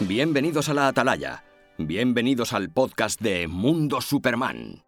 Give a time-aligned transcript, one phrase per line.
[0.00, 1.44] Bienvenidos a la Atalaya.
[1.78, 4.84] Bienvenidos al podcast de Mundo Superman.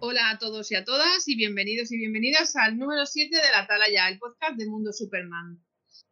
[0.00, 3.60] Hola a todos y a todas y bienvenidos y bienvenidas al número 7 de la
[3.60, 5.62] Atalaya, el podcast de Mundo Superman.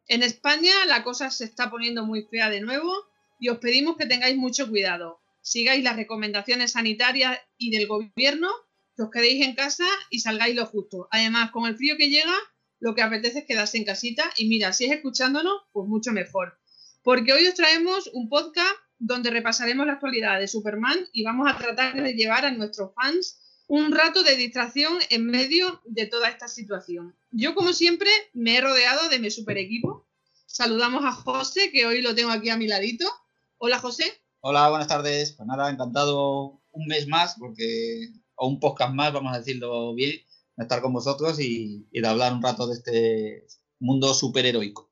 [0.07, 2.93] En España la cosa se está poniendo muy fea de nuevo
[3.39, 5.20] y os pedimos que tengáis mucho cuidado.
[5.41, 8.49] Sigáis las recomendaciones sanitarias y del gobierno,
[8.95, 11.07] que os quedéis en casa y salgáis lo justo.
[11.11, 12.35] Además, con el frío que llega,
[12.79, 16.57] lo que apetece es quedarse en casita y mira, si es escuchándonos, pues mucho mejor.
[17.03, 21.57] Porque hoy os traemos un podcast donde repasaremos la actualidad de Superman y vamos a
[21.57, 26.47] tratar de llevar a nuestros fans un rato de distracción en medio de toda esta
[26.47, 27.15] situación.
[27.31, 30.07] Yo, como siempre, me he rodeado de mi super equipo.
[30.45, 33.09] Saludamos a José, que hoy lo tengo aquí a mi ladito.
[33.57, 34.21] Hola, José.
[34.43, 35.33] Hola, buenas tardes.
[35.33, 40.17] Pues nada, encantado un mes más, porque, o un podcast más, vamos a decirlo bien,
[40.55, 43.45] de estar con vosotros y, y de hablar un rato de este
[43.77, 44.91] mundo superheroico.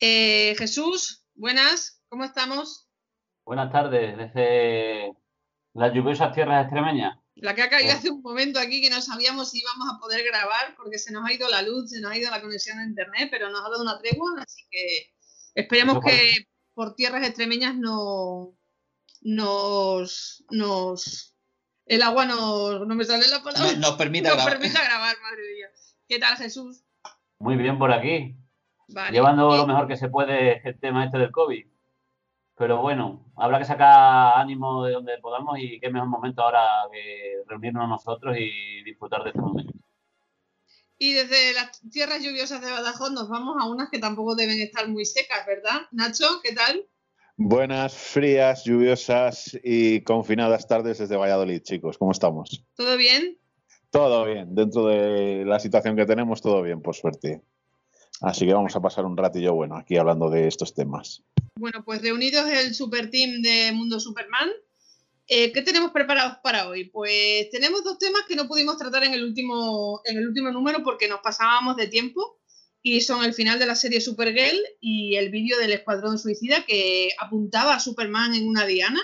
[0.00, 2.88] Eh, Jesús, buenas, ¿cómo estamos?
[3.44, 5.16] Buenas tardes, desde
[5.74, 7.16] las lluviosas tierras extremeñas.
[7.36, 10.24] La que ha caído hace un momento aquí que no sabíamos si íbamos a poder
[10.24, 12.84] grabar porque se nos ha ido la luz, se nos ha ido la conexión a
[12.86, 15.14] internet, pero nos ha dado una tregua, así que
[15.54, 18.52] esperemos que por tierras extremeñas no
[19.22, 21.34] nos, nos
[21.86, 23.72] el agua nos, no me sale la palabra.
[23.72, 24.58] Nos, nos permita nos grabar.
[24.58, 25.68] permita grabar, madre mía.
[26.06, 26.84] ¿Qué tal, Jesús?
[27.38, 28.36] Muy bien por aquí,
[28.88, 29.10] Vale.
[29.10, 31.66] llevando Eh, lo mejor que se puede el tema este del COVID.
[32.58, 37.42] Pero bueno, habrá que sacar ánimo de donde podamos y qué mejor momento ahora que
[37.46, 39.72] reunirnos nosotros y disfrutar de este momento.
[40.98, 44.88] Y desde las tierras lluviosas de Badajoz nos vamos a unas que tampoco deben estar
[44.88, 45.82] muy secas, ¿verdad?
[45.92, 46.86] Nacho, ¿qué tal?
[47.36, 51.98] Buenas, frías, lluviosas y confinadas tardes desde Valladolid, chicos.
[51.98, 52.64] ¿Cómo estamos?
[52.74, 53.36] ¿Todo bien?
[53.90, 54.54] Todo bien.
[54.54, 57.42] Dentro de la situación que tenemos, todo bien, por suerte.
[58.22, 61.22] Así que vamos a pasar un ratillo bueno aquí hablando de estos temas.
[61.56, 64.48] Bueno, pues reunidos el super team de Mundo Superman,
[65.28, 66.84] eh, ¿qué tenemos preparados para hoy?
[66.84, 70.82] Pues tenemos dos temas que no pudimos tratar en el último, en el último número
[70.84, 72.38] porque nos pasábamos de tiempo
[72.82, 77.10] y son el final de la serie Supergirl y el vídeo del Escuadrón Suicida que
[77.18, 79.02] apuntaba a Superman en una diana.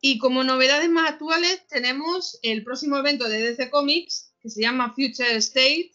[0.00, 4.94] Y como novedades más actuales tenemos el próximo evento de DC Comics que se llama
[4.94, 5.92] Future State,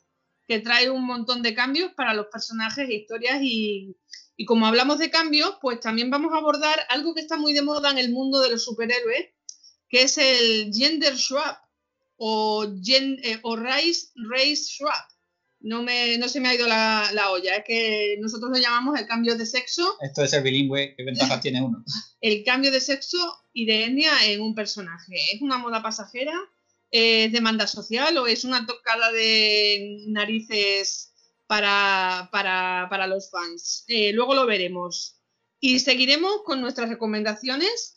[0.47, 3.95] que trae un montón de cambios para los personajes, historias y,
[4.35, 7.61] y como hablamos de cambios, pues también vamos a abordar algo que está muy de
[7.61, 9.27] moda en el mundo de los superhéroes,
[9.89, 11.57] que es el gender swap
[12.17, 14.95] o, gen- eh, o race, race swap.
[15.59, 18.97] No, me, no se me ha ido la, la olla, es que nosotros lo llamamos
[18.99, 21.83] el cambio de sexo, Esto de ser bilingüe, ¿qué ventajas tiene uno?
[22.21, 23.17] el cambio de sexo
[23.53, 25.15] y de etnia en un personaje.
[25.33, 26.33] ¿Es una moda pasajera?
[26.91, 31.11] ¿Es demanda social o es una tocada de narices
[31.47, 33.83] para, para, para los fans?
[33.87, 35.15] Eh, luego lo veremos.
[35.59, 37.96] Y seguiremos con nuestras recomendaciones,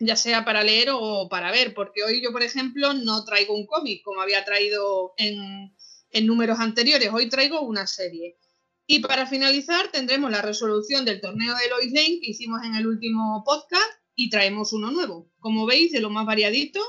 [0.00, 3.66] ya sea para leer o para ver, porque hoy yo, por ejemplo, no traigo un
[3.66, 5.74] cómic como había traído en,
[6.10, 8.38] en números anteriores, hoy traigo una serie.
[8.86, 12.86] Y para finalizar tendremos la resolución del torneo de Lois Lane que hicimos en el
[12.86, 15.30] último podcast y traemos uno nuevo.
[15.40, 16.80] Como veis, de lo más variadito.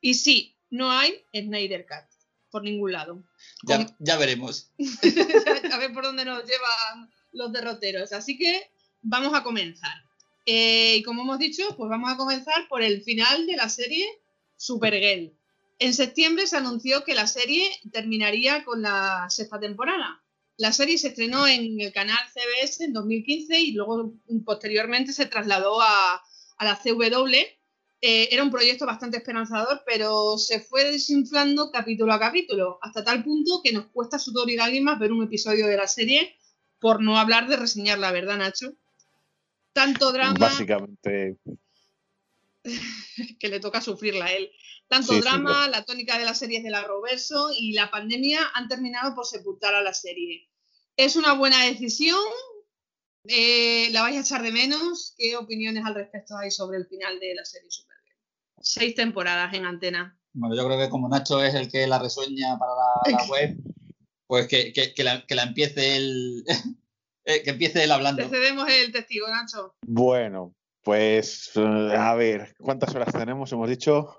[0.00, 2.14] Y sí, no hay Snyder Cut
[2.50, 3.22] por ningún lado.
[3.62, 4.72] Ya, ya veremos.
[5.72, 8.12] a ver por dónde nos llevan los derroteros.
[8.12, 8.70] Así que
[9.02, 10.02] vamos a comenzar.
[10.46, 14.06] Eh, y como hemos dicho, pues vamos a comenzar por el final de la serie
[14.56, 15.32] Supergirl.
[15.78, 20.22] En septiembre se anunció que la serie terminaría con la sexta temporada.
[20.56, 25.80] La serie se estrenó en el canal CBS en 2015 y luego posteriormente se trasladó
[25.80, 26.22] a,
[26.58, 27.34] a la CW.
[28.00, 33.24] Eh, era un proyecto bastante esperanzador, pero se fue desinflando capítulo a capítulo, hasta tal
[33.24, 36.36] punto que nos cuesta sudor y lágrimas ver un episodio de la serie,
[36.78, 38.74] por no hablar de reseñar la verdad, Nacho.
[39.74, 41.36] Tanto drama Básicamente,
[43.38, 44.50] que le toca sufrirla a él.
[44.88, 48.40] Tanto Sí, sí, drama, la tónica de la serie es del arroverso y la pandemia
[48.54, 50.48] han terminado por sepultar a la serie.
[50.96, 52.20] ¿Es una buena decisión?
[53.26, 55.14] Eh, ¿La vais a echar de menos?
[55.18, 58.16] ¿Qué opiniones al respecto hay sobre el final de la serie Supergirl?
[58.60, 60.18] Seis temporadas en antena.
[60.32, 63.56] Bueno, yo creo que como Nacho es el que la resueña para la, la web,
[64.26, 66.44] pues que, que- que la, que la empiece él.
[67.24, 68.22] Eh, que empiece él hablando.
[68.22, 69.74] Te cedemos el testigo, Nacho.
[69.86, 73.50] bueno, pues eh, a ver, ¿cuántas horas tenemos?
[73.52, 74.16] Hemos dicho.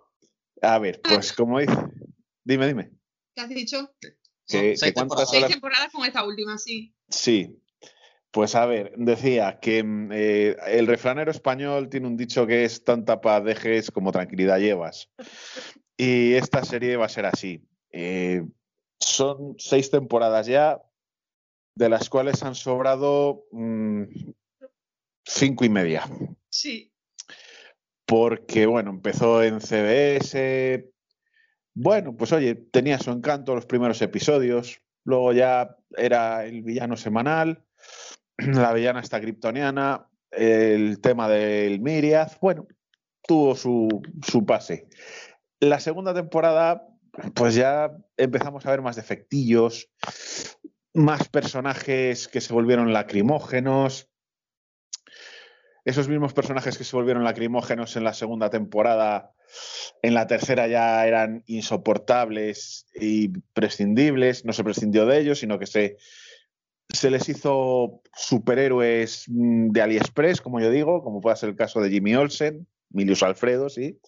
[0.61, 1.73] A ver, pues como dice.
[2.43, 2.91] Dime, dime.
[3.35, 3.93] ¿Qué has dicho?
[3.99, 4.17] Que-
[4.77, 5.29] seis que temporadas.
[5.29, 6.93] Seis temporadas con esta última, sí.
[7.09, 7.59] Sí.
[8.31, 12.83] Pues a ver, decía que mm, eh, el refranero español tiene un dicho que es
[12.83, 15.09] tanta paz dejes como tranquilidad llevas.
[15.97, 17.65] Y esta serie va a ser así.
[17.91, 18.43] Eh,
[18.99, 20.81] son seis temporadas ya,
[21.75, 24.03] de las cuales han sobrado mm,
[25.25, 26.03] cinco y media.
[26.49, 26.91] Sí.
[28.05, 30.91] Porque, bueno, empezó en CBS.
[31.73, 34.81] Bueno, pues oye, tenía su encanto los primeros episodios.
[35.03, 37.63] Luego ya era el villano semanal,
[38.37, 42.31] la villana esta kryptoniana, el tema del Miriad.
[42.41, 42.67] Bueno,
[43.27, 44.87] tuvo su, su pase.
[45.59, 46.87] La segunda temporada,
[47.33, 49.89] pues ya empezamos a ver más defectillos,
[50.95, 54.09] más personajes que se volvieron lacrimógenos.
[55.83, 59.33] Esos mismos personajes que se volvieron lacrimógenos en la segunda temporada,
[60.01, 64.45] en la tercera ya eran insoportables y prescindibles.
[64.45, 65.97] No se prescindió de ellos, sino que se,
[66.89, 71.81] se les hizo superhéroes mm, de AliExpress, como yo digo, como puede ser el caso
[71.81, 73.99] de Jimmy Olsen, Milius Alfredo, sí.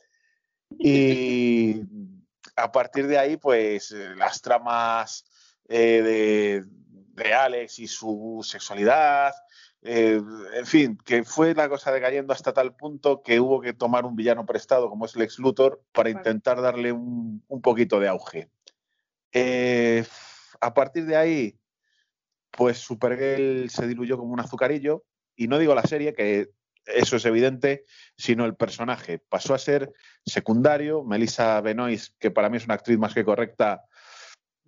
[0.80, 1.82] Y
[2.56, 5.26] a partir de ahí, pues las tramas
[5.68, 6.66] eh, de,
[7.24, 9.34] de Alex y su sexualidad,
[9.82, 10.22] eh,
[10.54, 14.16] en fin, que fue la cosa decayendo hasta tal punto que hubo que tomar un
[14.16, 18.50] villano prestado como es Lex Luthor para intentar darle un, un poquito de auge.
[19.32, 20.04] Eh,
[20.60, 21.60] a partir de ahí,
[22.52, 25.06] pues Supergirl se diluyó como un azucarillo
[25.36, 26.50] y no digo la serie, que
[26.86, 27.86] eso es evidente,
[28.18, 29.20] sino el personaje.
[29.20, 29.94] Pasó a ser
[30.26, 31.04] secundario.
[31.04, 33.84] Melissa Benoist, que para mí es una actriz más que correcta,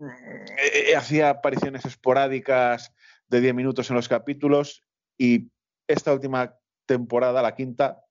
[0.02, 2.94] eh, hacía apariciones esporádicas
[3.28, 4.84] de 10 minutos en los capítulos
[5.18, 5.50] y
[5.88, 6.56] esta última
[6.86, 8.04] temporada, la quinta,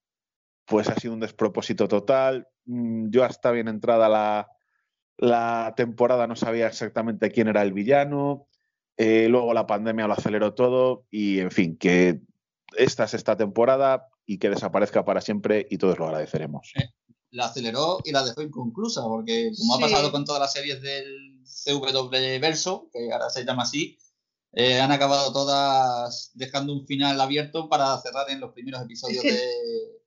[0.66, 2.46] pues ha sido un despropósito total.
[2.66, 4.48] Mm, Yo hasta bien entrada la,
[5.16, 8.46] la temporada no sabía exactamente quién era el villano.
[8.96, 12.20] Eh, luego la pandemia lo aceleró todo y, en fin, que
[12.76, 16.72] esta es esta temporada y que desaparezca para siempre y todos lo agradeceremos.
[17.30, 19.82] La aceleró y la dejó inconclusa, porque como Sí.
[19.82, 23.98] ha pasado con todas las series del CW Verso, que ahora se llama así,
[24.52, 29.32] eh, han acabado todas dejando un final abierto para cerrar en los primeros episodios Es
[29.32, 29.98] que- de,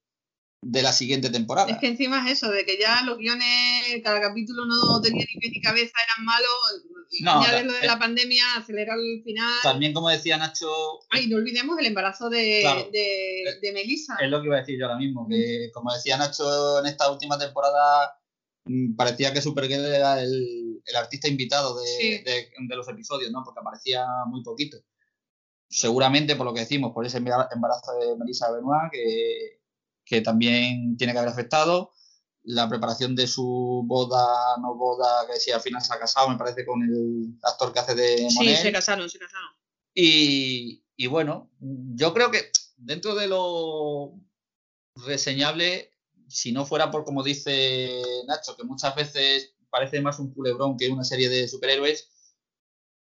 [0.63, 1.71] de la siguiente temporada.
[1.71, 5.39] Es que encima es eso, de que ya los guiones, cada capítulo no tenía ni
[5.39, 6.85] pie ni cabeza, eran malos.
[7.21, 9.53] No, añades ta- lo de eh, la pandemia, acelerar el final.
[9.63, 10.69] También, como decía Nacho,
[11.09, 12.87] Ay, no olvidemos el embarazo de, Claro.
[12.93, 14.15] de, de Melissa.
[14.21, 17.11] es lo que iba a decir yo ahora mismo, que como decía Nacho en esta
[17.11, 18.20] última temporada, mm,
[18.95, 22.09] parecía que Supergirl era el, el artista invitado de, Sí.
[22.23, 23.43] de- de los episodios, ¿no?
[23.43, 24.77] Porque aparecía muy poquito.
[25.69, 29.61] Seguramente, por lo que decimos, por ese embara- embarazo de Melissa Benoit, que,
[30.05, 31.91] que también tiene que haber afectado.
[32.43, 36.37] La preparación de su boda, no boda, que si al final se ha casado, me
[36.37, 38.57] parece, con el actor que hace de sí, Monel.
[38.57, 39.49] se casaron, se casaron.
[39.93, 44.13] Y, y bueno, yo creo que dentro de lo
[44.95, 45.91] reseñable,
[46.31, 50.89] si no fuera por, como dice Nacho, que muchas veces parece más un culebrón que
[50.89, 52.09] una serie de superhéroes,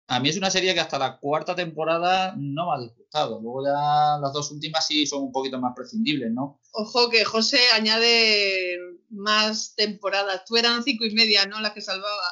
[0.07, 3.39] a mí es una serie que hasta la cuarta temporada no me ha disgustado.
[3.41, 6.59] Luego ya las dos últimas sí son un poquito más prescindibles, ¿no?
[6.71, 8.77] Ojo que José añade
[9.09, 10.43] más temporadas.
[10.45, 11.59] Tú eran cinco y media, ¿no?
[11.61, 12.23] Las que salvaba.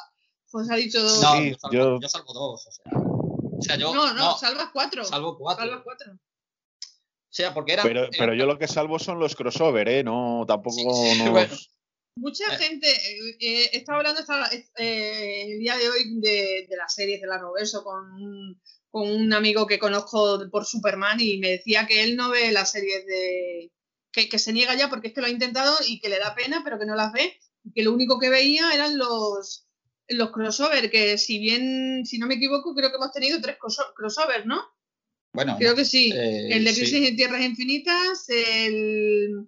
[0.49, 1.21] José ha dicho dos.
[1.21, 2.85] No, Sí, yo, salvo, yo- yo salvo dos, o sea.
[2.99, 5.03] O sea, yo no, no, no, salvas cuatro.
[5.05, 5.65] salvo cuatro.
[5.65, 6.19] Salvas cuatro.
[7.29, 10.03] O sea, porque eran, Pero, eran- pero yo lo que salvo son los crossover, ¿eh?
[10.03, 10.77] No, tampoco
[11.13, 11.53] Sí, bueno.
[12.15, 12.57] Mucha Eh.
[12.57, 17.21] gente, eh, eh, estaba hablando esta- eh, el día de hoy de, de las series
[17.21, 21.85] de la Roverso con, un- con un amigo que conozco por Superman y me decía
[21.85, 23.71] que él no ve las series de...
[24.11, 26.33] Que, que se niega ya porque es que lo ha intentado y que le da
[26.33, 27.37] pena, pero que no las ve.
[27.63, 29.67] Y que lo único que veía eran los,
[30.07, 33.93] los crossover, que si bien, si no me equivoco, creo que hemos tenido tres crosso-
[33.95, 34.63] crossovers, ¿no?
[35.33, 36.11] Bueno, Creo que sí.
[36.13, 36.81] eh, el de sí.
[36.81, 39.47] Crisis en Tierras Infinitas, el...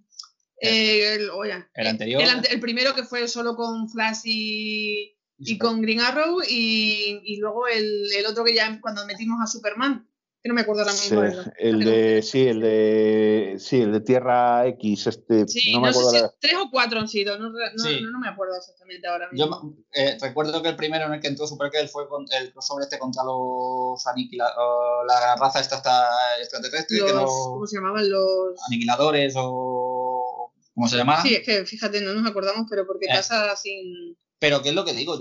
[0.58, 2.22] el- oye, El anterior.
[2.22, 7.38] el, el primero que fue solo con Flash y, y con Green Arrow y, y
[7.38, 10.09] luego el, el otro que ya cuando metimos a Superman,
[10.42, 11.22] que no me acuerdo ahora Sí, mismo.
[11.22, 15.86] del- el de sí, el de sí, el de Tierra X, este, Sí, no no,
[15.88, 18.00] me sé acuerdo si la- tres o cuatro han sido, no, no, Sí.
[18.02, 19.76] no- no me acuerdo exactamente ahora Yo mismo.
[19.94, 22.98] eh, recuerdo que el primero en el que entró Supergirl fue con el crossover este
[22.98, 26.08] contra los aniquila o la raza esta, esta
[26.40, 28.10] extraterrestre, que Los, ¿Cómo se llamaban?
[28.10, 28.58] Los...
[28.68, 31.22] aniquiladores o ¿cómo se llama?
[31.22, 33.14] Sí, es que fíjate, no nos acordamos, pero porque Eh.
[33.14, 35.18] pasa sin, Pero qué es lo que digo,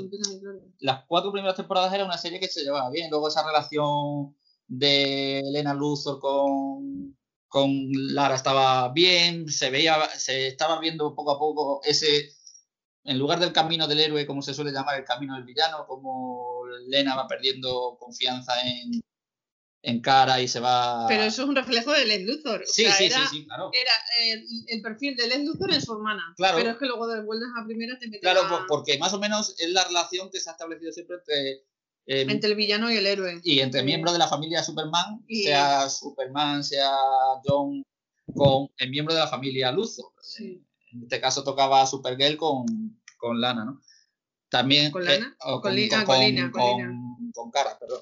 [0.78, 4.36] las cuatro primeras temporadas era una serie que se llevaba bien, luego esa relación
[4.68, 7.16] de Elena Luthor con
[7.50, 7.70] con
[8.12, 12.30] Lara estaba bien, se veía, se estaba viendo poco a poco ese,
[13.04, 16.64] en lugar del camino del héroe, como se suele llamar, el camino del villano, como
[16.88, 19.00] Lena va perdiendo confianza en,
[19.80, 21.06] encara y se va.
[21.08, 22.62] Pero eso es un reflejo de Les Luthor.
[22.62, 23.70] O Sí, sea, sí, era, sí, sí, claro.
[23.72, 26.34] era el, el perfil de Les Luthor en su hermana.
[26.36, 26.58] Claro.
[26.58, 29.18] Pero es que luego de vueltas a primera te meten Claro, a- porque más o
[29.18, 31.64] menos es la relación que se ha establecido siempre entre.
[32.08, 33.40] Eh, entre el villano y el héroe.
[33.44, 36.90] y entre miembros de la familia Superman, Y- sea Superman, sea
[37.44, 37.84] John,
[38.34, 39.74] con el miembro de la familia.
[40.20, 40.64] Sí.
[40.92, 43.80] En este caso tocaba Supergirl con, con Lana, ¿no?
[44.48, 44.90] También.
[44.90, 45.36] ¿Con eh, Lana?
[45.40, 46.92] o Con Li- ah, con Lina, con Lina.
[47.34, 48.00] con- Cara, perdón.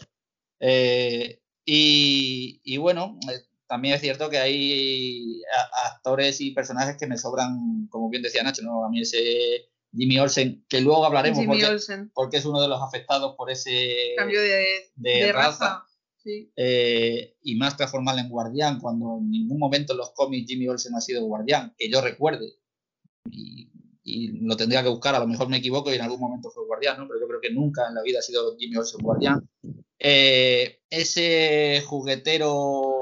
[0.60, 5.42] Eh, y, y bueno, eh, también es cierto que hay
[5.84, 8.84] actores y personajes que me sobran, como bien decía Nacho, ¿no?
[8.84, 12.10] A mí ese Jimmy Olsen, que luego hablaremos Jimmy porque, Olsen.
[12.14, 14.48] porque es uno de los afectados por ese Cambio de,
[14.96, 15.48] de de raza.
[15.48, 15.82] raza.
[16.22, 16.50] Sí.
[16.56, 20.94] eh, y más transformarla en guardián, cuando en ningún momento en los cómics Jimmy Olsen
[20.96, 22.54] ha sido guardián, que yo recuerde.
[23.30, 23.70] Y,
[24.02, 26.64] y lo tendría que buscar, a lo mejor me equivoco y en algún momento fue
[26.66, 27.06] guardián, ¿no?
[27.08, 29.48] pero yo creo que nunca en la vida ha sido Jimmy Olsen guardián.
[29.98, 32.95] Eh, ese juguetero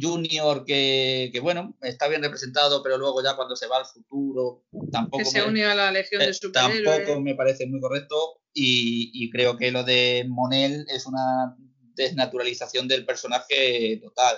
[0.00, 4.64] junior que, que, bueno, está bien representado, pero luego ya cuando se va al futuro
[4.92, 6.84] tampoco Que se me- unió a la Legión eh, de Superhéroes.
[6.84, 11.56] tampoco me parece muy correcto y, y creo que lo de Monel es una
[11.94, 14.36] desnaturalización del personaje total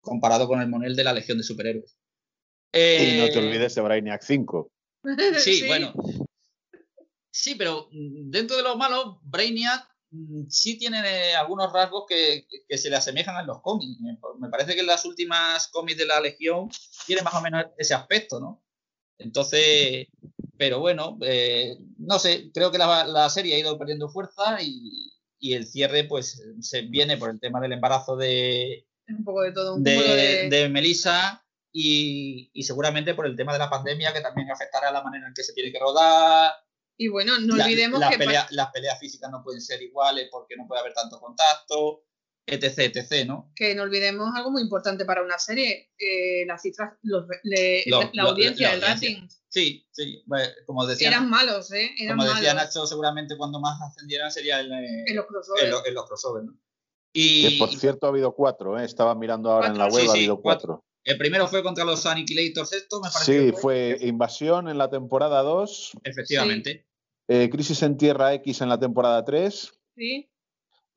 [0.00, 1.96] comparado con el Monel de la Legión de Superhéroes.
[2.72, 4.70] Y no Eh, te olvides de Brainiac 5.
[5.38, 5.92] Sí, bueno.
[7.32, 9.88] Sí, pero dentro de lo malo, Brainiac
[10.48, 11.00] sí tiene
[11.30, 14.00] eh, algunos rasgos que, que se le asemejan a los cómics.
[14.00, 16.68] Me- Me parece que en las últimas cómics de la Legión
[17.06, 18.62] tiene más o menos ese aspecto, ¿no?
[19.18, 20.06] Entonces,
[20.56, 25.12] pero bueno, eh, no sé, creo que la, la serie ha ido perdiendo fuerza y,
[25.38, 29.52] y el cierre pues se viene por el tema del embarazo de, un poco de
[29.52, 30.48] todo, un de, de...
[30.48, 35.02] de Melissa y, y seguramente por el tema de la pandemia que también afectará la
[35.02, 36.52] manera en que se tiene que rodar.
[37.02, 38.18] Y bueno, no La- olvidemos las que...
[38.18, 42.04] pelea- las peleas físicas no pueden ser iguales porque no puede haber tanto contacto,
[42.46, 43.50] etc, etc, ¿no?
[43.56, 48.02] que no olvidemos algo muy importante para una serie, eh, las cifras, los le- Lo-
[48.12, 49.08] la lo- audiencia, la el audiencia.
[49.18, 51.90] rating, Sí, sí, bueno, como decía, eran malos, ¿eh?
[51.98, 55.64] Eran como decía malos Nacho, seguramente cuando más ascendieran sería en, eh, en los crossovers.
[55.64, 56.52] en lo- en los crossovers, ¿no?
[56.52, 58.84] Que Y por cierto ha habido cuatro, ¿eh?
[58.84, 60.68] estaba mirando ahora en la web, sí, ha sí, habido cuatro.
[60.74, 60.84] cuatro.
[61.02, 63.40] el primero fue contra los Annihilators, esto me parece.
[63.46, 66.86] Sí, que fue Invasión en la temporada 2, Efectivamente.
[67.32, 70.28] Eh, Crisis en Tierra X en la temporada 3, ¿Sí?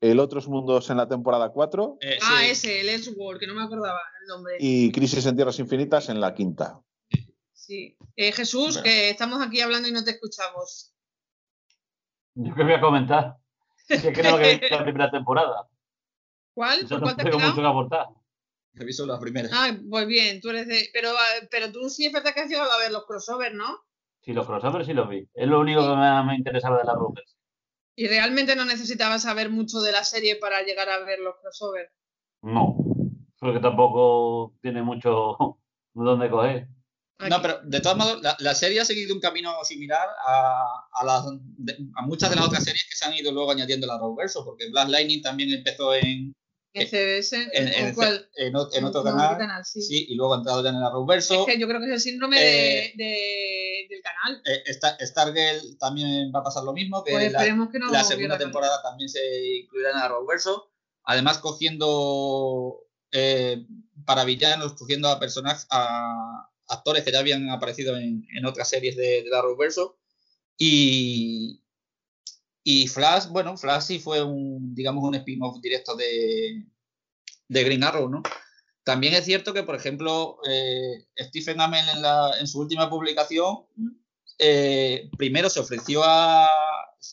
[0.00, 2.50] El Otros Mundos en la temporada 4 Eh, Ah, sí.
[2.50, 4.56] ese, el Elseworld, que no me acordaba el nombre.
[4.58, 6.80] y Crisis en Tierras Infinitas en la quinta.
[7.52, 7.96] Sí.
[8.16, 8.82] Eh, Jesús, Bueno.
[8.82, 10.92] que estamos aquí hablando y no te escuchamos.
[12.34, 13.36] Yo que voy a comentar.
[13.88, 15.68] Es que lo que he visto la primera temporada.
[16.54, 16.80] ¿Cuál?
[16.82, 18.06] Yo ¿Por no cuál tengo mucho que aportar.
[18.74, 19.48] He visto la primera.
[19.52, 20.88] Ah, pues bien, tú eres de...
[20.92, 23.78] Pero, ah, pero tú sí es verdad que has llegado a ver los crossovers, ¿no?
[24.24, 25.28] Sí, los crossovers sí los vi.
[25.34, 27.36] Es lo único que me, me interesaba de la Ruggers.
[27.96, 31.92] Y realmente no necesitabas saber mucho de la serie para llegar a ver los crossovers.
[32.42, 32.76] No.
[33.38, 35.36] Porque tampoco tiene mucho
[35.94, 36.68] donde coger.
[37.30, 41.04] No, pero de todos modos, la, la serie ha seguido un camino similar a, a,
[41.04, 41.24] las,
[41.58, 44.00] de- a muchas de las otras series que se han ido luego añadiendo a la
[44.00, 46.34] Roverso, porque Black Lightning también empezó en,
[46.76, 49.80] En CBS, en, otro canal, sí.
[49.80, 51.46] sí, y luego ha entrado ya en la Roverso.
[51.46, 54.42] Es que yo creo que es el síndrome Eh, de, de- del canal.
[54.44, 58.02] Eh, Star- Stargirl también va a pasar lo mismo, que Pues la, que no la
[58.02, 59.20] segunda temporada también se
[59.58, 60.72] incluirá en el Arrowverso.
[61.04, 62.80] Además, cogiendo
[63.12, 63.64] eh,
[64.04, 68.96] para villanos, cogiendo a personajes, a actores que ya habían aparecido en, en otras series
[68.96, 69.98] de, del Arrowverso.
[70.58, 71.63] Y,
[72.64, 76.64] y Flash, bueno, Flash sí fue un, digamos, un spin-off directo de,
[77.46, 78.22] de Green Arrow, ¿no?
[78.82, 83.66] También es cierto que, por ejemplo, eh, Stephen Amell en, la, en su última publicación
[84.38, 86.48] eh, primero se ofreció a.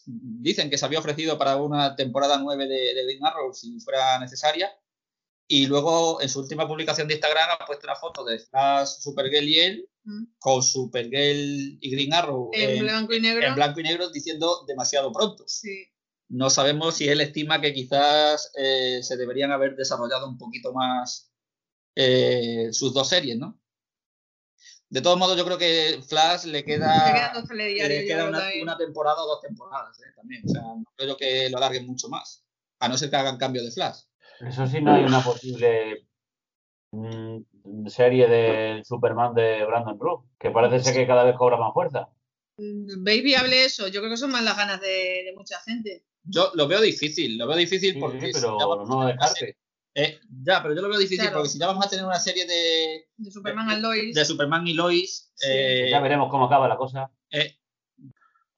[0.05, 4.17] Dicen que se había ofrecido para una temporada 9 de, de Green Arrow si fuera
[4.19, 4.71] necesaria.
[5.53, 9.47] Y luego en su última publicación de Instagram ha puesto una foto de Flash, Supergirl
[9.49, 10.23] y él, Mm.
[10.39, 13.45] con Supergirl y Green Arrow En en, blanco y negro.
[13.45, 15.43] en blanco y negro diciendo demasiado pronto.
[15.47, 15.89] Sí.
[16.29, 21.31] No sabemos si él estima que quizás eh, se deberían haber desarrollado un poquito más
[21.95, 23.61] eh, sus dos series, ¿no?
[24.89, 29.27] De todos modos, yo creo que Flash le queda, le queda una, una temporada o
[29.27, 30.13] dos temporadas ¿eh?
[30.15, 30.41] también.
[30.45, 32.43] O sea, no creo que lo alarguen mucho más.
[32.79, 33.99] A no ser que hagan cambio de Flash.
[34.47, 36.07] Eso sí, no hay una posible
[36.91, 41.73] mm, serie de Superman de Brandon Rook, que parece ser que cada vez cobra más
[41.73, 42.09] fuerza.
[42.57, 43.87] Mm, ¿Veis viable eso?
[43.87, 46.05] Yo creo que son más las ganas de, de mucha gente.
[46.23, 48.19] Yo lo veo difícil, lo veo difícil Sí, porque.
[48.19, 49.39] sí, si pero ya vamos a no tener una descarte.
[49.39, 49.57] serie-
[49.93, 51.37] eh, ya, pero yo lo veo difícil Claro.
[51.37, 54.15] porque si ya vamos a tener una serie de, De Superman Lois.
[54.15, 55.31] de Superman y Lois.
[55.35, 55.47] Sí.
[55.49, 57.11] eh, Ya veremos cómo acaba la cosa.
[57.31, 57.57] eh,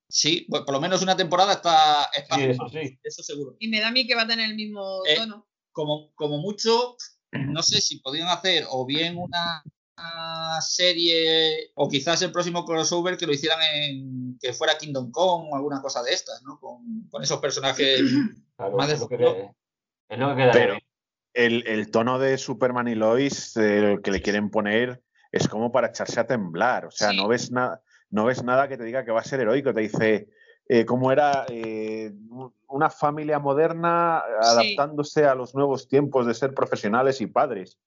[0.07, 2.09] sí, pues por lo menos una temporada está.
[2.15, 2.99] está Sí, eso sí.
[3.03, 3.55] eso seguro.
[3.59, 5.47] Y me da a mí que va a tener el mismo Eh, tono.
[5.73, 6.95] Como, como mucho,
[7.31, 9.63] no sé si podrían hacer o bien una,
[9.97, 15.49] una serie o quizás el próximo crossover que lo hicieran en que fuera Kingdom Come
[15.51, 16.59] o alguna cosa de estas, ¿no?
[16.59, 18.01] Con, con esos personajes
[18.55, 20.51] Claro, Más de es, lo que, es lo que queda.
[20.51, 20.77] Pero
[21.33, 25.01] el, el tono de Superman y Lois que le quieren poner
[25.31, 26.85] es como para echarse a temblar.
[26.85, 27.17] O sea, Sí.
[27.17, 29.73] no ves nada, no ves nada que te diga que va a ser heroico.
[29.73, 30.27] Te dice
[30.67, 32.11] eh, cómo era eh,
[32.67, 34.47] una familia moderna Sí.
[34.75, 37.77] adaptándose a los nuevos tiempos de ser profesionales y padres.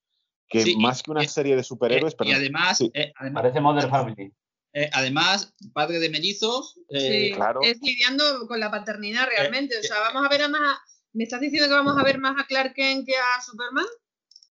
[0.49, 2.91] Que Sí, y- más que una y- serie de superhéroes, Eh, pero y además, sí.
[2.95, 4.33] eh, además, Parece Modern Family.
[4.73, 7.61] eh, además, padre de mellizos, eh, Sí, claro.
[7.63, 9.75] Es lidiando con la paternidad realmente.
[9.75, 10.77] Eh, o sea, vamos a ver a más.
[11.15, 13.87] ¿Me estás diciendo que vamos a ver más a Clark Kent que a Superman?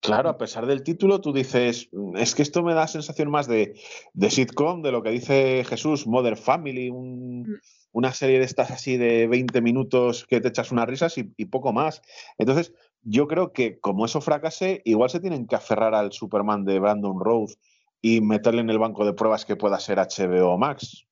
[0.01, 3.47] Claro, a pesar del título, tú dices, "Mm, es que esto me da sensación más
[3.47, 3.73] de,
[4.13, 7.55] de sitcom, de lo que dice Jesús, Mother Family, un- Mm.
[7.91, 11.45] Una serie de estas así de 20 minutos que te echas unas risas y, y
[11.45, 12.01] poco más.
[12.37, 16.79] Entonces, yo creo que como eso fracase, igual se tienen que aferrar al Superman de
[16.79, 17.55] Brandon Rose
[18.01, 21.05] y meterle en el banco de pruebas que pueda ser HBO Max,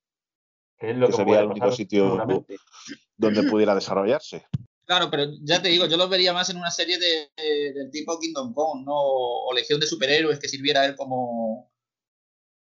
[0.79, 2.17] Que es lo Que que, sería el único sitio-
[3.17, 4.46] donde pudiera desarrollarse.
[4.86, 7.91] Claro, pero ya te digo, yo los vería más en una serie de, de- del
[7.91, 8.93] tipo Kingdom Come, ¿no?
[8.96, 11.69] O Legión de Superhéroes, que sirviera él como,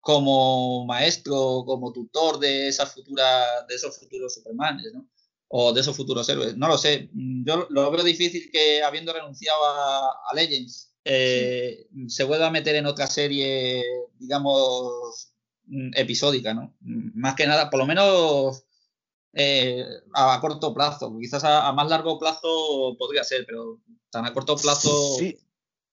[0.03, 5.07] como maestro, como tutor de esas futuras, de esos futuros Supermanes, ¿no?
[5.47, 6.57] O de esos futuros héroes.
[6.57, 7.09] No lo sé.
[7.13, 12.75] Yo lo veo difícil que, habiendo renunciado a, a Legends, eh, se vuelva a meter
[12.75, 13.81] en otra serie,
[14.19, 15.33] digamos,
[15.67, 16.75] mm, episódica, ¿no?
[16.81, 18.65] Mm, Más que nada, por lo menos
[19.31, 21.17] eh, a, corto plazo.
[21.17, 23.79] Quizás a, a más largo plazo podría ser, pero
[24.09, 25.15] tan a corto plazo.
[25.17, 25.39] Sí,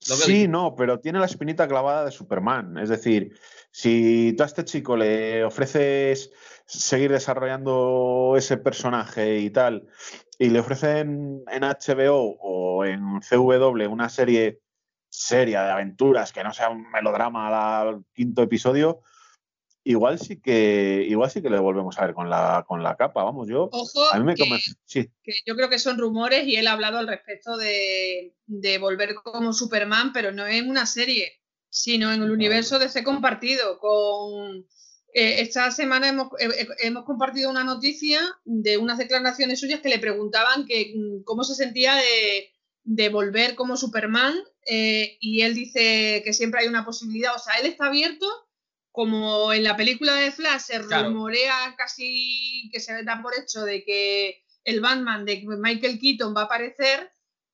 [0.00, 2.76] sí, no, pero tiene la espinita clavada de Superman.
[2.76, 3.38] Es decir,
[3.70, 6.32] si tú a este chico le ofreces
[6.66, 9.88] seguir desarrollando ese personaje y tal,
[10.38, 14.60] y le ofrecen en HBO o en CW una serie
[15.10, 19.02] seria de aventuras que no sea un melodrama al quinto episodio,
[19.84, 23.24] igual sí que igual sí que le volvemos a ver con la con la capa.
[23.24, 24.44] Vamos, yo Ojo, a mí me que.
[24.84, 28.78] Sí, que yo creo que son rumores y él ha hablado al respecto de, de
[28.78, 31.39] volver como Superman, pero no en una serie,
[31.70, 33.78] sino en el universo de ese compartido.
[33.78, 34.66] Con
[35.14, 39.98] eh, esta semana hemos, eh, hemos compartido una noticia de unas declaraciones suyas que le
[39.98, 42.50] preguntaban que mm, cómo se sentía de,
[42.84, 44.34] de volver como Superman
[44.66, 47.34] eh, y él dice que siempre hay una posibilidad.
[47.34, 48.26] O sea, él está abierto.
[48.92, 51.10] Como en la película de Flash se Claro.
[51.10, 56.42] rumorea casi que se da por hecho de que el Batman de Michael Keaton va
[56.42, 57.08] a aparecer,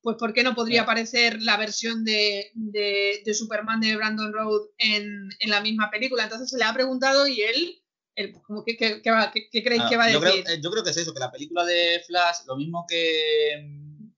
[0.07, 4.67] pues ¿por qué no podría aparecer la versión de, de- de Superman de Brandon Road
[4.77, 6.23] en, en la misma película?
[6.23, 7.83] Entonces se le ha preguntado y él,
[8.15, 10.43] él como que, que- que va- que- que creéis Ah, que va a yo, decir?
[10.45, 13.51] creo, eh, yo creo que es eso, que la película de Flash, lo mismo que
[13.61, 14.09] mm,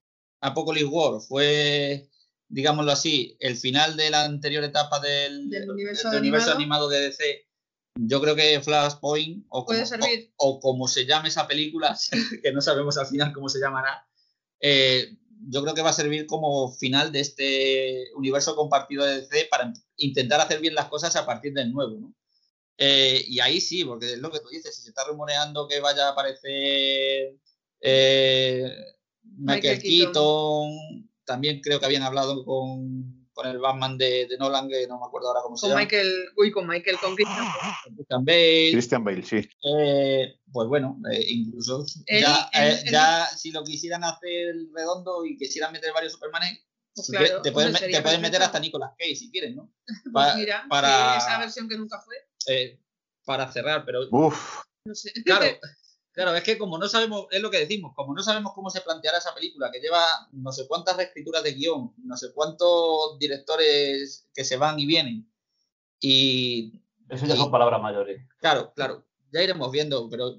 [0.42, 2.08] Apocalypse War, fue,
[2.48, 6.86] digámoslo así, el final de la anterior etapa del, Del universo del universo animado.
[6.86, 7.46] animado de DC.
[7.96, 9.80] Yo creo que Flashpoint, o como,
[10.38, 11.98] o como se llame esa película,
[12.44, 14.06] que no sabemos al final cómo se llamará,
[14.62, 15.16] eh,
[15.48, 19.74] yo creo que va a servir como final de este universo compartido de DC para
[19.98, 22.16] intentar hacer bien las cosas a partir del nuevo, ¿no?
[22.78, 25.82] Eh, y ahí sí, porque es lo que tú dices, si se está rumoreando que
[25.82, 27.36] vaya a aparecer
[27.82, 28.74] eh,
[29.24, 30.14] Michael, Michael Keaton.
[30.14, 31.10] Keaton.
[31.26, 35.06] también creo que habían hablado con, con el Batman de, de Nolan, que no me
[35.06, 37.74] acuerdo ahora cómo se Con llama, Michael, uy, con Michael, con Christian Bale.
[37.86, 38.70] con Christian Bale.
[38.74, 39.50] Christian Bale, sí.
[39.64, 45.72] Eh, pues bueno, eh, incluso ya, eh, ya si lo quisieran hacer redondo y quisieran
[45.72, 46.60] meter varios Supermanes,
[46.94, 49.74] Pues si claro, quieres, te pueden, te pueden meter hasta Nicolas Cage si quieren, ¿no?
[50.04, 52.16] Pues Pa- mira, para- esa versión que nunca fue,
[52.48, 52.78] Eh,
[53.24, 55.14] para cerrar, pero Uf, no sé.
[55.24, 55.46] Claro,
[56.24, 58.82] claro, es que como no sabemos, es lo que decimos, como no sabemos cómo se
[58.82, 60.04] planteará esa película, que lleva
[60.34, 65.32] no sé cuántas reescrituras de guion, no sé cuántos directores que se van y vienen.
[66.02, 68.22] Y Eso ya y- son palabras mayores.
[68.40, 70.38] claro, claro, ya iremos viendo, pero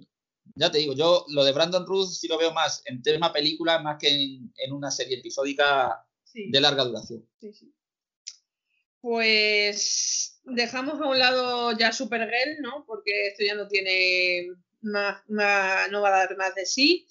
[0.55, 3.79] ya te digo, yo lo de Brandon Ruth sí lo veo más en tema película
[3.79, 6.49] más que en, en una serie episódica Sí.
[6.51, 7.27] de larga duración.
[7.41, 7.75] Sí, sí.
[9.01, 12.85] Pues dejamos a un lado ya Supergirl, ¿no?
[12.87, 14.49] Porque esto ya no tiene
[14.83, 17.07] no va a dar más de sí.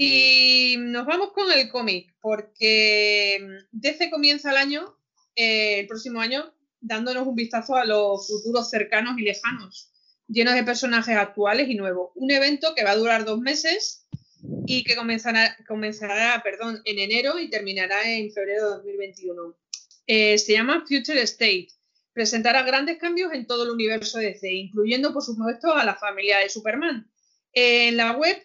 [0.00, 3.40] Y nos vamos con el cómic, porque
[3.72, 4.96] DC comienza el año,
[5.34, 9.90] eh, el próximo año, dándonos un vistazo a los futuros cercanos y lejanos,
[10.28, 12.12] llenos de personajes actuales y nuevos.
[12.14, 14.06] Un evento que va a durar dos meses
[14.66, 19.56] y que comenzará, comenzará perdón, en enero y terminará en febrero de 2021.
[20.06, 21.70] Eh, se llama Future State.
[22.12, 26.48] Presentará grandes cambios en todo el universo DC, incluyendo, por supuesto, a la familia de
[26.48, 27.10] Superman.
[27.52, 28.36] En la web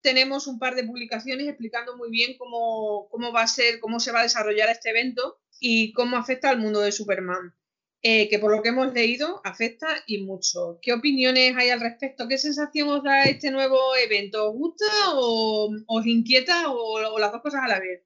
[0.00, 4.12] tenemos un par de publicaciones explicando muy bien cómo, cómo va a ser, cómo se
[4.12, 7.54] va a desarrollar este evento y cómo afecta al mundo de Superman.
[8.08, 10.78] Eh, que por lo que hemos leído afecta y mucho.
[10.80, 12.28] ¿Qué opiniones hay al respecto?
[12.28, 14.50] ¿Qué sensación os da este nuevo evento?
[14.50, 18.04] ¿Os gusta o os inquieta o, las dos cosas a la vez?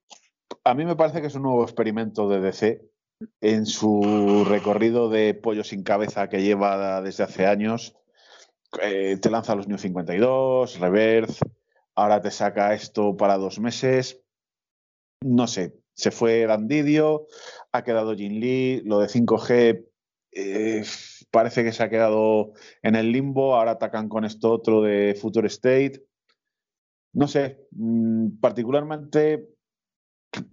[0.64, 2.89] A mí me parece que es un nuevo experimento de DC
[3.40, 7.96] en su recorrido de pollo sin cabeza que lleva desde hace años.
[8.82, 11.40] Eh, te lanza los New 52, Reverse,
[11.94, 14.22] ahora te saca esto para dos meses.
[15.22, 17.26] No sé, se fue Dandidio,
[17.72, 19.90] ha quedado Jin Lee, lo de 5G
[20.32, 20.84] eh,
[21.30, 22.52] parece que se ha quedado
[22.82, 26.04] en el limbo, ahora atacan con esto otro de Future State.
[27.12, 29.48] No sé, mm, particularmente,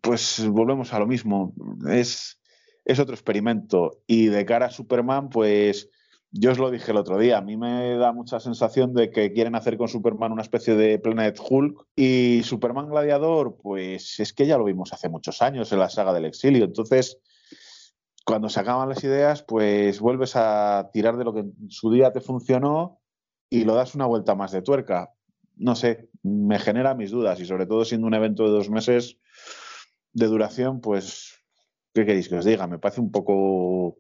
[0.02, 1.54] pues volvemos a lo mismo,
[1.88, 2.40] es,
[2.88, 5.90] es otro experimento y de cara a Superman, pues
[6.32, 9.34] yo os lo dije el otro día, a mí me da mucha sensación de que
[9.34, 14.48] quieren hacer con Superman una especie de Planet Hulk y Superman Gladiador, pues es que
[14.48, 16.64] ya lo vimos hace muchos años en la saga del exilio.
[16.64, 17.20] Entonces,
[18.26, 22.14] cuando se acaban las ideas, pues vuelves a tirar de lo que en su día
[22.14, 23.02] te funcionó
[23.50, 25.12] y lo das una vuelta más de tuerca.
[25.58, 29.18] No sé, me genera mis dudas y sobre todo siendo un evento de dos meses
[30.14, 31.37] de duración, pues,
[31.98, 32.68] ¿qué queréis que os diga?
[32.68, 33.98] Me parece un poco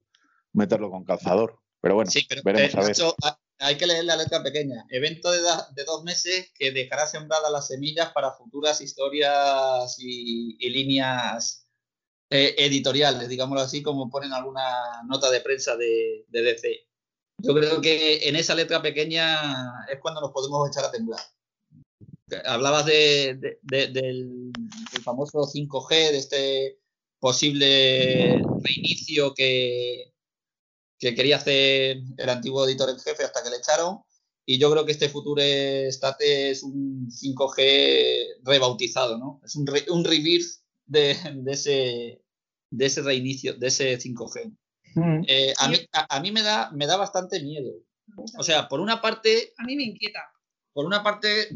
[0.53, 1.59] meterlo con calzador.
[1.81, 2.11] Pero bueno,
[2.43, 3.35] veremos eh, a ver.
[3.59, 4.85] hay que leer la letra pequeña.
[4.89, 11.67] Evento de, dos meses que dejará sembradas las semillas para futuras historias y, líneas
[12.29, 16.87] eh, editoriales, digámoslo así, como ponen alguna nota de prensa de, DC.
[17.39, 21.21] Yo creo que en esa letra pequeña es cuando nos podemos echar a temblar.
[22.45, 24.51] Hablabas del, del
[25.03, 26.79] famoso 5G, de este
[27.19, 30.13] posible reinicio que,
[30.99, 33.99] que quería hacer el antiguo editor en jefe hasta que le echaron.
[34.45, 39.41] Y yo creo que este Future State es un 5G rebautizado, ¿no?
[39.43, 42.21] Es un, un rebirth de, de, ese,
[42.71, 44.55] de ese reinicio, de ese 5G.
[44.95, 45.23] Mm.
[45.27, 47.73] Eh, a, mí, a, mí, me da, me da bastante miedo.
[48.37, 49.53] O sea, por una parte...
[49.57, 50.21] A mí me inquieta.
[50.71, 51.49] Por una parte,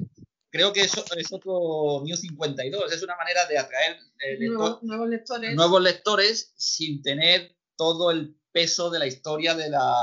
[0.51, 2.91] creo que eso es otro New 52.
[2.91, 5.55] Es una manera de atraer eh, nuevos, lectores.
[5.55, 9.95] nuevos lectores sin tener todo el peso de la historia de la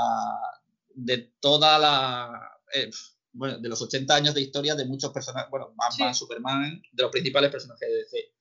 [0.95, 2.89] de toda la eh,
[3.31, 7.11] bueno, de los 80 años de historia de muchos personajes, bueno, Batman, Superman, de los
[7.11, 8.33] principales personajes de DC.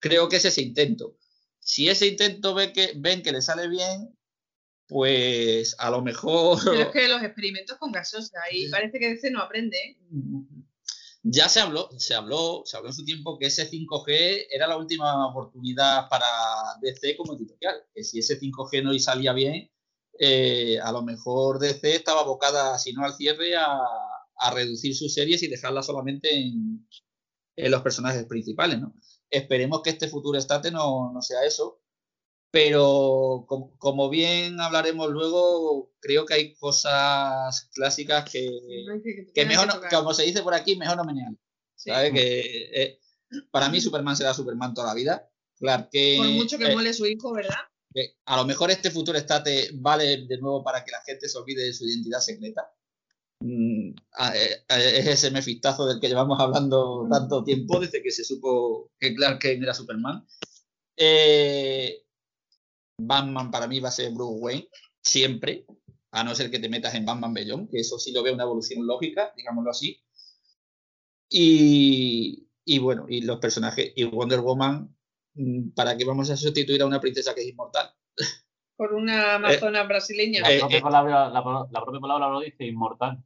[0.00, 1.16] Creo que es ese intento.
[1.58, 4.16] Si ese intento ve que, ven que le sale bien,
[4.86, 6.58] pues a lo mejor...
[6.64, 9.98] Pero es que los experimentos con gasosa ahí parece que DC no aprende.
[11.22, 14.76] Ya se habló, se habló, se habló en su tiempo que ese 5G era la
[14.76, 16.26] última oportunidad para
[16.80, 19.70] DC como editorial, que si ese 5G no salía bien,
[20.18, 23.80] eh, a lo mejor DC estaba abocada, si no al cierre, a,
[24.52, 26.86] reducir sus series y dejarlas solamente en,
[27.56, 28.78] los personajes principales.
[29.30, 31.77] Esperemos que este futuro estate no, no sea eso,
[32.50, 33.46] pero
[33.78, 38.48] como, bien hablaremos luego, creo que hay cosas clásicas que,
[39.34, 41.32] que, mejor, como se dice por aquí, mejor no menear.
[41.84, 43.00] Que, eh,
[43.50, 45.30] para mí Superman será Superman toda la vida.
[45.58, 47.56] Claro que, por mucho que eh, muele su hijo, ¿verdad?
[48.26, 51.64] a lo mejor este futuro estate vale de nuevo para que la gente se olvide
[51.64, 52.70] de su identidad secreta.
[53.40, 58.90] Mm, eh, es ese mefistazo del que llevamos hablando tanto tiempo desde que se supo
[58.98, 60.26] que Clark Kent era Superman.
[60.96, 62.04] Eh,
[62.98, 64.68] Batman para mí va a ser Bruce Wayne,
[65.00, 65.64] siempre,
[66.10, 68.44] a no ser que te metas en Batman Beyond, que eso sí lo veo una
[68.44, 70.02] evolución lógica, digámoslo así.
[71.30, 74.94] Y, y bueno, y los personajes, y Wonder Woman,
[75.34, 77.90] mm, ¿para qué vamos a sustituir a una princesa que es inmortal?
[78.76, 80.40] Por una amazona brasileña.
[80.40, 81.42] La, propia palabra, la
[81.82, 83.22] propia palabra lo dice, inmortal.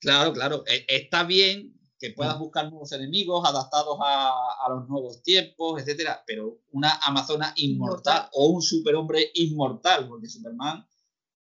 [0.00, 0.64] Claro, claro.
[0.66, 2.40] Está bien que puedas mm.
[2.40, 8.62] buscar nuevos enemigos adaptados a, los nuevos tiempos, etcétera, pero una Amazona inmortal, o un
[8.62, 10.86] superhombre inmortal, porque Superman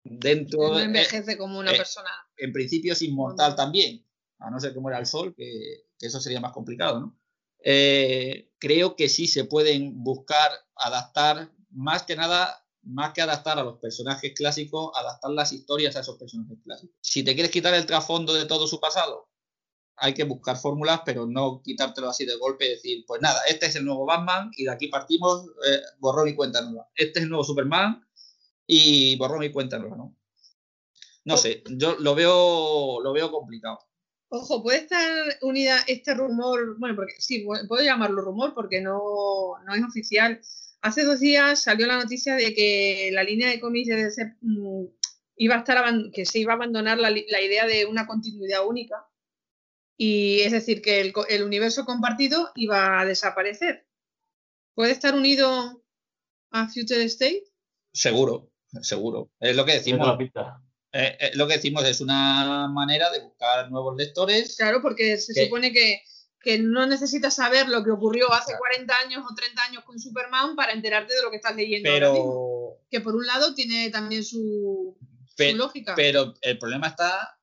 [0.04, 2.10] dentro no envejece como una eh, persona.
[2.36, 4.06] En principio es inmortal también,
[4.38, 7.18] a no ser que muera el sol, que, eso sería más complicado, ¿no?
[7.66, 13.64] Eh, creo que sí se pueden buscar adaptar, más que nada, más que adaptar a
[13.64, 16.94] los personajes clásicos, adaptar las historias a esos personajes clásicos.
[17.00, 19.30] Si te quieres quitar el trasfondo de todo su pasado,
[19.96, 23.66] hay que buscar fórmulas, pero no quitártelo así de golpe y decir, pues nada, este
[23.66, 26.88] es el nuevo Batman y de aquí partimos, eh, borrón cuenta nueva.
[26.94, 28.04] Este es el nuevo Superman
[28.66, 30.16] y borrón y cuenta nueva, ¿no?
[31.24, 33.78] No sé, yo lo veo, lo veo complicado.
[34.28, 39.74] Ojo, puede estar unida este rumor, bueno, porque sí, puedo llamarlo rumor porque no, no
[39.74, 40.40] es oficial.
[40.82, 44.84] Hace dos días salió la noticia de que la línea de cómics de mm,
[45.36, 49.06] iba a estar que se iba a abandonar la, la idea de una continuidad única
[49.96, 53.86] Y es decir, que el, co- el universo compartido iba a desaparecer.
[54.74, 55.84] ¿Puede estar unido
[56.50, 57.44] a Future State?
[57.92, 58.50] Seguro,
[58.82, 59.30] seguro.
[59.38, 60.18] Es lo que decimos.
[60.92, 64.56] eh, eh, lo que decimos es una manera de buscar nuevos lectores.
[64.56, 66.02] Claro, porque se supone que,
[66.40, 68.58] que no necesitas saber lo que ocurrió hace Claro.
[68.60, 72.10] 40 años o 30 años con Superman para enterarte de lo que estás leyendo ahora
[72.12, 72.24] mismo.
[72.80, 74.96] Pero, Que por un lado tiene también su,
[75.36, 75.94] su lógica.
[75.94, 77.33] pero el problema está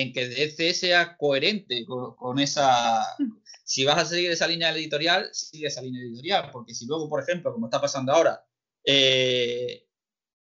[0.00, 3.04] en que DC sea coherente con, con esa.
[3.66, 6.50] Si vas a seguir esa línea editorial, sigue esa línea editorial.
[6.52, 8.44] Porque si luego, por ejemplo, como está pasando ahora,
[8.84, 9.88] eh,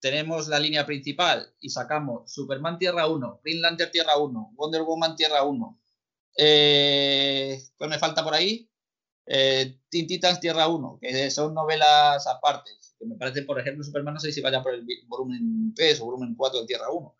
[0.00, 5.14] tenemos la línea principal y sacamos Superman Tierra 1, Green Lantern Tierra 1, Wonder Woman
[5.14, 5.80] Tierra 1.
[6.38, 8.68] Eh, ¿Cuál me falta por ahí?
[9.26, 12.70] Eh, Teen Titans Tierra 1, que son novelas aparte.
[12.98, 16.06] Que me parece, por ejemplo, Superman, no sé si vaya por el volumen 3 o
[16.06, 17.16] volumen 4 de Tierra 1.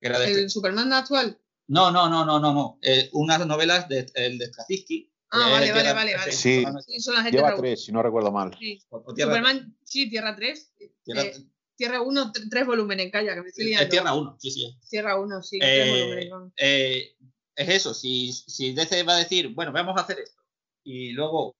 [0.00, 1.38] Que era de este- el Superman actual.
[1.68, 2.78] No, no, no, no, no, no.
[2.82, 5.12] Eh, unas novelas de, el de Straczynski.
[5.30, 6.32] Ah, es vale, el vale, vale, vale.
[6.32, 6.64] Sí.
[6.86, 8.48] Sí, son las de Lleva Tierra tres, si no recuerdo mal.
[8.48, 8.58] 1.
[8.58, 8.80] Sí.
[8.90, 10.72] Superman, sí, Tierra 3.
[11.04, 11.34] Tierra- Eh,
[11.76, 13.88] Tierra 1, tr- tres volúmenes, calla, que me estoy es liando.
[13.90, 14.78] Tierra 1, sí, sí.
[14.90, 15.90] Tierra 1, sí, Eh, tres
[16.26, 16.52] volúmenes.
[16.56, 17.16] eh,
[17.54, 20.42] es eso, si, si DC va a decir, bueno, vamos a hacer esto,
[20.84, 21.54] y luego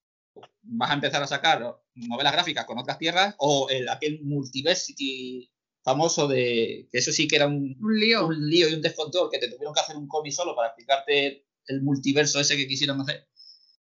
[0.63, 5.49] vas a empezar a sacar novelas gráficas con otras tierras, o el, aquel Multiversity
[5.89, 8.27] famoso de, que eso sí que era un, Un lío.
[8.27, 11.45] un lío y un descontrol, que te tuvieron que hacer un cómic solo para explicarte
[11.67, 13.27] el multiverso ese que quisieron hacer.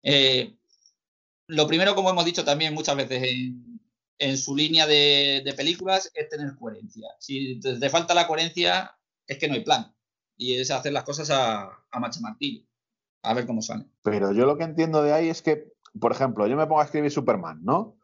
[0.03, 0.57] Eh,
[1.47, 3.81] lo primero, como hemos dicho también muchas veces en,
[4.19, 7.09] en su línea de, de películas, es tener coherencia.
[7.21, 9.95] Si te, te falta la coherencia, es que no hay plan.
[10.37, 12.67] Y es hacer las cosas a, a machamartillo.
[13.23, 13.85] A ver cómo sale.
[14.03, 16.85] Pero yo lo que entiendo de ahí es que, por ejemplo, yo me pongo a
[16.85, 17.99] escribir Superman, ¿no?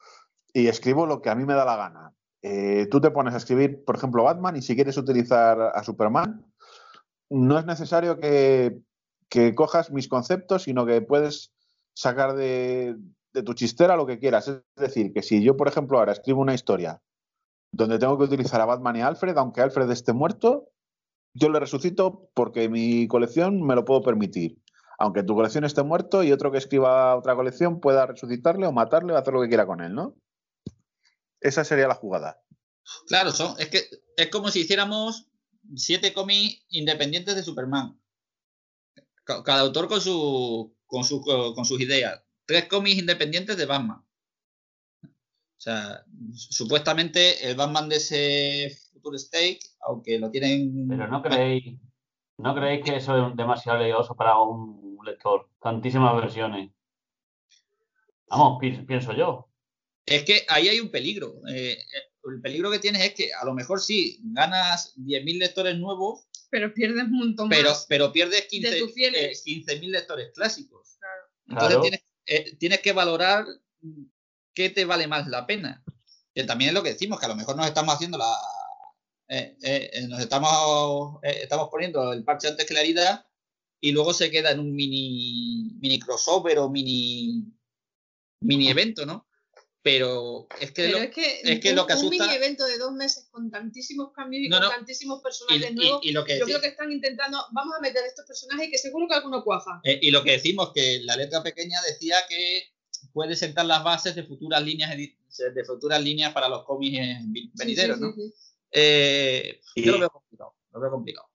[0.52, 2.14] Y escribo lo que a mí me da la gana.
[2.42, 6.46] Eh, tú te pones a escribir, por ejemplo, Batman y si quieres utilizar a Superman,
[7.31, 8.83] no es necesario que,
[9.55, 11.53] cojas mis conceptos, sino que puedes
[11.94, 12.96] sacar de,
[13.33, 14.48] de tu chistera lo que quieras.
[14.48, 17.03] Es decir, que si yo, por ejemplo, ahora escribo una historia
[17.72, 20.70] donde tengo que utilizar a Batman y a Alfred, aunque Alfred esté muerto,
[21.35, 24.59] yo le resucito porque mi colección me lo puedo permitir
[24.98, 29.12] aunque tu colección esté muerto y otro que escriba otra colección pueda resucitarle o matarle
[29.12, 30.16] o hacer lo que quiera con él, ¿no?
[31.40, 32.42] Esa sería la jugada.
[33.07, 33.85] Claro, son, es que
[34.16, 35.27] es como si hiciéramos
[35.77, 38.01] siete cómics independientes de Superman.
[39.24, 42.22] Ca- Cada autor con su con su con sus ideas.
[42.46, 44.03] Tres cómics independientes de Batman.
[45.03, 50.87] O sea, supuestamente el Batman de ese Future State, aunque lo tienen.
[50.88, 51.79] Pero no creéis,
[52.38, 55.48] no creéis que eso es demasiado leoso para un lector.
[55.61, 56.70] Tantísimas versiones.
[58.29, 59.47] Vamos, pi- pienso yo.
[60.10, 61.40] Es que ahí hay un peligro.
[61.48, 65.76] Eh, eh, el peligro que tienes es que a lo mejor sí ganas 10.000 lectores
[65.78, 67.86] nuevos, Pero pierdes un montón pero, más.
[67.88, 69.42] pero pierdes 15 De tus fieles.
[69.46, 70.98] eh, 15.000 lectores clásicos.
[71.46, 71.80] Entonces Claro.
[71.82, 73.46] tienes, eh, tienes que valorar
[74.54, 75.82] qué te vale más la pena.
[76.34, 78.32] Que también es lo que decimos, que a lo mejor nos estamos haciendo la.
[79.30, 83.30] eh, eh, eh, nos estamos, eh, estamos poniendo el parche antes que la herida
[83.80, 87.44] y luego se queda en un mini, mini crossover o mini,
[88.42, 89.27] mini evento, ¿no?
[89.82, 92.34] Pero es que, Pero lo- es que, es que un, lo que un asusta- mini
[92.34, 94.70] evento de dos meses con tantísimos cambios y No, con no.
[94.70, 98.02] tantísimos personajes y- nuevos, y lo que yo creo que están intentando, vamos a meter
[98.04, 99.80] estos personajes y que seguro que alguno cuaja.
[99.84, 102.64] Eh, y lo que decimos, que la letra pequeña decía que
[103.12, 106.96] puede sentar las bases de futuras líneas de futuras líneas para los cómics
[107.32, 108.12] Sí, venideros, sí, ¿no?
[108.12, 108.34] sí, sí.
[108.72, 111.28] Eh, Y- Yo lo veo complicado, lo veo complicado.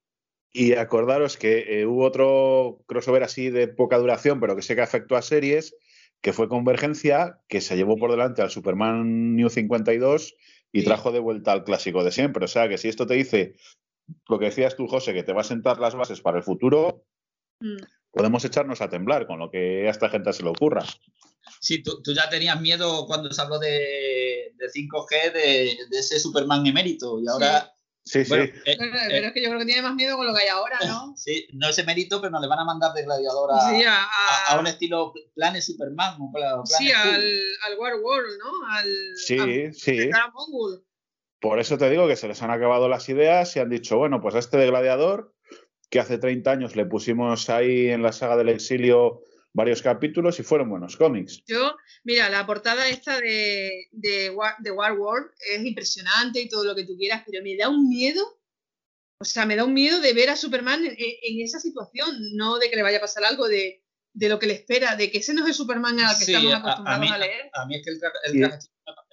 [0.52, 4.82] Y acordaros que eh, hubo otro crossover así de poca duración, pero que sé que
[4.82, 5.76] afectó a series,
[6.24, 10.36] que fue Convergencia, que se llevó por delante al Superman New 52
[10.72, 10.86] y Sí.
[10.86, 12.46] trajo de vuelta al clásico de siempre.
[12.46, 13.56] O sea, que si esto te dice
[14.30, 17.06] lo que decías tú, José, que te va a sentar las bases para el futuro,
[17.60, 17.78] Mm.
[18.12, 20.84] podemos echarnos a temblar con lo que a esta gente se le ocurra.
[21.60, 26.20] Sí, tú, tú ya tenías miedo cuando se habló de, de 5G, de, de ese
[26.20, 27.73] Superman emérito, y ahora...
[28.06, 28.30] Sí, sí.
[28.30, 30.34] Bueno, eh, Pero, eh, pero es que yo creo que tiene más miedo con lo
[30.34, 31.14] que hay ahora, ¿no?
[31.18, 34.04] sí, no es emérito, pero nos le van a mandar de gladiador a, Sí, a,
[34.50, 36.18] a- un estilo Planet Superman.
[36.20, 37.24] o Planet sí, al,
[37.66, 38.68] al War World, ¿no?
[38.70, 40.10] Al, Sí, sí.
[40.14, 40.84] a Mongol.
[41.40, 44.22] Por eso te digo que se les han acabado las ideas y han dicho, bueno,
[44.22, 45.34] pues a este de Gladiador,
[45.90, 49.22] que hace 30 años le pusimos ahí en la saga del exilio
[49.54, 51.44] varios capítulos y fueron buenos cómics.
[51.48, 56.64] Yo, mira, la portada esta de, de, War, de War World es impresionante y todo
[56.64, 58.40] lo que tú quieras, pero me da un miedo,
[59.20, 62.58] o sea, me da un miedo de ver a Superman en, en esa situación, no
[62.58, 65.20] de que le vaya a pasar algo, de, de lo que le espera, de que
[65.20, 67.50] ese no es el Superman al que Sí, estamos a- a acostumbrados mí- a, leer.
[67.54, 68.68] A mí es que el, traje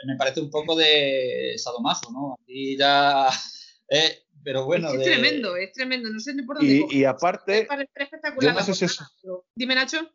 [0.07, 2.39] me parece un poco de sadomaso, ¿no?
[2.47, 3.29] Y ya.
[3.91, 4.89] eh, pero bueno.
[4.89, 6.09] es, que es de- tremendo, es tremendo.
[6.09, 6.87] No sé ni por dónde.
[6.91, 10.11] Y, y aparte, Me parece espectacular yo no la sé si es- pero- Dime, Nacho.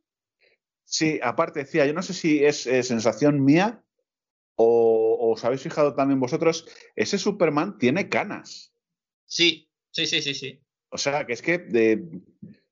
[0.95, 3.83] Sí, aparte decía, yo no sé si es, eh, sensación mía
[4.55, 8.73] o, os habéis fijado también vosotros, ese Superman tiene canas.
[9.25, 10.59] Sí, sí, sí, sí, sí.
[10.89, 12.21] O sea, que es que de-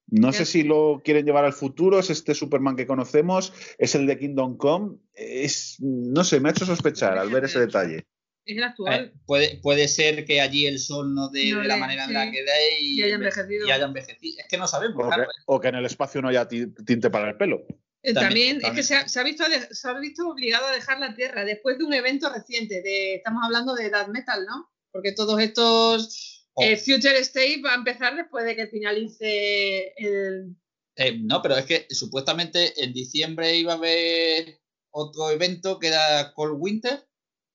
[0.07, 4.05] no sé si lo quieren llevar al futuro, es este Superman que conocemos, es el
[4.05, 8.05] de Kingdom Come, es, no sé, me ha hecho sospechar al ver ese detalle.
[8.45, 9.05] Es el actual.
[9.05, 12.09] Eh, puede, puede ser que allí el sol no dé No de la manera sí.
[12.11, 13.67] en la que dé y, y haya envejecido.
[13.67, 14.35] y haya envejecido.
[14.39, 14.97] Es que no sabemos.
[14.97, 15.29] O que, claro.
[15.47, 17.65] o que en el espacio no haya ti- tinte para el pelo.
[18.03, 20.99] También, También, es que se ha, se ha visto, se ha visto obligado a dejar
[20.99, 22.81] la Tierra después de un evento reciente.
[22.81, 24.69] De, estamos hablando de Edad Metal, ¿no?
[24.91, 26.61] Porque todos estos Oh.
[26.63, 30.55] eh, Future State va a empezar después de que finalice el.
[30.95, 34.61] Eh, no, pero es que supuestamente en diciembre iba a haber
[34.91, 37.07] otro evento que era Cold Winter.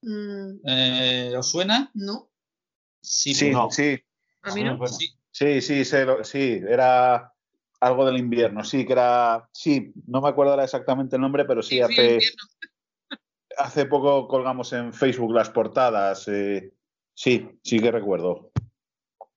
[0.02, 1.90] mm, Eh, ¿Os suena?
[1.94, 2.32] no,
[3.00, 3.70] Sí, Sí, no.
[3.70, 4.00] sí,
[4.42, 4.84] a mí no.
[4.88, 5.08] sí.
[5.30, 7.32] sí, sí, sí, era
[7.80, 11.62] algo del invierno, sí, que era, sí, no me acuerdo ahora exactamente el nombre, pero
[11.62, 12.42] sí, hace, invierno.
[13.58, 16.72] hace poco colgamos en Facebook las portadas, eh,
[17.14, 18.50] sí, sí que recuerdo.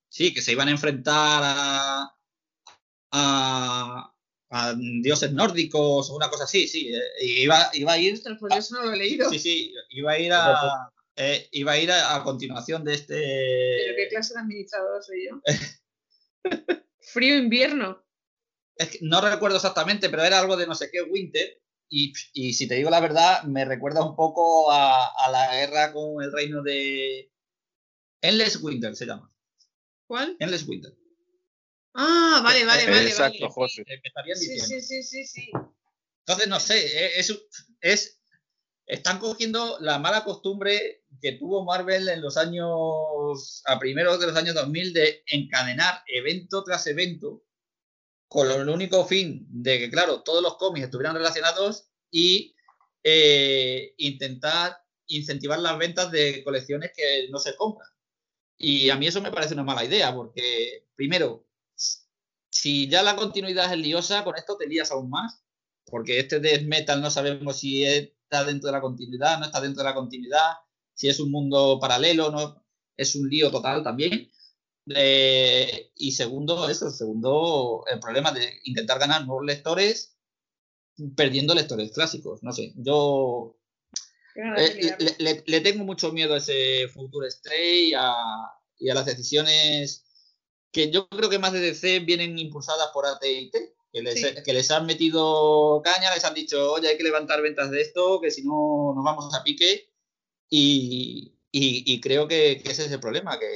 [0.09, 2.15] Sí, que se iban a enfrentar a,
[3.11, 4.13] a,
[4.49, 6.93] a dioses nórdicos o una cosa así, sí.
[6.93, 8.15] eh, y iba, iba a ir.
[8.15, 9.29] Ostras, pues eso no lo he leído.
[9.29, 10.91] Sí, sí, iba a ir a.
[11.15, 14.07] eh, iba a ir a, a continuación de Pero qué este.
[14.09, 15.41] clase de administrador soy yo.
[16.99, 18.03] frío invierno.
[18.75, 21.59] Es que no recuerdo exactamente, pero era algo de no sé qué Winter.
[21.89, 25.91] Y, y si te digo la verdad, me recuerda un poco a, a la guerra
[25.91, 27.31] con el reino de.
[28.21, 29.33] Endless Winter se llama.
[30.07, 30.37] ¿Cuál?
[30.39, 30.93] Endless Winter.
[31.93, 33.09] Ah, vale, vale, vale.
[33.09, 33.53] Exacto, vale.
[33.53, 33.83] José.
[33.87, 35.51] Empezaría en Sí, sí, sí, sí, sí.
[36.25, 37.37] Entonces, no sé, eh, es,
[37.81, 38.21] es-
[38.85, 44.35] están cogiendo la mala costumbre que tuvo Marvel en los años, a primeros de los
[44.35, 47.43] años 2000, de encadenar evento tras evento
[48.31, 52.55] con el único fin de que, claro, todos los cómics estuvieran relacionados y
[53.03, 57.89] eh, intentar incentivar las ventas de colecciones que no se compran.
[58.57, 61.45] Y a mí eso me parece una mala idea, porque, primero,
[62.49, 65.43] si ya la continuidad es liosa, con esto te lías aún más
[65.91, 69.83] porque este Death Metal no sabemos si está dentro de la continuidad, no está dentro
[69.83, 70.53] de la continuidad,
[70.93, 72.63] si es un mundo paralelo, no
[72.95, 74.31] es un lío total también.
[74.87, 80.15] Eh, y segundo, eso, segundo, el problema de intentar ganar nuevos lectores
[81.15, 82.41] perdiendo lectores clásicos.
[82.43, 83.57] No sé, yo
[84.35, 88.13] eh, le, le- le tengo mucho miedo a ese Future Stay y a,
[88.79, 90.05] y a las decisiones
[90.71, 94.27] que yo creo que más de DC vienen impulsadas por AT&T, que les, Sí.
[94.43, 98.21] que les han metido caña, les han dicho, oye, hay que levantar ventas de esto,
[98.21, 99.89] que si no nos vamos a pique.
[100.49, 103.47] Y, y- y creo que, que ese es el problema, que,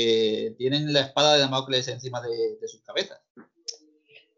[0.00, 3.20] que tienen la espada de Damocles encima de, de sus cabezas.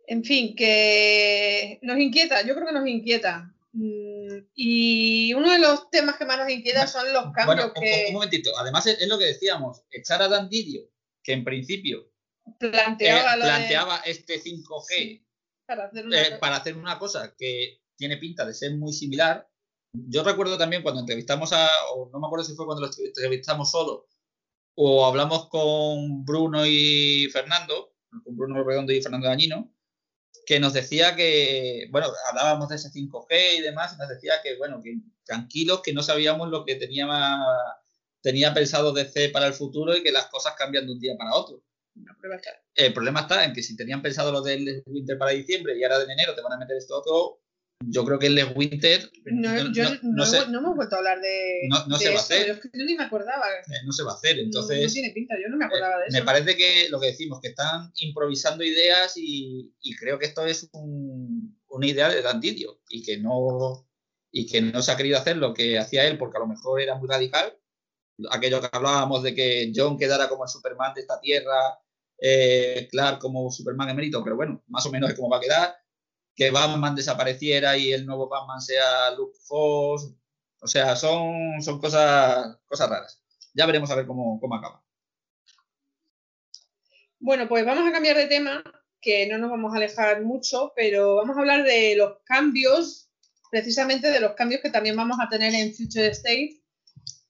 [0.07, 3.55] En fin, que nos inquieta, yo creo que nos inquieta.
[3.73, 7.83] Mm, Y uno de los temas que más nos inquieta son los cambios Bueno, un,
[7.83, 10.83] que un momentito, además es, es lo que decíamos, echar a Dan Didio,
[11.23, 12.11] que en principio
[12.59, 15.27] planteaba, eh, de- este 5G Sí.
[15.67, 19.49] para hacer una eh, para hacer una cosa que tiene pinta de ser muy similar.
[19.95, 23.71] Yo recuerdo también cuando entrevistamos a, o no me acuerdo si fue cuando lo entrevistamos
[23.71, 24.09] solo,
[24.75, 29.73] o hablamos con Bruno y Fernando, con Bruno Redondo y Fernando Dañino,
[30.47, 34.57] que nos decía que, bueno, hablábamos de ese 5G y demás, y nos decía que,
[34.57, 37.07] bueno, que tranquilos, que no sabíamos lo que tenía,
[38.21, 41.35] tenía pensado DC para el futuro y que las cosas cambian de un día para
[41.35, 41.63] otro.
[41.95, 42.63] una prueba clara.
[42.75, 46.03] El problema está en que si tenían pensado lo del Winter para diciembre y ahora
[46.03, 47.42] en enero te van a meter esto otro,
[47.89, 50.95] yo creo que el Les Winter No, no, yo no- no, hemos- no hemos vuelto
[50.97, 52.47] a hablar de, No- no de se va a eso, hacer.
[52.47, 53.47] yo es que yo ni me acordaba.
[53.51, 54.39] eh, no se va a hacer.
[54.39, 56.19] Entonces, no, tiene pinta, yo no me acordaba de eh, eso.
[56.19, 60.45] me parece que lo que decimos, que están improvisando ideas y, y creo que esto
[60.47, 63.87] es un- una idea de Dan Didio y que no
[64.35, 66.81] y que no se ha querido hacer lo que hacía él porque a lo mejor
[66.81, 67.55] era muy radical.
[68.31, 71.79] Aquello que hablábamos de que John quedara como el Superman de esta tierra,
[72.19, 75.75] eh, Clark como Superman emérito, pero bueno, más o menos es como va a quedar.
[76.35, 80.15] Que Batman desapareciera y el nuevo Batman sea Luke Foss.
[80.61, 83.23] O sea, son, son cosas, cosas raras.
[83.55, 84.83] Ya veremos a ver cómo, cómo acaba.
[87.19, 88.65] Bueno, pues vamos a cambiar de tema,
[89.01, 93.11] que no nos vamos a alejar mucho, pero vamos a hablar de los cambios,
[93.51, 96.63] precisamente de los cambios que también vamos a tener en Future State,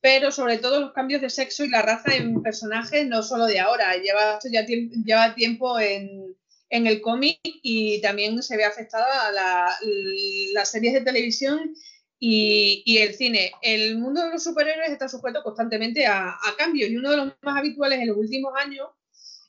[0.00, 3.61] pero sobre todo los cambios de sexo y la raza en personajes, no solo de
[3.61, 6.32] ahora, lleva, ya lleva tiempo en,
[6.73, 9.77] en el cómic y también se ve afectada a la-
[10.55, 11.75] las series de televisión
[12.18, 13.53] y, el cine.
[13.61, 17.33] El mundo de los superhéroes está sujeto constantemente a, a cambios y uno de los
[17.43, 18.89] más habituales en los últimos años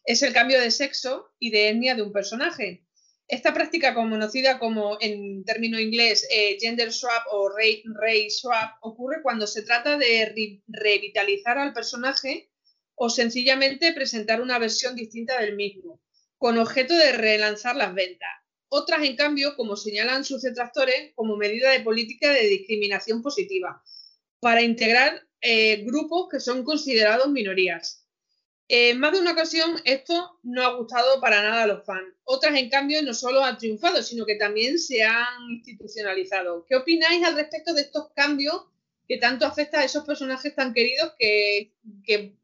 [0.06, 2.84] es el cambio de sexo y de etnia de un personaje.
[3.30, 9.48] Esta práctica, conocida como en término inglés eh, gender swap o race swap, ocurre cuando
[9.48, 12.50] se trata de revitalizar al personaje
[12.96, 16.02] o sencillamente presentar una versión distinta del mismo,
[16.44, 18.28] con objeto de relanzar las ventas.
[18.68, 23.82] Otras, en cambio, como señalan sus detractores, como medida de política de discriminación positiva,
[24.42, 28.06] para integrar eh, grupos que son considerados minorías.
[28.68, 32.14] En más de una ocasión esto no ha gustado para nada a los fans.
[32.26, 36.66] Otras, en cambio, no solo han triunfado, sino que también se han institucionalizado.
[36.68, 38.66] ¿Qué opináis al respecto de estos cambios
[39.08, 41.72] que tanto afectan a esos personajes tan queridos que,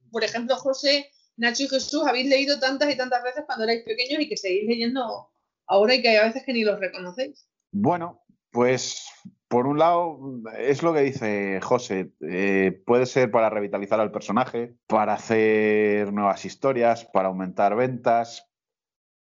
[0.10, 4.22] por ejemplo, José, Nacho y Jesús habéis leído tantas y tantas veces cuando erais pequeños
[4.22, 5.32] y que seguís leyendo
[5.66, 7.48] ahora y que hay a veces que ni los reconocéis?
[7.72, 8.22] Bueno,
[8.52, 9.08] pues
[9.48, 10.20] por un lado,
[10.58, 16.46] es lo que dice José, eh, puede ser para revitalizar al personaje, para hacer nuevas
[16.46, 18.48] historias, para aumentar ventas,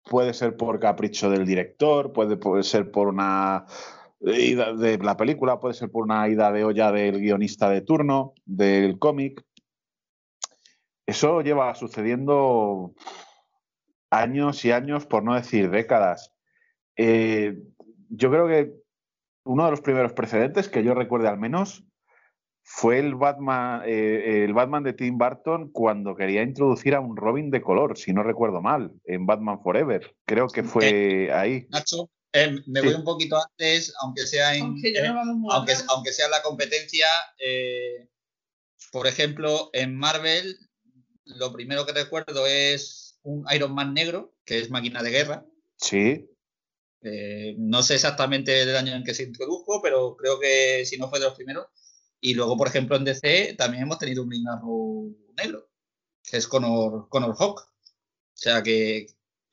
[0.04, 3.66] puede ser por capricho del director, puede, ser por una
[4.20, 8.32] ida de la película, puede ser por una ida de olla del guionista de turno,
[8.46, 9.44] del cómic.
[11.06, 12.94] Eso lleva sucediendo
[14.10, 16.32] años y años, por no decir décadas.
[16.96, 17.58] Eh,
[18.08, 18.72] yo creo que
[19.44, 21.84] uno de los primeros precedentes que yo recuerde al menos
[22.62, 27.50] fue el Batman, eh, el Batman de Tim Burton cuando quería introducir a un Robin
[27.50, 30.16] de color, si no recuerdo mal, en Batman Forever.
[30.24, 31.66] Creo que fue ahí.
[31.68, 37.06] Nacho, eh, me voy un poquito antes, aunque sea en, aunque, aunque, sea la competencia.
[37.38, 38.08] Eh,
[38.90, 40.56] por ejemplo, en Marvel,
[41.24, 45.46] lo primero que recuerdo es un Iron Man negro, que es máquina de guerra.
[45.76, 46.30] Sí.
[47.02, 51.08] Eh, no sé exactamente del año en que se introdujo, pero creo que si no
[51.08, 51.66] fue de los primeros.
[52.20, 54.44] Y luego, por ejemplo, en DC también hemos tenido un Green
[55.36, 55.68] negro,
[56.22, 57.60] que es Connor, Connor Hawk.
[57.60, 59.06] O sea, que,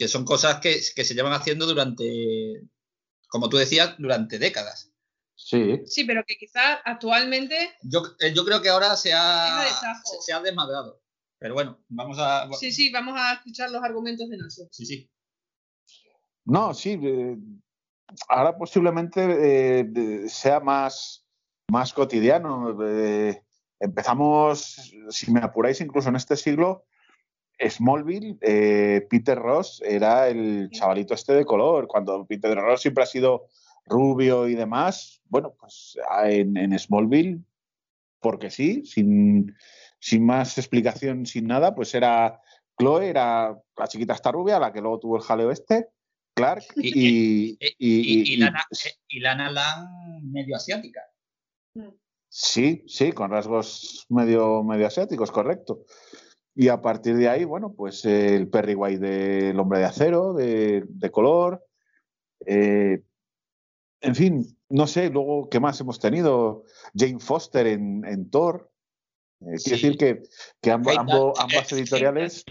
[0.07, 2.63] son cosas que, se llevan haciendo durante,
[3.27, 4.91] como tú decías, durante décadas.
[5.35, 5.81] Sí.
[5.85, 7.73] Sí, pero que quizás actualmente.
[7.83, 9.65] Yo, eh, yo creo que ahora se ha,
[10.21, 11.01] se, ha desmadrado.
[11.41, 12.47] Pero bueno, vamos a.
[12.53, 14.61] Sí, sí, vamos a escuchar los argumentos de Nacho.
[14.69, 15.09] Sí, sí.
[16.45, 16.99] No, sí.
[17.01, 17.35] Eh,
[18.29, 21.25] ahora posiblemente eh, sea más,
[21.71, 22.77] más cotidiano.
[22.87, 23.41] Eh,
[23.79, 26.85] empezamos, si me apuráis, incluso en este siglo,
[27.59, 28.37] Smallville,
[29.09, 31.87] Peter Ross era el chavalito este de color.
[31.87, 33.47] Cuando Peter Ross siempre ha sido
[33.87, 37.39] rubio y demás, bueno, pues en, en Smallville,
[38.19, 39.55] porque sí, sin,
[40.01, 42.41] sin más explicación, sin nada, pues era
[42.77, 45.89] Chloe, era la chiquita esta rubia, la que luego tuvo el jaleo este
[46.33, 48.37] Clark y, y,
[49.19, 51.01] Lana, Lang medio asiática.
[52.29, 55.85] Sí, sí, con rasgos medio, medio asiáticos, correcto.
[56.55, 61.09] Y a partir de ahí, bueno, pues el Perry White del hombre de acero, de,
[61.11, 61.65] color.
[62.45, 63.03] Eh,
[64.01, 66.63] en fin, no sé, luego, ¿qué más hemos tenido?
[66.95, 68.70] Jane Foster en, Thor.
[69.41, 70.23] Eh, quiere decir que,
[70.61, 72.45] que ambas editoriales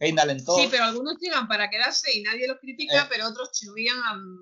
[0.00, 3.98] Sí, pero algunos llegan para quedarse y nadie los critica, eh, pero otros chirrían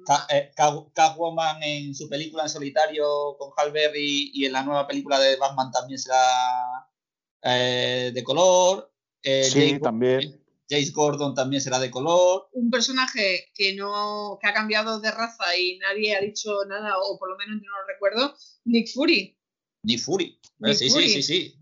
[0.07, 0.27] a...
[0.31, 0.51] Eh,
[0.95, 5.37] Catwoman en su película en solitario con Hal Berry y en la nueva película de
[5.37, 6.87] Batman también será
[7.43, 8.93] eh, de color.
[9.23, 10.43] sí, también.
[10.69, 12.49] Jace Gordon también será de color.
[12.53, 17.19] Un personaje que no que ha cambiado de raza y nadie ha dicho nada, o
[17.19, 18.35] por lo menos yo no lo recuerdo,
[18.65, 19.39] Nick Fury.
[19.87, 20.39] Nick Fury.
[20.75, 21.59] sí, sí, sí, sí,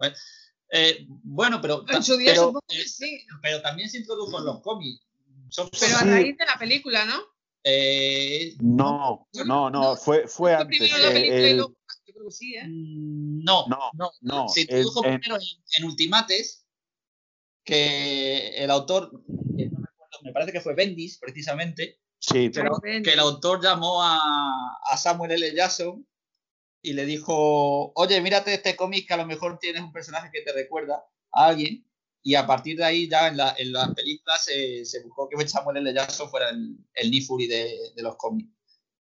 [0.70, 2.00] eh, bueno, pero, pero,
[3.62, 5.06] también se introdujo en los cómics.
[5.78, 7.22] pero a raíz de la película, ¿no?
[7.62, 10.90] Eh, no, no, no, fue, fue antes.
[12.66, 15.36] No, no, no, Se introdujo primero
[15.76, 16.66] en, Ultimates,
[17.62, 19.22] que el autor,
[20.22, 22.00] me, parece que fue Bendis, precisamente.
[22.18, 24.18] Sí, que el autor llamó a,
[24.86, 25.54] a Samuel L.
[25.54, 26.06] Jackson
[26.84, 30.42] y le dijo, oye, mírate este cómic que a lo mejor tienes un personaje que
[30.42, 31.82] te recuerda a alguien.
[32.22, 35.48] Y a partir de ahí ya en, la, en las películas se, se buscó que
[35.48, 35.94] Samuel L.
[35.94, 38.50] Jackson fuera el, el Nifuri de, de los cómics.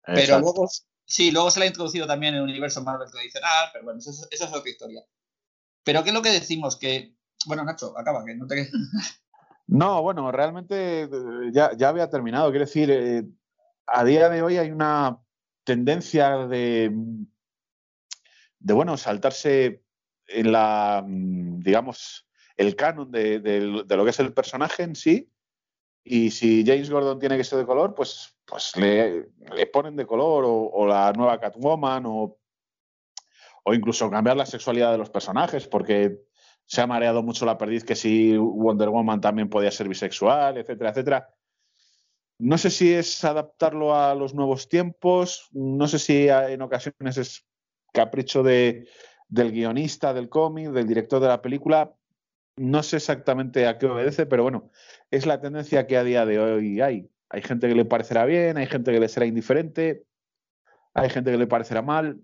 [0.07, 0.67] Pero luego,
[1.05, 4.11] sí, luego se le ha introducido también en el universo Marvel tradicional, pero bueno, eso,
[4.11, 5.05] eso, es otra historia.
[5.85, 6.79] Pero ¿qué es lo que decimos?
[6.79, 7.15] Que,
[7.45, 8.71] bueno, Nacho, acaba, que no te...
[9.69, 11.09] No, bueno, realmente eh,
[11.53, 12.51] ya, ya había terminado.
[12.51, 13.25] Quiero decir, eh,
[13.87, 15.19] a día de hoy hay una
[15.65, 16.93] tendencia de
[18.67, 19.85] de bueno, saltarse
[20.27, 25.31] en la, mm, digamos, el canon de, lo que es el personaje en sí.
[26.03, 29.29] Y si James Gordon tiene que ser de color, pues, pues le,
[29.73, 32.39] ponen de color o, la nueva Catwoman o...
[33.65, 36.25] o incluso cambiar la sexualidad de los personajes, porque
[36.65, 40.91] se ha mareado mucho la perdiz que si Wonder Woman también podía ser bisexual, etcétera,
[40.91, 41.35] etcétera.
[42.39, 47.47] No sé si es adaptarlo a los nuevos tiempos, no sé si en ocasiones es
[47.97, 48.87] capricho de,
[49.29, 51.95] del guionista del cómic, del director de la película.
[52.57, 54.71] No sé exactamente a qué obedece, pero bueno,
[55.11, 57.09] es la tendencia que a día de hoy hay.
[57.31, 60.05] Hay gente que le parecerá bien, hay gente que le será indiferente,
[60.95, 62.21] hay gente que le parecerá mal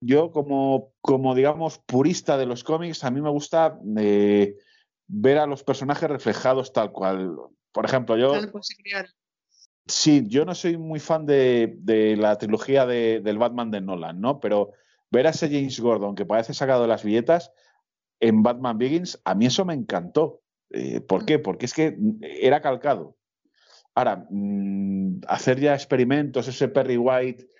[0.00, 4.56] yo como, como, digamos, purista de los cómics, a mí me gusta eh,
[5.06, 7.36] ver a los personajes reflejados tal cual.
[7.72, 8.32] Por ejemplo, yo...
[9.86, 14.20] Sí, yo no soy muy fan de, de la trilogía de, del Batman de Nolan,
[14.20, 14.38] ¿no?
[14.38, 14.72] Pero
[15.10, 17.52] ver a ese James Gordon, que parece sacado de las billetas,
[18.20, 20.42] en Batman Begins, a mí eso me encantó.
[20.70, 21.38] Eh, ¿Por qué?
[21.38, 23.16] Porque es que era calcado.
[23.94, 27.50] Ahora, mmm, hacer ya experimentos, ese Perry White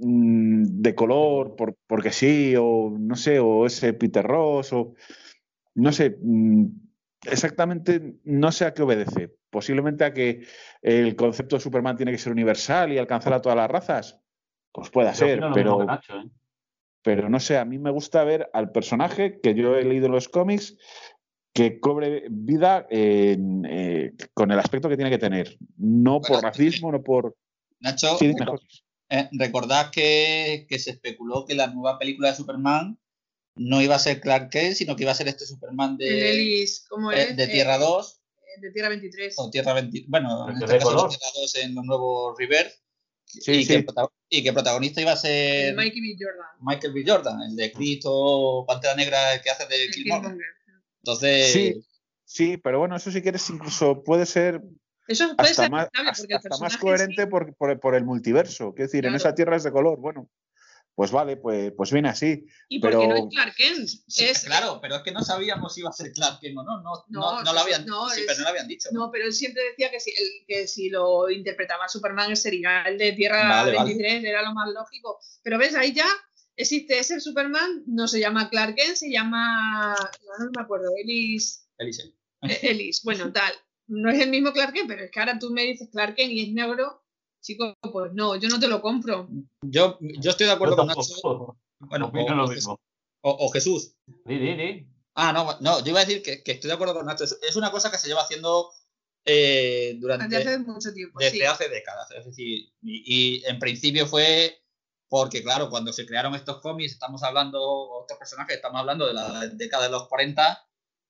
[0.00, 4.94] Mm, de color, por, porque sí, o no sé, o ese Peter Ross, o
[5.74, 6.66] no sé, mm,
[7.24, 9.34] exactamente no sé a qué obedece.
[9.50, 10.46] Posiblemente a que
[10.82, 14.20] el concepto de Superman tiene que ser universal y alcanzar a todas las razas.
[14.72, 15.86] Pues pueda ser, pero, ¿eh?
[17.08, 20.12] Pero no sé, a mí me gusta ver al personaje que yo he leído en
[20.12, 20.76] los cómics
[21.54, 27.02] que cobre vida eh, con el aspecto que tiene que tener, no por racismo, no
[27.02, 27.34] por...
[27.80, 32.98] Nacho, eh, recordad que, se especuló que la nueva película de Superman
[33.56, 37.10] no iba a ser Clark Kent, sino que iba a ser este Superman de, ¿cómo
[37.10, 38.20] eh, de Tierra 2.
[38.36, 39.34] Eh, de Tierra 23.
[39.38, 42.70] O Tierra 20, bueno, en este caso de Tierra 2 en los nuevos River.
[43.34, 43.84] Y, Que
[44.30, 46.16] y, Que, protagonista iba a ser Michael B.
[46.18, 46.46] Jordan.
[46.60, 47.04] Michael B.
[47.06, 50.36] Jordan, el de Cristo, Pantera Negra, el que hace de Killmonger.
[51.02, 51.52] Entonces.
[51.52, 51.84] Sí,
[52.24, 54.62] sí, pero bueno, eso si quieres incluso puede ser
[55.08, 58.74] eso puede hasta más, hasta, más coherente por, por, el multiverso.
[58.74, 59.98] Quiero decir, en esa tierra es de color.
[59.98, 60.28] Bueno,
[60.98, 62.44] pues vale, pues, pues viene así.
[62.68, 62.98] Y pero...
[62.98, 63.88] porque no es Clark Kent.
[64.16, 64.44] es...
[64.46, 66.82] Claro, pero es que no sabíamos si iba a ser Clark Kent o no.
[66.82, 68.88] No, no, no, lo habían, sí, pero no lo habían dicho.
[68.90, 72.98] No, pero él siempre decía que si, el, que si lo interpretaba Superman sería el
[72.98, 75.20] de Tierra 23, era lo más lógico.
[75.44, 76.08] Pero ves, ahí ya
[76.56, 79.94] existe ese Superman, no se llama Clark Kent, se llama.
[80.40, 81.64] No, me acuerdo, Ellis.
[81.78, 82.12] Ellis.
[82.62, 83.52] Ellis, bueno, tal
[83.88, 86.30] no es el mismo Clark Kent, pero es que ahora tú me dices Clark Kent
[86.30, 86.97] y es negro,
[87.40, 89.28] chico, pues no, yo no te lo compro.
[89.62, 91.56] Yo, yo estoy de acuerdo con Nacho.
[91.80, 92.10] Bueno,
[93.20, 93.94] o, Jesús.
[95.14, 97.24] Ah, no, no, yo iba a decir que, estoy de acuerdo con Nacho.
[97.24, 98.70] Es una cosa que se lleva haciendo
[99.24, 100.28] eh, durante.
[100.28, 101.18] Desde hace mucho tiempo.
[101.18, 102.10] Desde hace décadas.
[102.12, 104.62] Es decir, y, en principio fue
[105.08, 109.46] porque, claro, cuando se crearon estos cómics, estamos hablando, estos personajes, estamos hablando de la
[109.48, 110.64] década de los 40.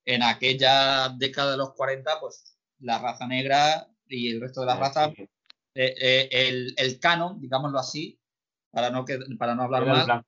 [0.04, 4.78] En aquella década de los 40, pues la raza negra y el resto de las
[4.78, 5.12] razas,
[5.80, 8.20] eh, eh, el, el, canon, digámoslo así,
[8.72, 10.24] para no, que, para no hablar mal,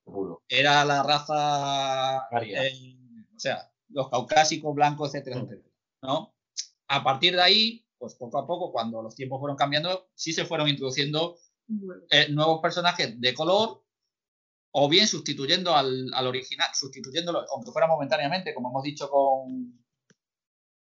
[0.49, 2.97] era la raza, eh,
[3.35, 6.37] o sea, los caucásicos, blancos, etcétera, etcétera, ¿no?
[6.87, 10.45] A partir de ahí, pues poco a poco, cuando los tiempos fueron cambiando, sí se
[10.45, 11.37] fueron introduciendo
[12.29, 13.83] nuevos personajes de color
[14.71, 19.85] o bien sustituyendo al, al, original, sustituyéndolo, aunque fuera momentáneamente, como hemos dicho con.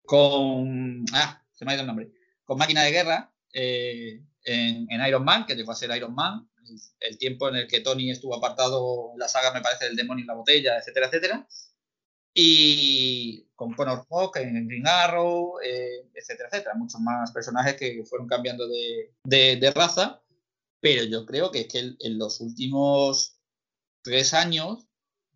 [0.05, 1.03] con.
[1.13, 2.11] Ah, se me ha ido el nombre,
[2.45, 6.49] con máquina de guerra eh, en, Iron Man, que llegó a ser Iron Man,
[6.99, 10.27] el, tiempo en el que Tony estuvo apartado, la saga me parece del demonio en
[10.27, 11.47] la botella, etcétera, etcétera.
[12.33, 16.75] Y con Connor Hawk en Green Arrow, eh, etcétera, etcétera.
[16.75, 20.21] Muchos más personajes que fueron cambiando de, raza.
[20.79, 23.35] Pero yo creo que es que en los últimos
[24.01, 24.87] tres años,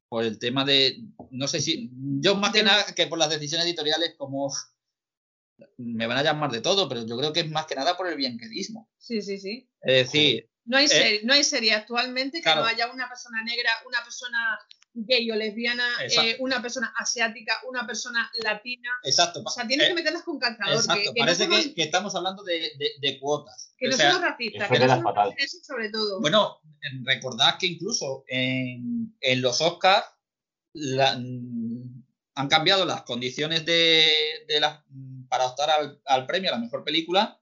[0.09, 3.67] por el tema de, no sé si, yo más que nada que por las decisiones
[3.67, 4.51] editoriales como
[5.77, 8.07] me van a llamar de todo, pero yo creo que es más que nada por
[8.07, 8.89] el bienquedismo.
[8.97, 9.69] Sí, sí, sí.
[9.81, 10.49] Es decir...
[10.65, 14.03] No hay, eh, serie, no hay serie actualmente que no haya una persona negra, una
[14.03, 14.59] persona
[14.95, 18.89] gay o lesbiana, eh, una persona asiática, una persona latina.
[19.03, 19.43] Exacto.
[19.45, 20.73] O sea, tienes que eh, meterlas con calzador.
[20.73, 21.13] Exacto.
[21.19, 23.75] Parece que, que, estamos hablando de, de, cuotas.
[23.77, 26.19] Que no somos racistas, que no somos racistas sobre todo.
[26.19, 26.59] Bueno,
[27.03, 30.07] recordad que incluso en, en los Oscars
[32.35, 34.11] han cambiado las condiciones de,
[34.47, 34.83] de las
[35.35, 35.69] para optar
[36.05, 37.37] al, premio a la mejor película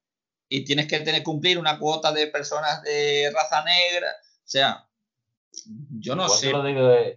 [0.50, 4.10] y tienes que tener cumplir una cuota de personas de raza negra.
[4.10, 4.90] O sea,
[6.00, 6.48] yo no sé.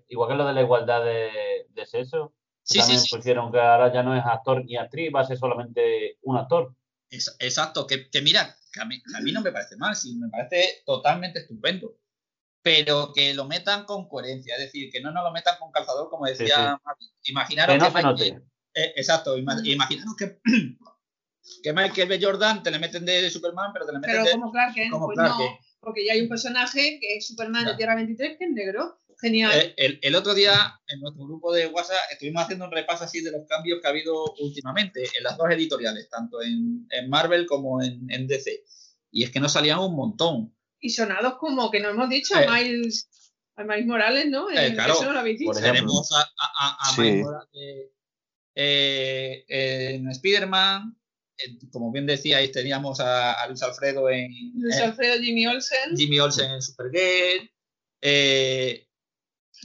[0.08, 2.34] igual que lo de la igualdad de, sexo.
[2.62, 5.38] Sí, también sí, pusieron que ahora ya no es actor ni actriz, va a ser
[5.38, 6.74] solamente un actor.
[7.10, 10.82] exacto, que, mira, que a, mí, a mí no me parece mal, sí, me parece
[10.84, 11.96] totalmente estupendo
[12.66, 16.10] pero que lo metan con coherencia, es decir, que no nos lo metan con calzador,
[16.10, 16.76] como decía,
[17.22, 17.76] imaginaros
[18.18, 18.40] que,
[18.76, 20.38] eh, exacto, imaginaros que,
[21.62, 22.18] que Michael B.
[22.22, 24.30] Jordan te le meten de Superman, pero te le meten pero de.
[24.32, 25.38] como Clark Kent, como pues no,
[25.80, 29.00] porque ya hay un personaje que es Superman de Tierra 23 que es negro.
[29.18, 29.50] Genial.
[29.54, 33.22] Eh, el, el otro día, en nuestro grupo de WhatsApp, estuvimos haciendo un repaso así
[33.22, 37.46] de los cambios que ha habido últimamente en las dos editoriales, tanto en, en Marvel
[37.46, 38.62] como en, en DC.
[39.12, 40.54] Y es que nos salían un montón.
[40.80, 42.44] Y sonados como que no hemos dicho Eh.
[42.46, 43.08] a Miles,
[43.56, 44.50] a Miles Morales, ¿no?
[44.50, 45.50] Eh, En- claro, Eso no lo habéis dicho.
[45.52, 45.80] por ejemplo.
[45.80, 47.00] Tenemos a, a, a- a Sí.
[47.00, 47.90] Miles Morales,
[48.56, 50.96] eh, en Spider-Man.
[51.70, 55.94] Como bien decíais, teníamos a, a Luis Alfredo en, Luis en Alfredo Jimmy Olsen.
[55.94, 57.50] Jimmy Olsen en Supergirl.
[58.00, 58.88] eh,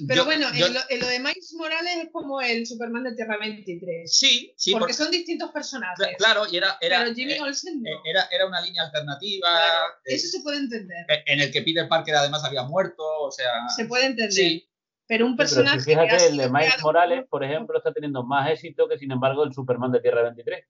[0.06, 3.04] Pero yo- bueno, yo- en, lo, en lo de Miles Morales es como el Superman
[3.06, 4.14] de Tierra 23.
[4.14, 5.98] sí, sí, porque por- son distintos personajes.
[6.08, 7.90] cl- claro, y era, era, pero Jimmy eh, Olsen no.
[7.90, 11.06] eh, era, era una línea alternativa Claro, eh, eso se puede entender.
[11.26, 14.32] en el que Peter Parker además había muerto, o sea, Se puede entender.
[14.34, 14.68] sí,
[15.12, 15.84] Pero un Sí, pero si personaje.
[15.86, 19.12] que ha fíjate, el de creado- Morales, por ejemplo, está teniendo más éxito que, sin
[19.12, 20.66] embargo, el Superman de Tierra 23.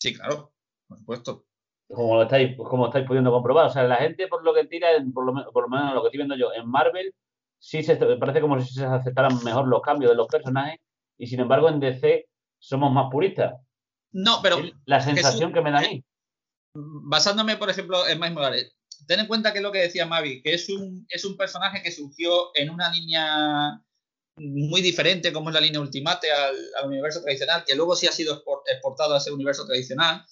[0.00, 0.52] sí, claro,
[0.88, 1.44] por supuesto.
[1.88, 3.66] Como lo estáis, como estáis pudiendo comprobar.
[3.66, 6.00] O sea, la gente, por lo que tira, por lo, men- por lo menos lo
[6.00, 7.14] que estoy viendo yo, en Marvel,
[7.58, 10.80] sí se, me parece como si se aceptaran mejor los cambios de los personajes.
[11.18, 12.26] Y sin embargo, en DC
[12.58, 13.56] somos más puristas.
[14.12, 16.02] No, pero Es la sensación que me da a mí.
[16.74, 18.74] basándome, por ejemplo, en Miles Morales,
[19.12, 21.82] ten en cuenta que es lo que decía Mavi, que es un, es un personaje
[21.82, 23.80] que surgió en una línea
[24.36, 28.12] muy diferente, como es la línea Ultimate al, al universo tradicional, que luego sí ha
[28.12, 30.24] sido export- exportado a ese universo tradicional,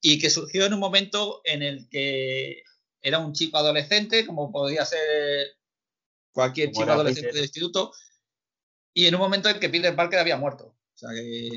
[0.00, 2.62] y que surgió en un momento en el que
[3.02, 5.48] era un chico adolescente, como podría ser
[6.32, 7.34] cualquier Como chico adolescente Peter.
[7.34, 7.92] del instituto,
[8.94, 10.64] y en un momento en que Peter Parker había muerto.
[10.94, 11.50] O sea que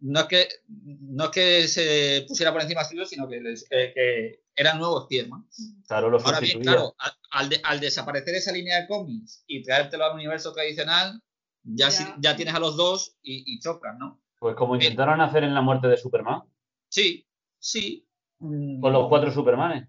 [0.00, 3.92] no es que, no es que se pusiera por encima suyo, sino que, les- que-
[3.94, 5.46] que era el nuevo Spiderman.
[5.86, 6.94] Claro, lo Ahora bien, claro,
[7.30, 11.22] al, de- al desaparecer esa línea de cómics y traértelo al universo tradicional,
[11.62, 11.90] ya, Ya.
[11.90, 14.20] sí- ya tienes a los dos y, y chocan, ¿no?
[14.38, 16.42] Pues como intentaron hacer en la muerte de Superman,
[16.88, 17.26] Sí,
[17.58, 18.06] sí.
[18.40, 19.88] mm, con los cuatro Supermanes.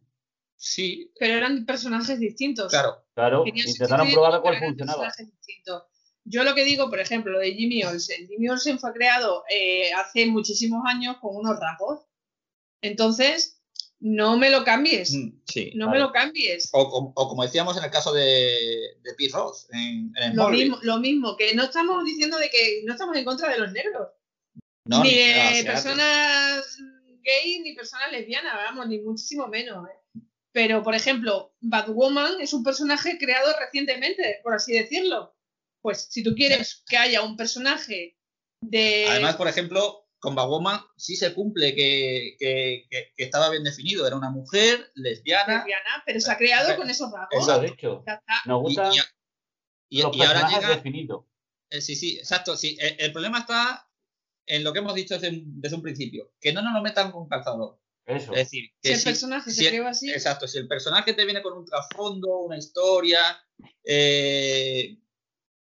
[0.56, 2.72] Sí, Pero eran personajes distintos.
[2.72, 3.04] claro.
[3.14, 5.12] Claro, Querían intentaron probar cuál eran funcionaba.
[6.26, 8.28] Yo lo que digo, por ejemplo, lo de Jimmy Olsen.
[8.28, 12.06] Jimmy Olsen fue creado eh, hace muchísimos años con unos rasgos.
[12.82, 13.62] Entonces,
[14.06, 15.14] no me lo cambies.
[15.14, 15.72] Mm, Sí.
[15.76, 16.00] No vale.
[16.00, 16.70] me lo cambies.
[16.74, 18.24] O, com- o como decíamos en el caso de,
[19.02, 22.82] de Pete Ross, en, en Lo mismo, lo mismo, que no estamos diciendo de que
[22.86, 24.10] no estamos en contra de los negros.
[24.86, 26.78] No, ni ni- de personas
[27.24, 29.88] gay ni personas lesbianas, vamos, ni muchísimo menos.
[29.88, 30.20] ¿eh?
[30.52, 35.34] Pero, por ejemplo, Batwoman es un personaje creado recientemente, por así decirlo.
[35.82, 38.18] Pues si tú quieres que haya un personaje
[38.62, 39.06] de...
[39.10, 44.08] Además, por ejemplo, con Batwoman sí se cumple que, que- que- que estaba bien definido.
[44.08, 45.58] Era una mujer lesbiana.
[45.58, 47.44] lesbiana, pero se ha creado con esos rasgos.
[47.44, 48.04] Eso lo he dicho.
[48.08, 48.34] Ya está.
[48.46, 48.90] Nos gusta
[49.90, 50.82] y- y- los y ahora llega.
[51.70, 52.56] eh, sí, sí, exacto.
[52.56, 52.78] Sí.
[52.80, 53.90] El, el problema está
[54.46, 57.28] en lo que hemos dicho desde, desde un principio: que no nos lo metan con
[57.28, 57.80] calzador.
[58.06, 58.32] Eso.
[58.32, 61.26] Es decir, Si el si- personaje si se creó así, Exacto, si el personaje te
[61.26, 63.20] viene con un trasfondo, una historia,
[63.84, 64.98] eh,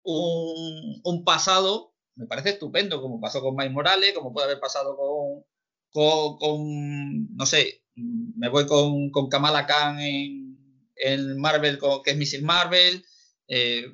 [0.04, 4.96] un, un pasado, me parece estupendo, como pasó con Miles Morales, como puede haber pasado
[4.98, 5.46] con,
[5.92, 10.58] con, con, no sé, me voy con, con Kamala Khan en,
[10.96, 12.44] en Marvel, con- que es Mrs.
[12.44, 13.04] Marvel,
[13.48, 13.86] eh,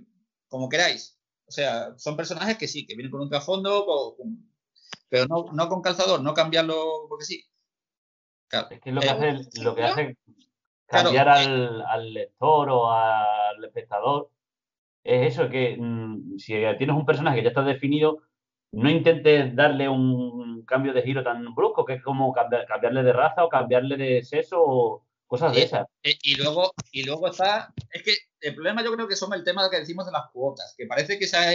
[0.47, 1.19] como queráis.
[1.45, 3.86] O sea, son personajes que sí, que vienen con un trasfondo,
[4.17, 4.49] con-
[5.09, 7.43] pero no, no con calzador, no cambiarlo porque sí.
[8.47, 8.67] Claro.
[8.71, 10.17] Es que es lo que Eh, hace, lo que hace
[10.86, 11.32] Claro, cambiar eh.
[11.32, 14.32] al, al lector o al espectador
[15.04, 18.20] es eso, que mm, si tienes un personaje que ya está definido,
[18.72, 23.14] no intentes darle un cambio de giro tan brusco, que es como cambiar- cambiarle de
[23.14, 25.88] raza o cambiarle de sexo o cosas de esas.
[26.04, 29.43] Eh, y luego y luego está es que el problema yo creo que son el
[29.43, 31.51] tema que decimos de las cuotas que parece que se ha,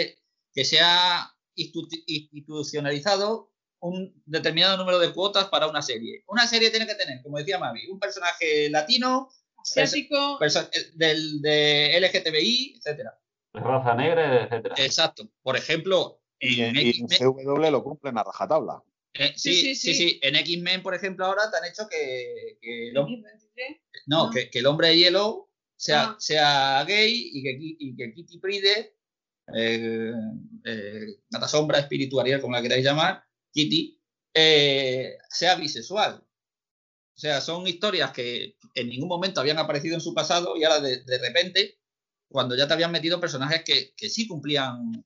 [0.52, 6.24] que se ha institu- institucionalizado un determinado número de cuotas para una serie.
[6.26, 11.40] Una serie tiene que tener como decía Mavi un personaje latino asiático, perso- eh, del
[11.40, 13.18] de LGTBI etcétera
[13.60, 14.74] Raza negra, etcétera.
[14.78, 18.82] exacto por ejemplo Y en y en CW lo cumplen a rajatabla.
[19.14, 22.88] eh, Sí, sí, sí, sí, en X-Men por ejemplo ahora te han hecho que, que
[22.90, 24.30] el hom- 23, No, No.
[24.30, 26.16] Que, que el hombre de hielo sea, Ah.
[26.18, 28.94] sea gay y que, y que Kitty Pride,
[29.54, 30.12] eh,
[30.64, 34.00] eh, Gata Sombra, espiritualidad, como la queráis llamar, Kitty,
[34.34, 36.22] eh, sea bisexual.
[37.16, 40.80] O sea, son historias que en ningún momento habían aparecido en su pasado y ahora
[40.80, 41.77] de, de repente,
[42.28, 45.04] cuando ya te habían metido personajes que, que sí cumplían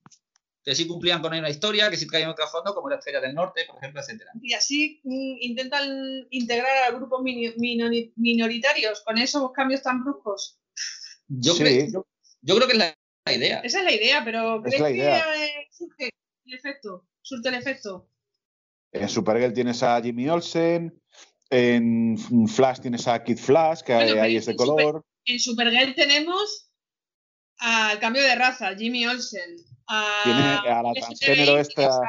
[0.65, 3.35] que sí cumplían con una historia, que sí traían otro fondo, como la Estrella del
[3.35, 4.31] Norte, por ejemplo, etcétera.
[4.41, 7.21] Y así mm, intentan integrar a grupos
[8.15, 10.57] minoritarios con esos cambios tan bruscos.
[11.27, 11.63] Yo, Sí.
[11.63, 12.07] creo, yo,
[12.41, 13.59] yo creo que es la, la idea.
[13.59, 15.45] Esa es la idea, pero Es ¿crees la que idea.
[15.45, 16.09] eh, surge
[16.45, 17.07] el efecto?
[17.21, 18.09] Surte el efecto.
[18.93, 20.97] En Supergirl tienes a Jimmy Olsen.
[21.49, 22.17] En
[22.47, 25.05] Flash tienes a Kid Flash, que Bueno, ahí pero es de en Super- color.
[25.25, 26.69] En Supergirl tenemos
[27.59, 29.55] al cambio de raza, Jimmy Olsen,
[29.87, 30.39] a, Tiene
[30.71, 31.87] a la transgénero esta.
[31.87, 31.99] a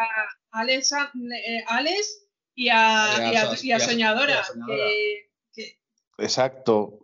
[0.53, 2.75] Alex, eh, Alex y a,
[3.19, 4.41] Y a y a- So- y a y a- Soñadora.
[4.41, 5.79] a que- que-
[6.19, 7.01] Exacto.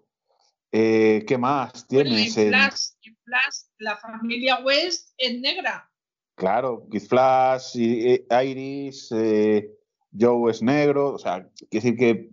[0.72, 2.34] Eh, ¿Qué más bueno, en tienes?
[2.34, 5.91] Flash, en Flash, la familia West es negra.
[6.36, 9.68] Claro, Kid Flash, y- eh, Iris, eh,
[10.16, 12.30] Joe es negro, o sea, quiere decir que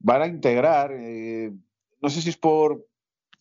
[0.00, 1.52] van a integrar, eh,
[2.02, 2.86] no sé si es por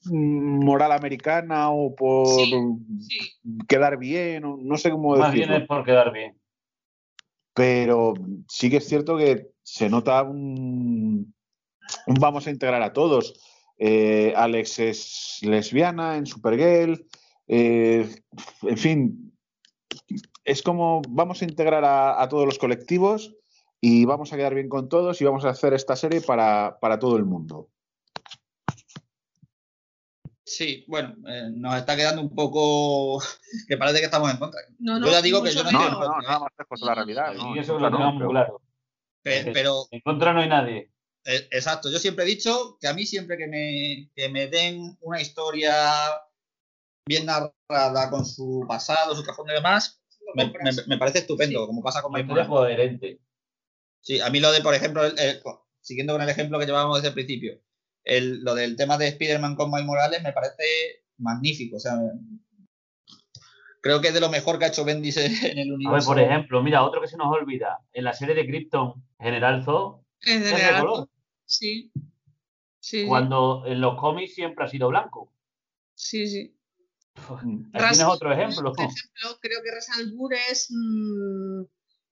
[0.06, 2.54] moral americana o por Sí,
[3.02, 3.18] Sí,
[3.68, 6.38] quedar bien, o no sé cómo Más bien decirlo, es por quedar bien.
[7.54, 8.14] pero
[8.48, 11.34] sí que es cierto que se nota un,
[12.08, 13.34] un vamos a integrar a todos.
[13.78, 17.06] Eh, Alex es lesbiana en Supergirl,
[17.48, 18.10] eh,
[18.64, 19.34] en fin,
[20.44, 23.36] es como vamos a integrar a, a todos los colectivos
[23.82, 27.00] y vamos a quedar bien con todos y vamos a hacer esta serie para, para
[27.00, 27.70] todo el mundo.
[30.50, 33.22] Sí, bueno, eh, nos está quedando un poco
[33.68, 34.60] que parece que estamos en contra.
[34.80, 36.00] no, no, Yo ya digo que yo No, no menos.
[36.00, 37.34] no, no, nada más lejos de la realidad.
[37.36, 38.62] no, y eso no, lo tenemos muy claro.
[39.24, 39.32] Sí.
[39.54, 40.92] Pero, En contra no hay nadie.
[41.26, 44.98] eh, exacto, yo siempre he dicho que a mí siempre que me, que me den
[45.02, 45.72] una historia
[47.06, 50.02] bien narrada con su pasado, su trasfondo y demás,
[50.36, 50.78] me, compras.
[50.78, 51.66] me- me parece estupendo, Sí.
[51.68, 52.76] como pasa con Una Miles historia Morales.
[52.78, 53.20] coherente.
[54.02, 55.42] Sí, a mí lo de, por ejemplo, el- el-
[55.82, 57.60] siguiendo con el ejemplo que llevábamos desde el principio,
[58.10, 60.64] el- lo del tema de Spider-Man con Miles Morales me parece
[61.18, 61.78] magnífico.
[61.78, 61.94] O sea,
[63.82, 66.08] creo que es de lo mejor que ha hecho Bendis en el A ver, universo.
[66.08, 67.80] por ejemplo, mira, otro que se nos olvida.
[67.94, 70.82] En la serie de Krypton, General Zod Es de es de real.
[70.82, 71.10] color.
[71.46, 71.92] Sí.
[72.82, 75.32] Sí, Cuando en los cómics siempre ha sido blanco.
[75.96, 76.56] sí, sí.
[77.74, 78.72] Tienes otro ejemplo.
[78.72, 81.64] Por ejemplo, creo que Ras Al Ghul es, mm,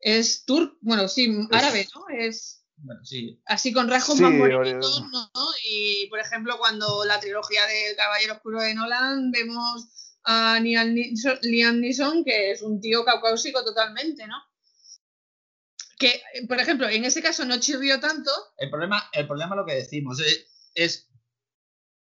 [0.01, 2.03] es turco, bueno, sí, árabe, ¿no?
[2.13, 3.41] Es Bueno, sí.
[3.45, 5.29] así con rasgos Sí, más morenitos, ¿no?
[5.63, 9.87] Y, por ejemplo, cuando la trilogía del Caballero Oscuro de Nolan vemos
[10.23, 14.35] a Liam Neeson, que es un tío caucásico totalmente, ¿no?
[15.97, 19.73] Que, por ejemplo, en ese caso no chirrió tanto, El problema, el problema lo que
[19.73, 21.09] decimos es, es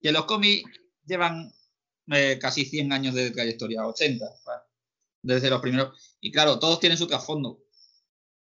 [0.02, 0.70] que los cómics
[1.06, 1.54] llevan
[2.12, 4.64] eh, casi 100 años de trayectoria, 80, ¿vale?
[5.22, 6.18] desde los primeros.
[6.20, 7.63] Y claro, todos tienen su trasfondo.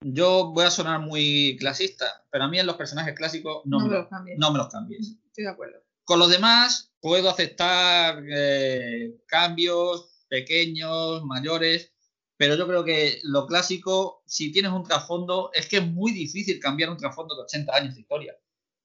[0.01, 3.85] Yo voy a sonar muy clasista, pero a mí en los personajes clásicos no, no,
[3.85, 4.37] me, me lo- lo cambies.
[4.39, 5.15] no me los cambies.
[5.25, 5.83] Estoy de acuerdo.
[6.03, 11.91] Con los demás puedo aceptar eh, cambios pequeños, mayores,
[12.37, 16.59] pero yo creo que lo clásico, si tienes un trasfondo, es que es muy difícil
[16.59, 18.35] cambiar un trasfondo de 80 años de historia,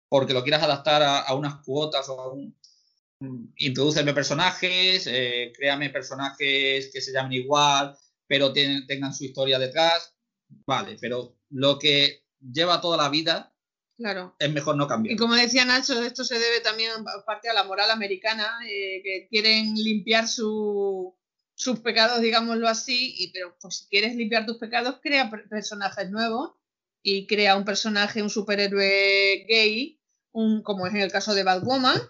[0.08, 2.56] porque lo quieras adaptar a, a unas cuotas o a un...
[3.58, 7.96] Introdúceme personajes, eh, créame personajes que se llamen igual,
[8.26, 10.12] pero tengan su historia detrás,
[10.66, 13.54] vale, pero lo que lleva toda la vida
[13.96, 14.34] Claro.
[14.38, 15.14] es mejor no cambiar.
[15.14, 16.90] Y como decía Nacho, esto se debe también
[17.26, 21.14] parte a la moral americana, eh, que quieren limpiar su-
[21.54, 26.10] sus pecados, digámoslo así, y, pero pues si quieres limpiar tus pecados, crea per- personajes
[26.10, 26.52] nuevos
[27.02, 30.00] y crea un personaje, un superhéroe gay,
[30.32, 32.00] un, como es en el caso de Batwoman,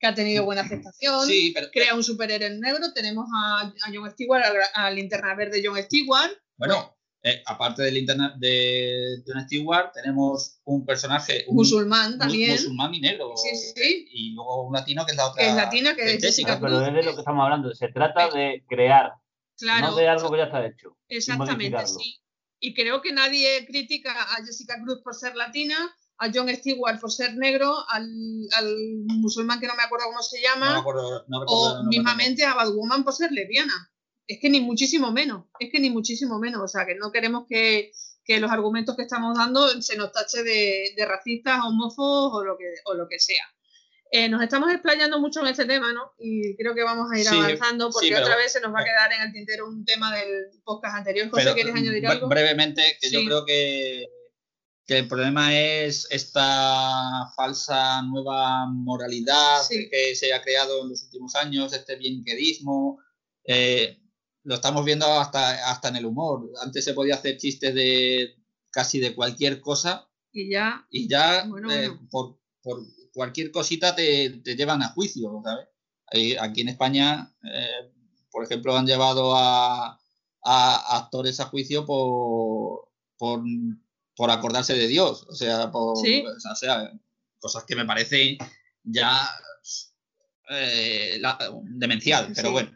[0.00, 1.26] que ha tenido buena aceptación.
[1.26, 5.60] Sí, pero Crea un superhéroe negro, tenemos a, a John Stewart, al, al linterna verde
[5.64, 6.30] John Stewart.
[6.56, 12.50] Bueno, eh, aparte del internet de John Stewart, tenemos un personaje un Musulmán mu- también.
[12.52, 13.32] musulmán y negro.
[13.36, 14.08] Sí, sí.
[14.12, 15.42] Y luego un latino que es la otra.
[15.42, 16.26] Que es latina, que es Jessica.
[16.28, 17.74] Jessica Ah, pero es de lo que estamos hablando.
[17.74, 19.12] Se trata de crear,
[19.58, 19.88] Claro.
[19.88, 20.96] no de algo que ya está hecho.
[21.08, 22.20] Exactamente, sí.
[22.60, 25.76] Y creo que nadie critica a Jessica Cruz por ser latina,
[26.18, 28.04] a John Stewart por ser negro, al,
[28.56, 31.24] al musulmán que no me acuerdo cómo se llama, acuerdo.
[31.28, 33.72] No o mismamente a Batwoman por ser lesbiana.
[34.28, 36.60] Es que ni muchísimo menos, es que ni muchísimo menos.
[36.62, 37.90] O sea, que no queremos que,
[38.24, 42.56] que los argumentos que estamos dando se nos tache de, de racistas, homófobos o lo
[42.58, 43.42] que, o lo que sea.
[44.10, 46.12] Eh, nos estamos explayando mucho en este tema, ¿no?
[46.18, 48.72] Y creo que vamos a ir Sí, avanzando porque sí, pero- otra vez se nos
[48.74, 51.28] va a quedar en el tintero un tema del podcast anterior.
[51.30, 52.28] José, ¿quieres añadir algo?
[52.28, 54.06] Brevemente, que yo creo que,
[54.86, 61.34] que el problema es esta falsa nueva moralidad que se ha creado en los últimos
[61.34, 62.98] años, este bienquedismo.
[63.44, 63.98] eh,
[64.44, 66.50] lo estamos viendo hasta, hasta en el humor.
[66.62, 68.36] Antes se podía hacer chistes de
[68.70, 72.08] casi de cualquier cosa Y ya, y ya Bueno, eh, bueno.
[72.10, 72.80] por, por
[73.12, 75.66] cualquier cosita te, te llevan a juicio, ¿sabes?
[76.40, 77.92] Aquí en España, eh,
[78.30, 80.00] por ejemplo, han llevado a,
[80.44, 83.42] a actores a juicio por, por,
[84.16, 86.24] por acordarse de Dios, o sea, por, Sí.
[86.26, 86.90] o sea,
[87.40, 88.38] cosas que me parecen
[88.84, 89.28] ya
[90.50, 92.70] eh, la- demencial, pero bueno.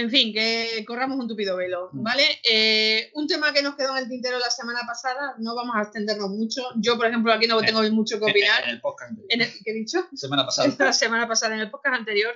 [0.00, 2.02] En fin, que corramos un tupido velo, Mm.
[2.02, 2.24] ¿vale?
[2.44, 5.82] Eh, un tema que nos quedó en el tintero la semana pasada, no vamos a
[5.82, 6.62] extendernos mucho.
[6.76, 8.62] Yo, por ejemplo, aquí no tengo mucho que opinar.
[8.64, 10.06] en el podcast anterior, En el, ¿Qué he dicho?
[10.14, 10.74] semana pasada.
[10.78, 12.34] la semana pasada en el podcast anterior.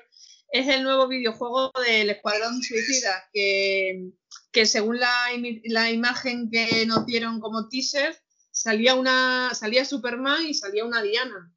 [0.54, 4.10] es el nuevo videojuego del Escuadrón Suicida, que,
[4.52, 5.10] que según la,
[5.64, 8.14] la imagen que nos dieron como teaser,
[8.50, 11.50] salía, una, salía Superman y salía una Diana.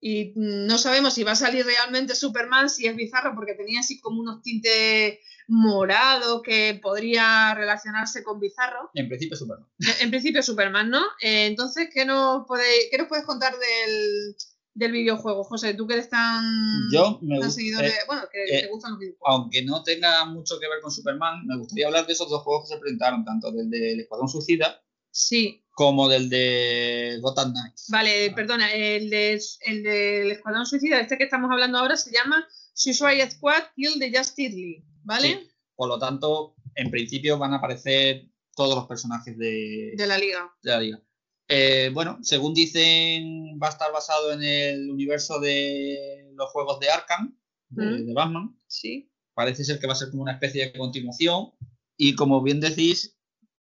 [0.00, 3.98] Y no sabemos si va a salir realmente Superman, si es bizarro, porque tenía así
[4.00, 5.18] como unos tintes
[5.48, 8.90] morados que podría relacionarse con bizarro.
[8.94, 9.66] En principio, Superman.
[9.78, 11.02] En- En principio Superman, ¿no?
[11.20, 14.36] Eh, entonces, ¿qué nos, podéis, ¿qué nos puedes contar del,
[14.74, 15.74] del videojuego, José?
[15.74, 16.44] Tú que eres tan,
[16.92, 17.94] Yo me tan seguidor eh, de...
[18.06, 19.26] Bueno, que eh, te gustan los videojuegos.
[19.34, 22.68] aunque no tenga mucho que ver con Superman, me gustaría hablar de esos dos juegos
[22.68, 27.90] que se presentaron, tanto del del Escuadrón Suicida Sí, como del de Gotham Knights.
[27.90, 32.48] vale, perdona, el, de, el del Escuadrón Suicida, este que estamos hablando ahora, se llama
[32.72, 35.28] Suicide Squad Kill the Justice League, ¿vale?
[35.28, 35.50] Sí.
[35.74, 38.24] Por lo tanto, en principio van a aparecer
[38.54, 40.50] todos los personajes de, De la liga.
[40.62, 41.02] de la liga.
[41.48, 46.88] Eh, bueno, según dicen, va a estar basado en el universo de los juegos de
[46.90, 48.06] Arkham, de, Mm.
[48.06, 48.58] de Batman.
[48.66, 49.12] Sí.
[49.34, 51.52] Parece ser que va a ser como una especie de continuación.
[51.98, 53.15] Y como bien decís,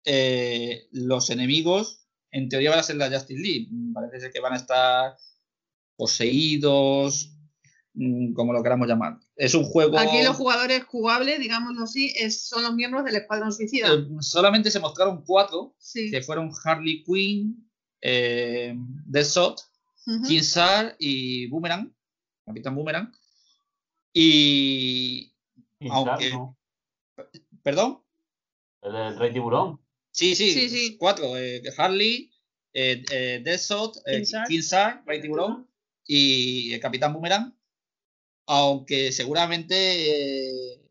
[0.05, 3.67] eh, los enemigos, en teoría, van a ser la Justice League.
[3.71, 5.15] Mm, Parece ser que van a estar
[5.95, 7.35] poseídos,
[7.93, 9.19] mm, como lo queramos llamar.
[9.35, 9.97] Es un juego.
[9.99, 13.93] Aquí los jugadores jugables, digámoslo así, es, son los miembros del Escuadrón Suicida.
[13.93, 16.09] eh, solamente se mostraron cuatro, sí.
[16.11, 17.69] que fueron Harley Quinn,
[18.01, 18.75] eh,
[19.05, 19.59] Deathshot,
[20.07, 20.23] Ujú.
[20.23, 21.93] Kinsar y Boomerang,
[22.45, 23.11] Capitán Boomerang.
[24.13, 25.33] Y.
[25.89, 26.31] Aunque-
[27.63, 27.99] ¿Perdón?
[28.81, 29.79] El Rey Tiburón.
[30.19, 30.97] Sí, sí, Sí, sí.
[30.97, 31.37] cuatro.
[31.37, 32.29] eh, Harley,
[32.73, 35.03] eh, eh, Deathshot, eh, Kinsar.
[35.05, 35.67] Rey Tiburón
[36.05, 37.55] y el Capitán Boomerang.
[38.47, 39.75] Aunque seguramente,
[40.73, 40.81] eh,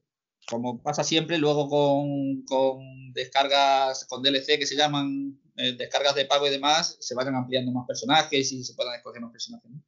[0.47, 6.25] como pasa siempre, luego con, con descargas, con DLC que se llaman eh, descargas de
[6.25, 9.71] pago y demás, se vayan ampliando más personajes y se puedan escoger más personajes.
[9.71, 9.83] ¿no?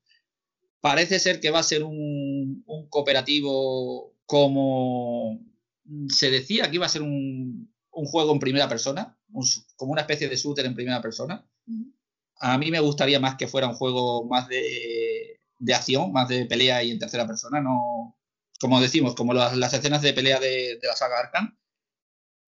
[0.80, 5.40] Parece ser que va a ser un, un cooperativo como
[6.08, 9.44] se decía que iba a ser un, un juego en primera persona, un
[9.76, 11.44] como una especie de shooter en primera persona.
[12.40, 16.46] A mí me gustaría más que fuera un juego más de, de acción, más de
[16.46, 18.16] pelea y en tercera persona, no
[18.60, 21.56] como decimos, como las, las escenas de pelea de, de la saga Arkham.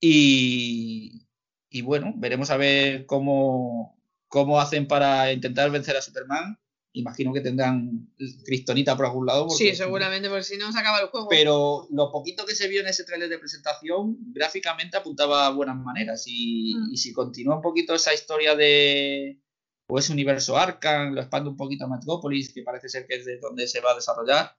[0.01, 1.27] Y,
[1.71, 6.59] y bueno, veremos a ver cómo, cómo hacen para intentar vencer a Superman.
[6.95, 8.13] Imagino que tendrán
[8.45, 9.47] Kryptonita por algún lado.
[9.47, 11.29] porque- Sí, seguramente, porque si no se acaba el juego.
[11.29, 15.77] pero lo poquito que se vio en ese tráiler de presentación, gráficamente apuntaba a buenas
[15.77, 16.25] maneras.
[16.27, 16.93] Y, Mm.
[16.93, 19.41] y si continúa un poquito esa historia de
[19.89, 23.25] o ese universo Arkham, lo expande un poquito a Metropolis, que parece ser que es
[23.27, 24.57] de donde se va a desarrollar,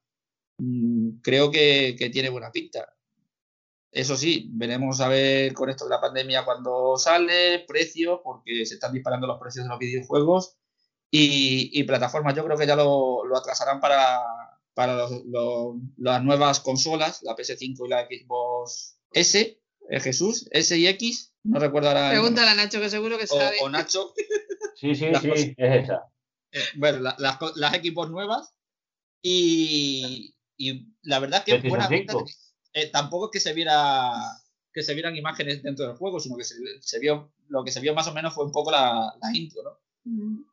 [0.59, 2.95] mm, creo que, que tiene buena pinta.
[3.91, 8.75] Eso sí, veremos a ver con esto de la pandemia cuando sale, precios, porque se
[8.75, 10.57] están disparando los precios de los videojuegos
[11.15, 12.35] y, y plataformas.
[12.35, 14.21] Yo creo que ya lo, lo atrasarán para,
[14.73, 20.75] para los- los- las nuevas consolas, la PS5 y la Xbox S, eh, Jesús, S
[20.77, 22.09] y X, no recuerdo ahora.
[22.09, 23.57] Pregúntale a Nacho, que seguro que o, sabe.
[23.61, 24.13] o Nacho,
[24.75, 26.03] Sí, sí, Las sí, cosas- es esa.
[26.51, 28.53] eh, bueno, la- las, las Xbox nuevas
[29.21, 32.25] y, y la verdad es que buena pinta 5.
[32.25, 32.33] tenía.
[32.73, 34.11] Eh, tampoco es que se viera
[34.73, 37.79] que se vieran imágenes dentro del juego, sino que se, se vio lo que se
[37.79, 39.79] vio más o menos fue un poco la, la intro, ¿no?
[40.05, 40.43] Mm,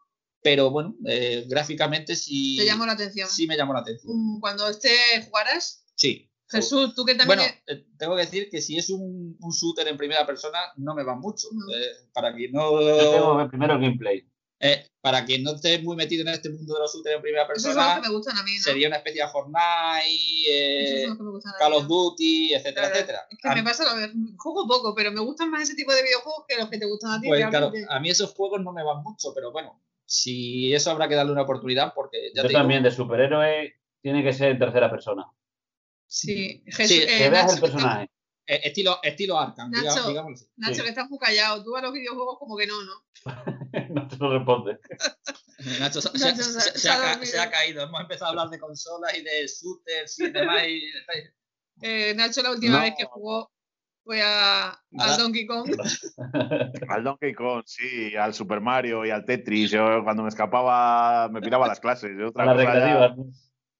[0.42, 3.28] Pero bueno, eh, gráficamente sí, Te llamó la atención.
[3.28, 4.12] sí me llamó la atención.
[4.16, 4.90] Mm, Cuando esté
[5.26, 6.26] jugarás, Sí.
[6.48, 7.38] Jesús, tú que también.
[7.38, 10.94] Bueno, eh, tengo que decir que si es un, un shooter en primera persona, no
[10.96, 11.46] me va mucho.
[11.52, 11.72] No.
[11.76, 12.78] Eh, para quien Yo no
[13.12, 14.26] tengo que ver primero el gameplay.
[14.58, 17.46] eh, para quien no esté muy metido en este mundo de los shooters en primera
[17.46, 18.62] persona, que me gustan a mí, ¿no?
[18.62, 21.86] sería una especie de Fortnite, Esos eh, me Call of.
[21.86, 23.18] Duty, etcétera, Claro, etcétera.
[23.30, 24.30] Es que A me pasa lo mismo.
[24.36, 27.12] Juego poco, pero me gustan más ese tipo de videojuegos que los que te gustan
[27.12, 27.28] a ti.
[27.28, 29.80] Pues claro, a mí esos juegos no me van mucho, pero bueno,
[30.12, 33.74] si eso habrá que darle una oportunidad porque ya Yo te digo, también, de superhéroe,
[34.02, 35.24] tiene que ser en tercera persona.
[36.08, 38.10] Sí, Jesús, Sí, eh, Que veas Nacho, el que está- personaje.
[38.46, 40.08] eh, estilo, estilo Arkham, Nacho.
[40.08, 40.46] digámoslo así.
[40.56, 40.82] Nacho, Sí.
[40.82, 41.62] que estás muy callado.
[41.62, 43.04] Tú a los videojuegos como que no, ¿no?
[43.90, 44.78] no te lo responde.
[45.78, 47.82] Nacho, se, Nacho se- ha caído.
[47.84, 50.62] Hemos empezado a hablar de consolas y de shooters y demás.
[50.66, 50.90] y-
[51.82, 52.82] Eh, Nacho la última No.
[52.82, 53.52] vez que jugó
[54.04, 55.70] fue a, al Donkey Kong.
[56.88, 59.70] Al Donkey Kong, sí, al Super Mario y al Tetris.
[59.70, 62.10] Yo cuando me escapaba me piraba las clases.
[62.18, 63.16] Yo A otra la cosa ya-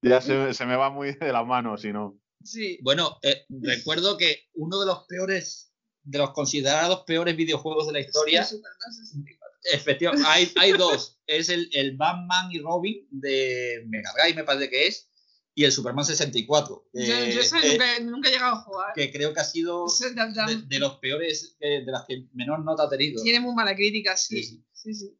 [0.03, 2.17] ya, se, se me va muy de las manos, si no.
[2.43, 2.79] Sí.
[2.81, 7.99] Bueno, eh, recuerdo que uno de los peores, de los considerados peores videojuegos de la
[7.99, 9.57] historia, Sí, Superman 64.
[9.73, 11.19] efectivamente, hay, hay dos.
[11.27, 15.10] Es el, el Batman y Robin de Mega Drive, me parece que es,
[15.61, 16.89] y el Superman 64.
[16.91, 18.93] Yo, eh, eh, nunca, nunca he llegado a jugar.
[18.95, 19.85] que creo que ha sido
[20.47, 23.21] de, de los peores, eh, de las que menor nota ha tenido.
[23.21, 24.37] Tiene muy mala crítica, sí.
[24.37, 24.65] Sí, sí.
[24.73, 25.17] Sí, sí.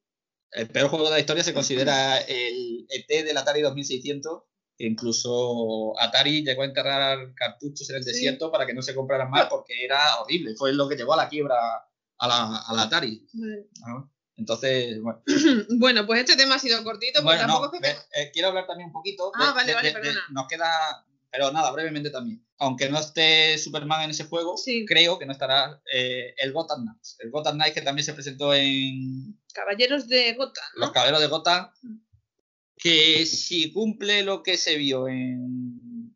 [0.51, 4.41] El peor juego de la historia se considera el ET del Atari 2600,
[4.75, 9.29] que incluso Atari llegó a enterrar cartuchos en el desierto para que no se compraran
[9.29, 10.55] más porque era horrible.
[10.55, 11.55] Fue lo que llevó a la quiebra
[12.17, 13.27] a la, a la Atari.
[14.41, 15.21] Entonces, bueno.
[15.77, 17.89] Bueno, pues este tema ha sido cortito, porque Bueno, no, tampoco es que...
[17.89, 19.31] eh, eh, quiero hablar también un poquito.
[19.35, 20.19] Ah, vale, vale, perdona.
[20.31, 22.43] nos queda, pero nada, brevemente también.
[22.57, 24.85] Aunque no esté Superman en ese juego, Sí.
[24.85, 27.17] creo que no estará eh, el Gotham Knights.
[27.19, 30.81] El Gotham Knights que también se presentó en Caballeros de Gotham, ¿no?
[30.81, 31.97] Los Caballeros de Gotham, Mm.
[32.77, 36.15] que si cumple lo que se vio en,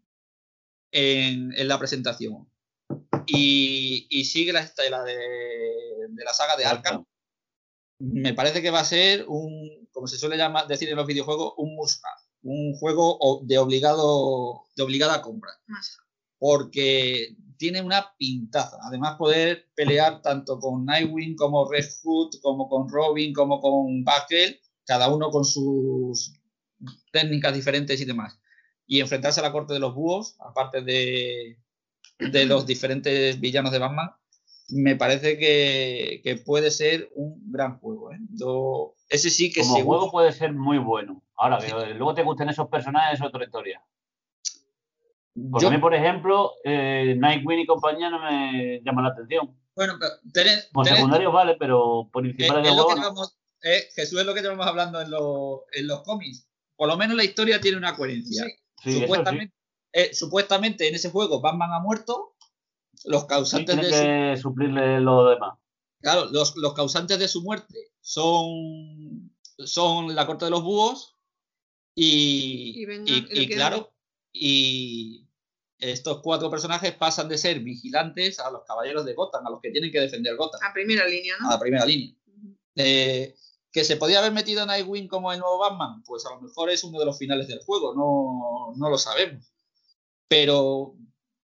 [0.91, 2.49] en, en la presentación
[3.28, 5.15] y, y sigue la estela de,
[6.09, 7.05] de la saga de Arkham,
[8.00, 11.54] me parece que va a ser un, como se suele llamar, decir en los videojuegos,
[11.58, 15.98] un must have, un juego de obligado de obligada compra, Más.
[16.38, 18.78] porque tiene una pintaza.
[18.84, 24.60] Además poder pelear tanto con Nightwing como Red Hood, como con Robin, como con Batgirl,
[24.86, 26.34] cada uno con sus
[27.12, 28.38] técnicas diferentes y demás.
[28.86, 31.58] Y enfrentarse a la corte de los búhos, aparte de,
[32.20, 34.12] de los diferentes villanos de Batman,
[34.70, 38.11] me parece que, que puede ser un gran juego.
[38.11, 38.18] ¿eh?
[39.09, 41.22] Ese sí que Como seguro- juego puede ser muy bueno.
[41.38, 43.84] Ahora, que luego te gusten esos personajes es otra historia.
[45.36, 49.55] Yo- a mí, por ejemplo, eh, Nightwing y compañía no me llaman la atención.
[49.76, 54.26] bueno, pero tened- Como tened- secundarios vale, pero Eh, principales de es eh, Jesús es
[54.26, 56.47] lo que llevamos hablando en, los- en los cómics.
[56.78, 58.45] Por lo menos la historia tiene una coherencia.
[58.45, 58.51] Sí.
[58.91, 59.01] Sí.
[59.01, 59.53] supuestamente,
[59.93, 62.35] eh, supuestamente en ese juego Batman ha muerto.
[63.06, 65.58] Los causantes, tiene de su, que suplirle lo demás.
[66.01, 71.16] claro, los, los causantes de su muerte son, son la corte de los búhos
[71.95, 73.14] y, Y venga,
[73.56, 73.93] claro,
[74.34, 75.26] y
[75.80, 79.72] estos cuatro personajes pasan de ser vigilantes a los caballeros de Gotham, a los que
[79.72, 81.49] tienen que defender Gotham, A primera línea, a ¿no?
[81.51, 82.14] la primera línea.
[82.76, 83.36] Eh,
[83.72, 86.84] que se podía haber metido Nightwing como el nuevo Batman, pues a lo mejor es
[86.84, 89.51] uno de los finales del juego, no, no lo sabemos.
[90.30, 90.95] Pero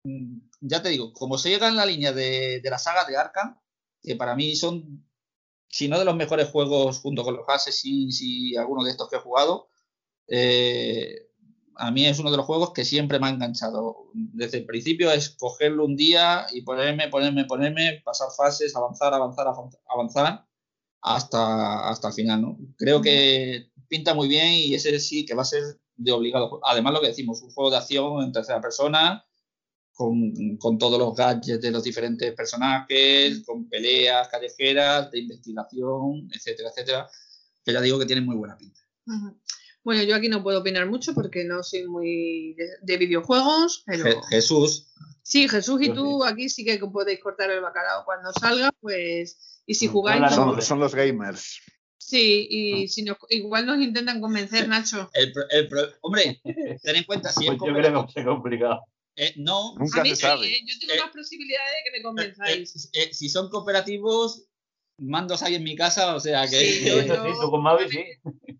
[0.04, 3.58] mm, ya te digo, como se llega en la línea de, la saga de Arkham,
[4.02, 5.06] que para mí son,
[5.68, 9.16] si no de los mejores juegos junto con los Assassins y algunos de estos que
[9.16, 9.70] he jugado,
[10.28, 11.28] eh,
[11.76, 14.10] a mí es uno de los juegos que siempre me ha enganchado.
[14.12, 19.46] Desde el principio es cogerlo un día y ponerme, ponerme, ponerme, pasar fases, avanzar, avanzar,
[19.88, 20.44] avanzar
[21.00, 22.58] hasta, hasta el final, ¿no?
[22.76, 25.62] Creo que pinta muy bien y ese sí que va a ser
[25.96, 26.60] de obligado.
[26.64, 29.27] Además, lo que decimos, un juego de acción en tercera persona,
[29.98, 36.68] con, con todos los gadgets de los diferentes personajes, con peleas callejeras, de investigación, etcétera,
[36.70, 37.08] etcétera,
[37.64, 38.80] que ya digo que tiene muy buena pinta.
[39.82, 44.04] Bueno, yo aquí no puedo opinar mucho porque no soy muy de, de videojuegos, pero
[44.04, 44.92] Je- Jesús,
[45.22, 49.62] sí, Jesús y Yo tú aquí sí que podéis cortar el bacalao cuando salga, pues,
[49.66, 51.58] y si jugáis, no- Son, son los gamers.
[51.96, 55.10] sí, y si nos, igual nos intentan convencer, Nacho.
[55.14, 55.32] el,
[56.02, 56.40] hombre,
[56.84, 58.80] ten en cuenta, si es Pues yo como- creo que va a ser complicado.
[59.18, 60.46] Eh, no, Nunca A mí se sí, sabe.
[60.46, 60.60] ¿eh?
[60.66, 62.90] yo tengo Eh, más posibilidades de que me convenzáis.
[62.92, 64.44] eh, si son cooperativos,
[64.98, 66.56] mandos hay en mi casa, o sea que.
[66.58, 67.98] Sí, Sí, yo- sí, yo- tú con Mavi sí.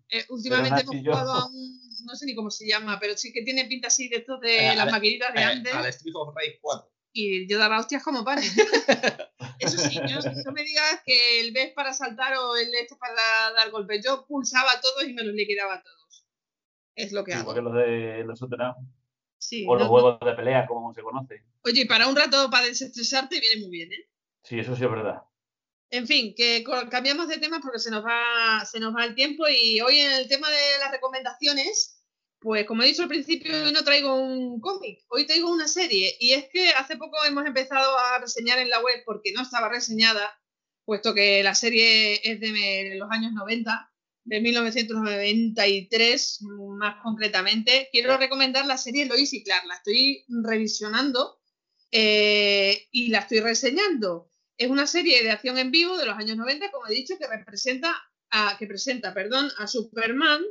[0.09, 3.41] Eh, últimamente hemos jugado a un, no sé ni cómo se llama, pero sí que
[3.43, 5.73] tiene pinta así de estos de Eh, las maquinitas de eh, antes.
[5.73, 6.91] al Street of Rage 4.
[7.11, 8.51] y yo daba hostias como panes.
[9.59, 13.51] Eso sí, yo, no me digas que el B para saltar o el este para
[13.55, 14.03] dar golpes.
[14.05, 16.25] Yo pulsaba a todos y me los liquidaba a todos.
[16.95, 17.51] Es lo que hago.
[17.51, 18.55] Igual que los de los up,
[19.49, 21.43] Sí, o los no- juegos de pelea, como se conoce.
[21.63, 24.07] Oye, para un rato para desestresarte viene muy bien, ¿eh?
[24.43, 25.23] Sí, eso sí es verdad.
[25.89, 29.47] En fin, que cambiamos de tema porque se nos va, se nos va el tiempo
[29.49, 32.03] y hoy en el tema de las recomendaciones,
[32.39, 36.15] pues como he dicho al principio, hoy no traigo un cómic, hoy traigo una serie
[36.19, 39.67] y es que hace poco hemos empezado a reseñar en la web porque no estaba
[39.67, 40.39] reseñada,
[40.85, 43.88] puesto que la serie es de los años 90,
[44.29, 46.39] de 1993
[46.77, 47.89] más concretamente.
[47.91, 51.41] Quiero recomendar la serie Lois y Clark, la estoy revisionando
[51.91, 54.31] eh, y la estoy reseñando.
[54.55, 57.25] Es una serie de acción en vivo de los años 90, como he dicho, que
[57.27, 57.95] representa
[58.29, 60.43] a, que presenta, perdón, a Superman,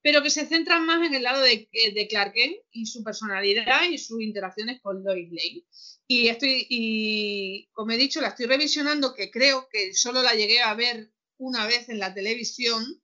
[0.00, 3.82] pero que se centra más en el lado de, de Clark Kent y su personalidad
[3.90, 5.64] y sus interacciones con Lois Lane.
[6.06, 10.60] Y estoy, y como he dicho, la estoy revisionando, que creo que solo la llegué
[10.60, 13.02] a ver una vez en la televisión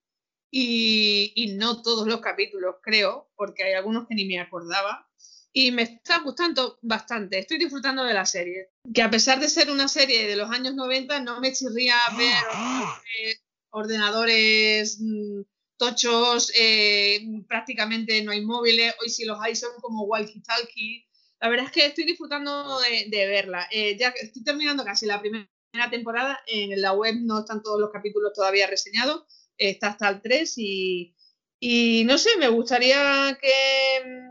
[0.51, 5.11] y, y no todos los capítulos, creo, porque hay algunos que ni me acordaba
[5.53, 7.38] y me está gustando bastante.
[7.38, 8.70] Estoy disfrutando de la serie.
[8.92, 12.44] Que a pesar de ser una serie de los años 90, no me chirría ver
[13.20, 13.36] eh,
[13.70, 15.42] ordenadores mm,
[15.76, 18.94] tochos, eh, prácticamente no hay móviles.
[19.03, 21.07] Hoy si los hay son como walkie-talkie.
[21.40, 23.66] La verdad es que estoy disfrutando de, de verla.
[23.70, 25.48] Eh, ya estoy terminando casi la primera
[25.90, 26.40] temporada.
[26.46, 29.24] En la web no están todos los capítulos todavía reseñados.
[29.61, 31.14] Está hasta el 3 y,
[31.61, 34.30] y no sé, me gustaría que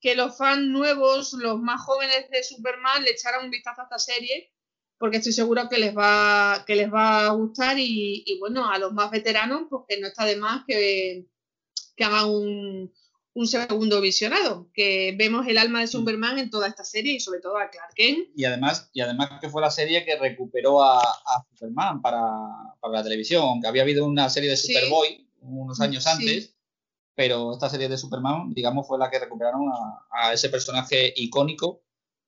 [0.00, 3.98] que los fans nuevos, los más jóvenes de Superman, le echaran un vistazo a esta
[3.98, 4.52] serie,
[4.98, 8.78] porque estoy seguro que les va, que les va a gustar y, y bueno, a
[8.78, 11.26] los más veteranos, pues que no está de más que,
[11.96, 12.94] que hagan un,
[13.38, 17.38] un segundo visionado, que vemos el alma de Superman en toda esta serie y sobre
[17.40, 18.30] todo a Clark Kent.
[18.34, 22.20] Y además, y además que fue la serie que recuperó a, a Superman para,
[22.80, 24.72] para la televisión, aunque había habido una serie de Sí.
[24.74, 26.10] Superboy unos años Sí.
[26.10, 26.54] antes,
[27.14, 31.82] pero esta serie de Superman, digamos, fue la que recuperaron a, a ese personaje icónico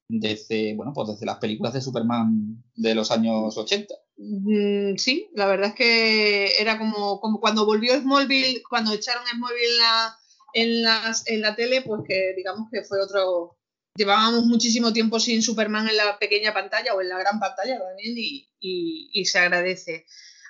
[0.09, 3.95] desde, bueno, pues desde las películas de Superman de los años 80.
[4.17, 9.79] Mm, sí, la verdad es que era como, como cuando volvió Smallville, cuando echaron Smallville
[9.79, 10.17] la,
[10.55, 13.57] en, las- en la tele, pues que digamos que fue otro...
[13.97, 18.15] Llevábamos muchísimo tiempo sin Superman en la pequeña pantalla o en la gran pantalla también
[18.17, 20.07] y, se agradece.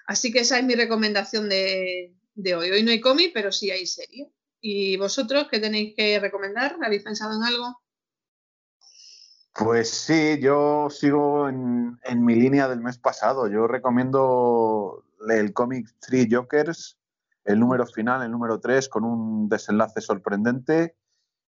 [0.06, 2.70] Así que esa es mi recomendación de, de hoy.
[2.70, 4.30] Hoy no hay cómic, pero sí hay serie.
[4.60, 6.76] ¿Y vosotros qué tenéis que recomendar?
[6.82, 7.80] ¿Habéis pensado en algo?
[9.54, 13.48] Pues sí, yo sigo en, en mi línea del mes pasado.
[13.48, 16.99] Yo recomiendo el cómic Three Jokers,
[17.52, 20.96] el número final, el número 3, con un desenlace sorprendente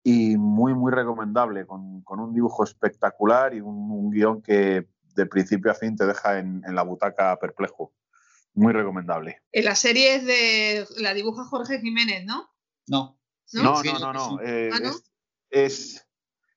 [0.03, 5.25] y muy, muy recomendable, con, con un dibujo espectacular y un, un guion que de
[5.25, 7.93] principio a fin te deja en, en la butaca perplejo.
[8.53, 9.43] Muy recomendable.
[9.51, 10.85] Eh, La serie es de...
[10.97, 12.49] La dibuja Jorge Jiménez, ¿no?
[12.87, 13.17] No,
[13.53, 13.81] ¿No?
[13.83, 14.89] No, no, no, eh, Ah, ¿no?
[14.89, 15.03] es,
[15.49, 16.07] es-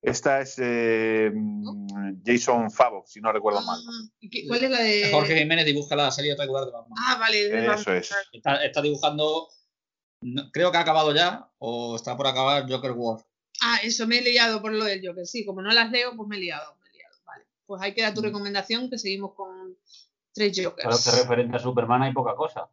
[0.05, 1.33] esta es eh,
[2.25, 3.79] Jason Favok, si no recuerdo mal.
[3.87, 5.11] Ah, ¿y qué- ¿Cuál es la de...?
[5.11, 6.99] Jorge Jiménez dibuja la serie regular de Batman.
[7.07, 7.49] Ah, vale.
[7.49, 7.97] de Eso Batman.
[7.97, 8.11] es.
[8.33, 9.49] Está, está dibujando,
[10.23, 13.25] no- creo que ha acabado ya, o está por acabar Joker War.
[13.63, 15.27] Ah, eso me he liado por lo del Joker.
[15.27, 16.77] Sí, como no las leo, pues me he liado.
[16.83, 17.17] Me he liado.
[17.25, 17.45] Vale.
[17.67, 18.25] Pues ahí queda tu Mm.
[18.25, 19.77] recomendación, que seguimos con
[20.33, 21.05] tres Claro Jokers.
[21.05, 22.69] que referente a Superman hay poca cosa.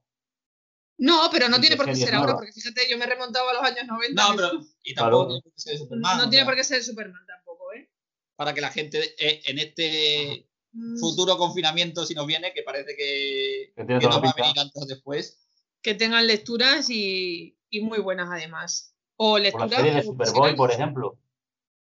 [1.01, 3.49] No, pero no ¿Y tiene por qué ser ahora, porque fíjate, yo me he remontado
[3.49, 4.21] a los años 90.
[4.21, 4.51] No, pero
[4.83, 5.27] y tampoco Claro.
[5.27, 6.17] tiene por qué ser Superman.
[6.17, 7.89] no tiene por qué ser Superman tampoco, ¿eh?
[8.35, 12.95] Para que la gente eh, en este Mm, futuro confinamiento, si nos viene, que parece
[12.95, 15.37] que, Que nos va a venir antes o después.
[15.81, 18.95] Que tengan lecturas y, y muy buenas además.
[19.17, 19.71] O Por la lecturas.
[19.75, 21.19] serie de Superboy, por ejemplo.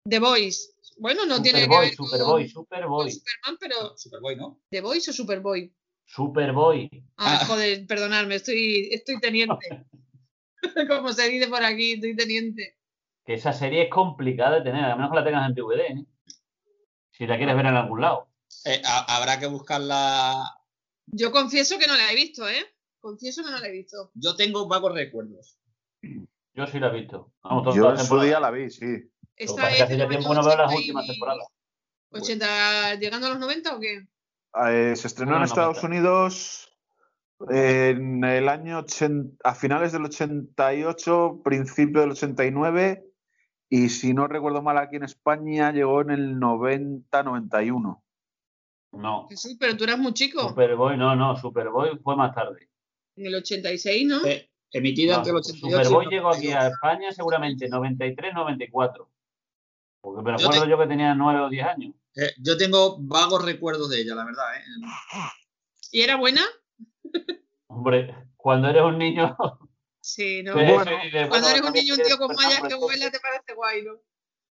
[0.09, 0.69] The Voice.
[0.97, 3.11] Bueno, no tiene que ver Superboy, con Superboy.
[3.11, 4.61] Superman, pero Superboy, ¿no?
[4.69, 5.73] ¿The Voice o Superboy?
[6.15, 6.89] Superboy.
[7.17, 7.45] Ah, Ah.
[7.45, 9.85] joder, perdonadme, estoy, estoy teniente.
[10.89, 12.77] Como se dice por aquí, estoy teniente.
[13.25, 16.05] Que esa serie es complicada de tener, a menos que la tengas en DVD, ¿eh?
[17.11, 18.27] Si la quieres ver en algún lado.
[18.65, 20.43] Eh, ha- habrá que buscarla.
[21.07, 22.65] Yo confieso que no la he visto, ¿eh?
[22.99, 24.11] Confieso que no la he visto.
[24.13, 25.57] Yo tengo vagos recuerdos.
[26.53, 27.31] Yo sí la he visto.
[27.41, 28.85] Vamos, Yo en su día la vi, sí.
[29.37, 31.47] Esta que hace ya tiempo no veo las 80 y- últimas temporadas.
[32.11, 34.05] 80, ¿Llegando a los 90 o qué?
[34.67, 35.87] Eh, se estrenó en Bueno, Estados 90.
[35.87, 36.67] Unidos
[37.49, 43.03] en el año 80, a finales del 88, principio del 89,
[43.69, 48.01] y si no recuerdo mal, aquí en España llegó en el 90-91.
[48.93, 49.27] No.
[49.29, 50.49] Jesús, pero tú eras muy chico.
[50.49, 51.35] Superboy, no, no.
[51.37, 52.67] Superboy fue más tarde.
[53.15, 54.25] En el 86, ¿no?
[54.25, 56.63] Eh, emitida No, entre el 88 y el Superboy llegó aquí 92.
[56.63, 59.07] a España seguramente 93-94.
[60.01, 61.95] Porque me Yo recuerdo te- yo que tenía 9 o 10 años.
[62.15, 64.55] Eh, yo tengo vagos recuerdos de ella, la verdad.
[64.55, 64.61] ¿eh?
[65.91, 66.41] ¿Y era buena?
[67.67, 69.35] Hombre, cuando eres un niño.
[70.03, 70.53] Sí, ¿no?
[70.53, 73.83] Bueno, Cuando bueno, eres un niño, un tío con mallas que vuela, te parece guay,
[73.83, 73.93] ¿no?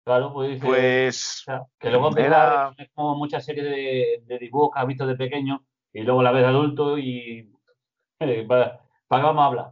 [0.04, 4.70] Claro, pues Pues o sea, que luego era- es como muchas series de, de dibujos
[4.74, 7.52] que has visto de pequeño y luego la ves de adulto y.
[8.20, 9.66] eh, ¿Para para qué vamos a hablar?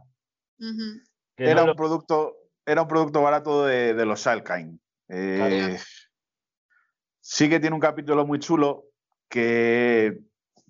[0.59, 1.01] Ujú.
[1.35, 2.35] Que no era un lo- producto,
[2.65, 4.79] era un producto barato de, de los Salkind.
[5.09, 5.77] Eh.
[7.29, 8.85] Sí que tiene un capítulo muy chulo
[9.27, 10.19] que,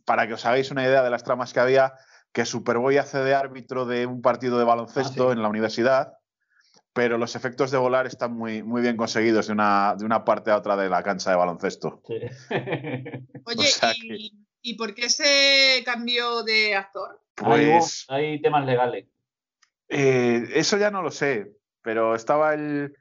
[0.05, 1.93] para que os hagáis una idea de las tramas que había,
[2.31, 5.37] que Superboy hace de árbitro de un partido de baloncesto Ah, sí.
[5.37, 6.13] en la universidad,
[6.93, 10.49] pero los efectos de volar están muy, muy bien conseguidos de una, de una parte
[10.49, 12.01] a otra de la cancha de baloncesto.
[12.07, 12.15] Sí.
[13.45, 14.31] Oye, sea ¿y,
[14.63, 17.21] ¿y por qué se cambió de actor?
[17.35, 19.05] hay, Pues hay temas legales.
[19.89, 21.51] eh, eso ya no lo sé,
[21.83, 22.97] pero estaba el,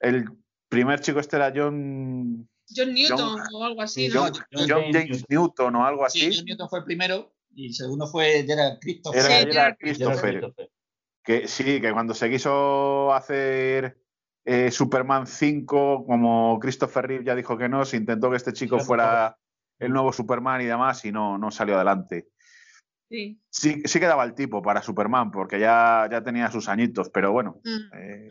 [0.00, 0.24] el
[0.70, 4.22] primer chico, este era John, John Newton John- o algo así, sí, ¿no?
[4.22, 6.20] John, John John James James Newton o algo así.
[6.20, 9.20] Sí, John Newton fue el primero y el segundo fue Gerard Christopher.
[9.20, 10.30] Era, Sí, era Gerard Christopher.
[10.38, 10.70] Christopher.
[11.22, 13.98] Que sí, que cuando se quiso hacer
[14.46, 18.78] eh, Superman 5, como Christopher Reeve ya dijo que no, se intentó que este chico
[18.78, 19.36] Sí, fuera
[19.78, 22.28] el nuevo Superman y demás, y no, no salió adelante.
[23.10, 23.40] Sí.
[23.50, 27.32] Sí, sí que daba el tipo para Superman, porque ya, ya tenía sus añitos, pero
[27.32, 27.96] bueno, Mm.
[27.96, 28.28] eh,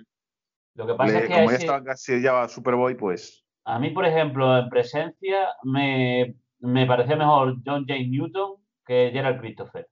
[0.76, 3.92] Lo que pasa le- es que como ya estaba casi ya Superboy, pues A mí,
[3.92, 9.88] por ejemplo, en presencia me, me parecía mejor John James Newton que Gerald Christopher.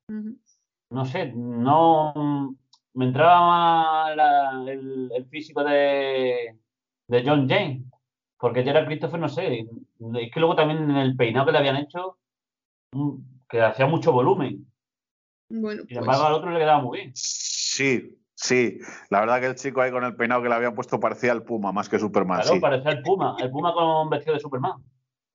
[0.89, 2.55] No sé, no
[2.93, 6.57] me entraba más la- el, el físico de,
[7.07, 7.83] de John James.
[8.37, 11.77] Porque Gerard Christopher, no sé, es que luego también en el peinado que le habían
[11.77, 12.17] hecho,
[12.91, 13.11] mm,
[13.47, 14.65] que hacía mucho volumen.
[15.47, 17.11] Bueno, Sin pues, embargo, al otro le quedaba muy bien.
[17.13, 18.79] Sí, sí.
[19.09, 21.43] La verdad que el chico ahí con el peinado que le habían puesto parecía el
[21.43, 22.39] Puma más que Superman.
[22.41, 22.59] Claro, sí.
[22.59, 24.73] parecía el Puma, el Puma con vestido de Superman.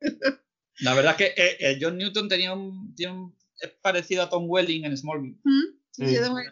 [0.81, 4.29] La verdad es que eh, eh, John Newton tenía un, tiene un- es parecido a
[4.29, 5.39] Tom Welling en Smallville.
[5.43, 5.77] ¿Mm?
[5.91, 6.07] Sí,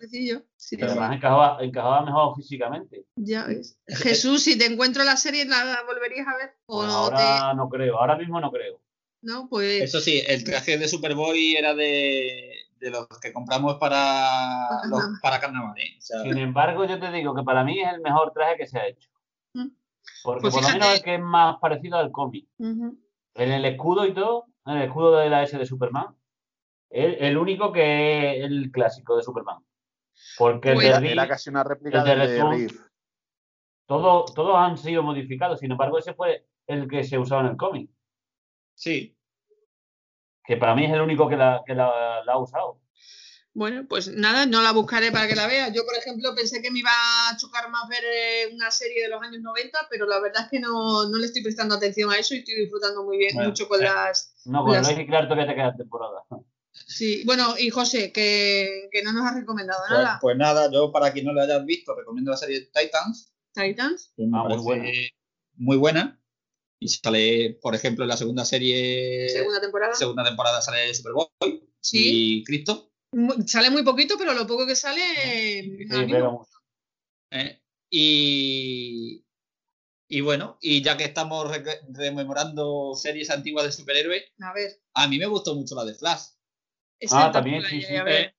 [0.08, 0.26] Sí.
[0.26, 0.38] yo.
[0.56, 3.04] Sí, Pero sí, además encajaba, encajaba mejor físicamente.
[3.16, 3.78] ya ves.
[3.88, 6.54] Jesús, si te encuentro la serie, ¿la volverías a ver?
[6.64, 8.80] ¿O Pues no ahora no creo, ahora mismo no creo.
[9.20, 9.82] No, pues.
[9.82, 12.53] Eso sí, el traje de Superboy era de,
[12.84, 15.36] de los que compramos para, los, para.
[15.38, 18.66] O sea, Sin embargo, yo te digo que para mí es el mejor traje que
[18.66, 19.08] se ha hecho.
[19.54, 19.68] Mm.
[20.22, 22.46] Porque Pues por lo menos es que es más parecido al cómic.
[22.58, 22.98] En
[23.52, 26.14] el escudo y todo, en el escudo de la S de Superman,
[26.90, 29.64] el, el único que es el clásico de Superman.
[30.38, 32.74] Porque el Pues- de Era, Reeve, era casi una réplica el de del de
[33.86, 35.60] todo- todos han sido modificados.
[35.60, 37.90] Sin embargo, ese fue el que se usaba en el cómic.
[38.74, 39.16] sí,
[40.46, 42.80] Que para mí es el único que la, que la, la ha usado.
[43.56, 45.72] Bueno, pues nada, no la buscaré para que la veas.
[45.72, 49.08] Yo, por ejemplo, pensé que me iba a chocar más ver eh, una serie de
[49.08, 52.16] los años 90, pero la verdad es que no, no le estoy prestando atención a
[52.18, 53.84] eso y estoy disfrutando muy bien, Bueno, mucho con eh.
[53.84, 54.34] las.
[54.44, 56.24] No, con Las- Lois y Clark todavía te queda temporada.
[56.72, 60.18] Sí, bueno, y José, que, que no nos has recomendado pues, nada.
[60.20, 63.32] pues nada, yo para quien no lo haya visto, recomiendo la serie Titans.
[63.54, 64.12] Titans.
[64.16, 64.84] que me Ah, muy buena.
[65.54, 66.20] muy buena.
[66.84, 69.94] Y sale, por ejemplo, en la segunda serie, Segunda temporada.
[69.94, 71.28] segunda temporada sale Superboy
[71.80, 72.40] Sí.
[72.40, 72.92] y Cristo.
[73.46, 75.00] Sale muy poquito, pero lo poco que sale.
[75.62, 76.46] Sí, pero.
[77.30, 77.58] ¿eh?
[77.88, 79.24] Y,
[80.08, 85.08] y bueno, y ya que estamos re- rememorando series antiguas de superhéroes, A ver, a
[85.08, 86.22] mí me gustó mucho la de Flash.
[87.12, 87.92] Ah, también, sí, sí.
[87.94, 88.08] ver.
[88.26, 88.34] ¿eh?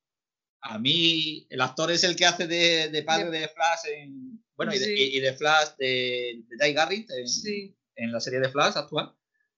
[0.62, 4.44] A mí, el actor es el que hace de, de padre de Flash en.
[4.56, 7.76] Bueno, y de, y Flash de, de Guy Garrett en, Sí.
[7.96, 9.14] En la serie de Flash actual.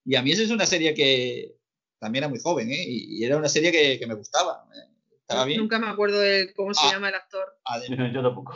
[0.06, 1.56] Y a mí esa es una serie que
[2.00, 2.84] también era muy joven, ¿eh?
[2.88, 4.66] Y, y era una serie que, que me gustaba.
[4.74, 4.94] ¿eh?
[5.22, 5.60] Estaba bien.
[5.60, 6.92] Nunca me acuerdo de cómo se Ah.
[6.94, 7.46] llama el actor.
[7.66, 8.54] Además, Yo tampoco.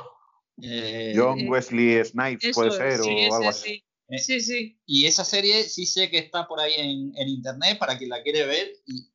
[0.61, 3.69] eh, John Eh, Wesley Snipes Eso, puede ser sí, o ese algo así.
[3.69, 3.83] sí.
[4.09, 4.17] Eh.
[4.19, 4.79] Sí, sí.
[4.85, 8.21] Y esa serie sí sé que está por ahí en, en internet para quien la
[8.23, 8.71] quiere ver.
[8.85, 9.07] Y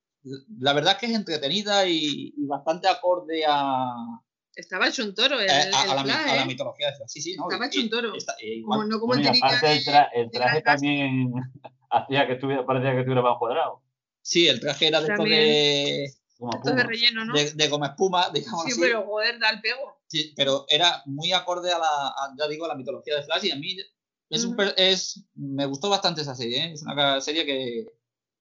[0.59, 3.95] la verdad es que es entretenida y, y bastante acorde a,
[4.57, 6.47] Estaba hecho un toro el, eh, a, el a la, ¿eh?
[6.47, 7.09] mitología de Flash.
[7.09, 7.45] Sí, sí, no.
[7.45, 8.15] Estaba hecho un toro.
[8.15, 11.33] está- eh, igual- Como, no como el Bueno, aparte el, tra- traje también
[11.91, 13.83] hacía que estuviera, parecía que estuviera más cuadrado.
[14.23, 17.35] sí, el traje era de estos de, Como Esto es de relleno, ¿no?
[17.35, 18.81] de, de goma espuma, digamos sí, así.
[18.81, 20.01] pero joder, da el pego.
[20.09, 23.45] Sí, pero era muy acorde a la, a, ya digo, a la mitología de Flash
[23.45, 23.77] y a mí
[24.31, 24.57] es un Ujú.
[24.57, 26.73] per- es, me gustó bastante esa serie, ¿eh?
[26.73, 27.87] es una serie que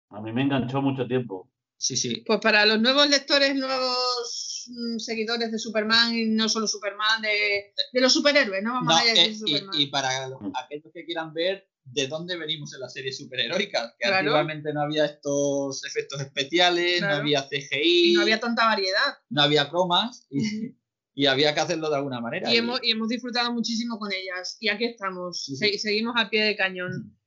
[0.09, 1.49] A mí me enganchó mucho tiempo.
[1.77, 2.23] sí, sí.
[2.25, 7.73] Pues para los nuevos lectores, nuevos mm, seguidores de Superman y no solo Superman, de,
[7.93, 8.73] de los superhéroes, ¿no?
[8.73, 9.69] Vamos No, a decir eh, Superman.
[9.79, 13.95] y, y para los- aquellos que quieran ver de dónde venimos en la serie superheroica,
[13.97, 14.17] que Claro.
[14.17, 17.15] antiguamente no había estos efectos especiales, Claro.
[17.15, 19.17] no había CGI, Y no había tanta variedad.
[19.29, 20.75] no había cromas y,
[21.15, 22.49] y había que hacerlo de alguna manera.
[22.51, 24.57] Y y- hemos, y hemos disfrutado muchísimo con ellas.
[24.59, 25.79] Y aquí estamos, Sí, se- sí.
[25.79, 27.17] seguimos al pie de cañón.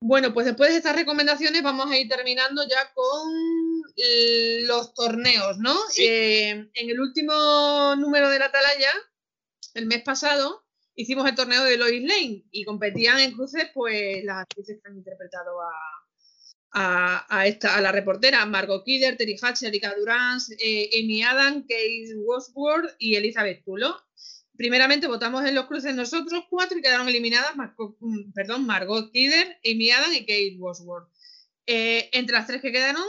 [0.00, 3.32] Bueno, pues después de estas recomendaciones vamos a ir terminando ya con
[4.66, 5.74] los torneos, ¿no?
[5.90, 6.06] Sí.
[6.06, 8.92] Eh, en el último número de la Atalaya,
[9.74, 10.64] el mes pasado,
[10.94, 14.96] hicimos el torneo de Lois Lane y competían en cruces pues las actrices que han
[14.96, 15.72] interpretado a,
[16.72, 21.62] a, a esta, a la reportera, Margot Kidder, Terry Hatcher, Erika Durance, eh, Amy Adam,
[21.62, 23.96] Kate Wadsworth y Elizabeth Tulo.
[24.58, 29.56] Primeramente votamos en los cruces nosotros cuatro y quedaron eliminadas Marco- mm, perdón, Margot Kidder,
[29.64, 31.08] Amy Adam y Kate Wadsworth.
[31.64, 33.04] Eh, entre las tres que quedaron,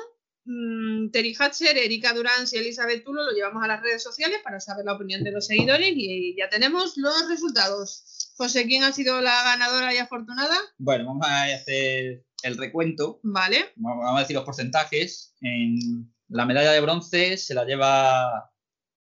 [0.45, 4.59] mm, Terry Hatcher, Erika Durance y Elizabeth Tulo lo llevamos a las redes sociales para
[4.59, 8.33] saber la opinión de los seguidores y ya tenemos los resultados.
[8.37, 10.55] José, ¿quién ha sido la ganadora y afortunada?
[10.77, 15.33] Bueno, vamos a hacer el recuento, Vale, vamos a decir los porcentajes.
[15.41, 18.51] En la medalla de bronce se la lleva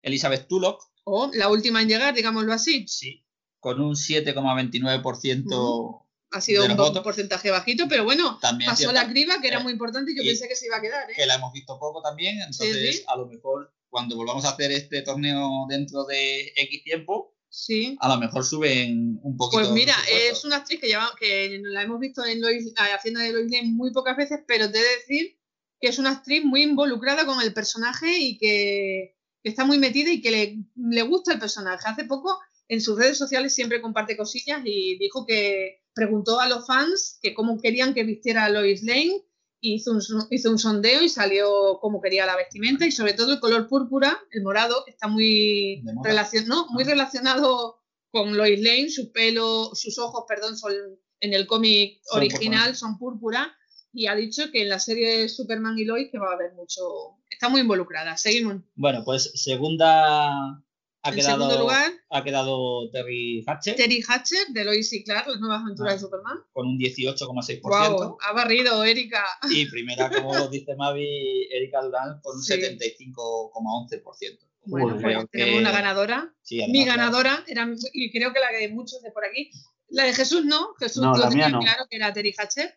[0.02, 2.86] Elizabeth Tulloch, o la última en llegar, digámoslo así.
[2.88, 3.24] sí,
[3.60, 5.98] con un 7,29%.
[6.34, 7.02] Ha sido un, votos.
[7.02, 10.22] porcentaje bajito, pero bueno, También pasó la criba, que era Eh, muy importante y yo
[10.22, 11.10] y- pensé que se iba a quedar.
[11.10, 11.14] ¿eh?
[11.14, 13.04] que la hemos visto poco también, entonces sí.
[13.06, 17.98] a lo mejor cuando volvamos a hacer este torneo dentro de X tiempo, Sí.
[18.00, 19.60] a lo mejor suben un poquito.
[19.60, 23.20] Pues mira, es una actriz que, lleva, que la hemos visto en Lois, eh, haciendo
[23.20, 25.38] de Lois Lane muy pocas veces, pero te he de decir
[25.78, 30.10] que es una actriz muy involucrada con el personaje y que, que está muy metida
[30.10, 31.88] y que le, le gusta el personaje.
[31.88, 32.38] Hace poco
[32.68, 37.34] en sus redes sociales siempre comparte cosillas y dijo que preguntó a los fans que
[37.34, 39.22] cómo querían que vistiera a Lois Lane,
[39.60, 40.00] hizo un,
[40.30, 44.18] hizo un sondeo y salió como quería la vestimenta y sobre todo el color púrpura,
[44.30, 46.66] el morado, está muy, relacion- ¿no?
[46.70, 46.88] muy Ah.
[46.88, 47.78] relacionado
[48.10, 50.72] con Lois Lane, su pelo, sus ojos, perdón, son
[51.20, 53.54] en el cómic original son púrpura
[53.92, 56.52] y ha dicho que en la serie de Superman y Lois que va a haber
[56.54, 56.82] mucho,
[57.30, 58.16] está muy involucrada.
[58.16, 58.62] Seguimos.
[58.74, 60.62] Bueno, pues segunda
[61.04, 65.26] ha en quedado, segundo lugar, ha quedado Terry Hatcher Terry Hatcher de Lois y Clark,
[65.28, 65.96] las nuevas aventuras Ah.
[65.96, 66.38] de Superman.
[66.52, 67.60] con un 18,6%.
[67.62, 69.24] Wow, ha barrido Erika.
[69.50, 72.54] Y primera, como dice Mavi, Erika Durán con un Sí.
[72.54, 74.38] 75,11%.
[74.64, 76.32] Bueno, pues tenemos que- una ganadora.
[76.42, 79.50] Sí, Mi ganadora era, y creo que la de muchos de por aquí.
[79.88, 81.58] La de Jesús no, Jesús No, lo tenía no.
[81.60, 82.74] claro que era Terry Hatcher.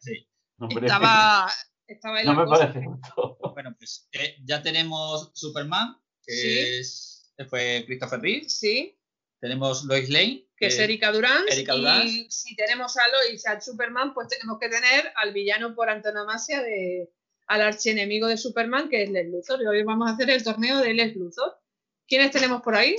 [0.60, 1.52] Hombre, Estaba,
[1.88, 2.68] estaba en no la me cosa.
[2.68, 3.38] parece justo.
[3.53, 5.95] Bueno, pues eh, ya tenemos Superman,
[6.26, 6.60] que Sí.
[6.80, 8.49] es, fue Christopher Reeve.
[8.49, 8.98] Sí,
[9.41, 11.44] Tenemos Lois Lane, que es Erika Durán.
[11.52, 12.07] Erika y Durán.
[12.32, 16.61] si tenemos a Lois y a Superman, pues tenemos que tener al villano por antonomasia
[16.64, 17.11] de
[17.48, 19.61] al archienemigo de Superman, que es Les Luthor.
[19.61, 21.60] Y hoy vamos a hacer el torneo de Les Luthor.
[22.07, 22.95] ¿Quiénes tenemos por ahí?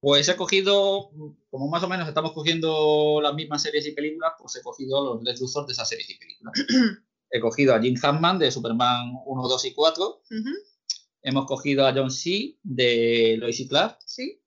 [0.00, 1.10] Pues he cogido,
[1.50, 5.40] como más o menos estamos cogiendo las mismas series y películas, pues he cogido los
[5.40, 6.54] Luthor de esas series y películas.
[7.30, 10.06] he cogido a Jim Hammond de Superman 1, 2 y 4.
[10.06, 10.50] Ujú,
[11.22, 12.58] Hemos cogido a John C.
[12.62, 13.98] de Lois y Clark.
[14.06, 14.40] Sí,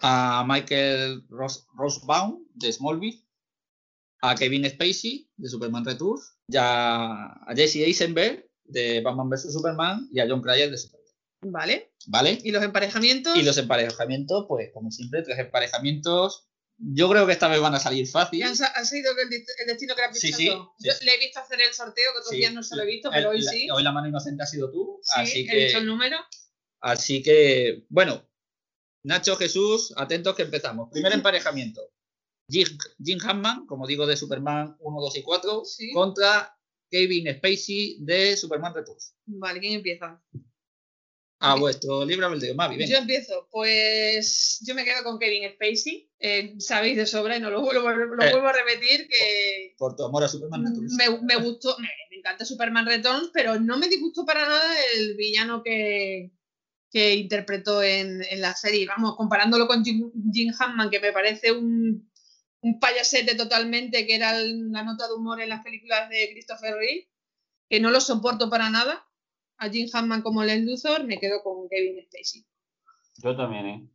[0.00, 3.22] a Michael Ros Rosebaum de Smallville,
[4.22, 10.20] a Kevin Spacey de Superman Returns, ya a Jesse Eisenberg de Batman vs Superman y
[10.20, 11.05] a John Cryer de Superman.
[11.42, 11.92] Vale.
[12.06, 12.38] ¿Vale?
[12.42, 13.36] ¿Y los emparejamientos?
[13.36, 16.48] Y los emparejamientos, pues como siempre, tres emparejamientos.
[16.78, 18.40] Yo creo que esta vez van a salir fácil.
[18.40, 20.44] ¿Ya han, sa- ha sido el, dest- el destino que le has Sí, sí.
[20.48, 23.14] Le he visto hacer el sorteo, que otros días no se lo he visto, el-
[23.14, 23.68] pero hoy la- sí.
[23.70, 25.00] Hoy la mano inocente ha sido tú.
[25.02, 26.18] Sí, así he que, dicho el número.
[26.80, 28.28] así que, bueno,
[29.04, 30.90] Nacho, Jesús, atentos que empezamos.
[30.92, 31.80] Primer emparejamiento.
[32.50, 32.66] Jim,
[33.02, 35.92] Jim Hammond, como digo, de Superman 1, 2 y 4, Sí.
[35.92, 36.56] contra
[36.90, 39.14] Kevin Spacey de Superman Returns.
[39.26, 40.22] Vale, ¿quién empieza?
[41.38, 41.60] A Ok.
[41.60, 42.90] vuestro libre albedrío, Mavi, venga.
[42.90, 43.48] Yo empiezo.
[43.50, 46.10] Pues yo me quedo con Kevin Spacey.
[46.18, 48.30] Eh, sabéis de sobra y no lo, vuelvo, lo Eh.
[48.30, 50.94] vuelvo a repetir que Por tu amor a Superman Returns.
[50.94, 55.14] me, me gustó, me, me encanta Superman Returns, pero no me disgustó para nada el
[55.14, 56.30] villano que,
[56.90, 58.86] que interpretó en, en la serie.
[58.86, 62.10] Vamos, comparándolo con Jim, Jim Hammond, que me parece un,
[62.60, 66.74] un payasete totalmente, que era el- la nota de humor en las películas de Christopher
[66.76, 67.10] Reeve,
[67.68, 69.05] que no lo soporto para nada.
[69.58, 72.44] A Jim Hammond como Les Luthor, me quedo con Kevin Spacey.
[73.22, 73.88] Yo también, ¿eh?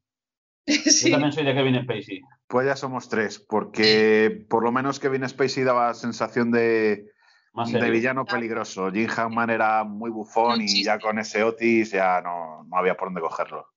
[0.66, 2.22] Yo también soy de Kevin Spacey.
[2.48, 7.12] Pues ya somos tres, porque por lo menos Kevin Spacey daba sensación de,
[7.54, 7.94] Más de serio.
[7.94, 8.92] villano peligroso.
[8.92, 13.08] Jim Hammond era muy bufón y ya con ese Otis ya no, no había por
[13.08, 13.68] dónde cogerlo.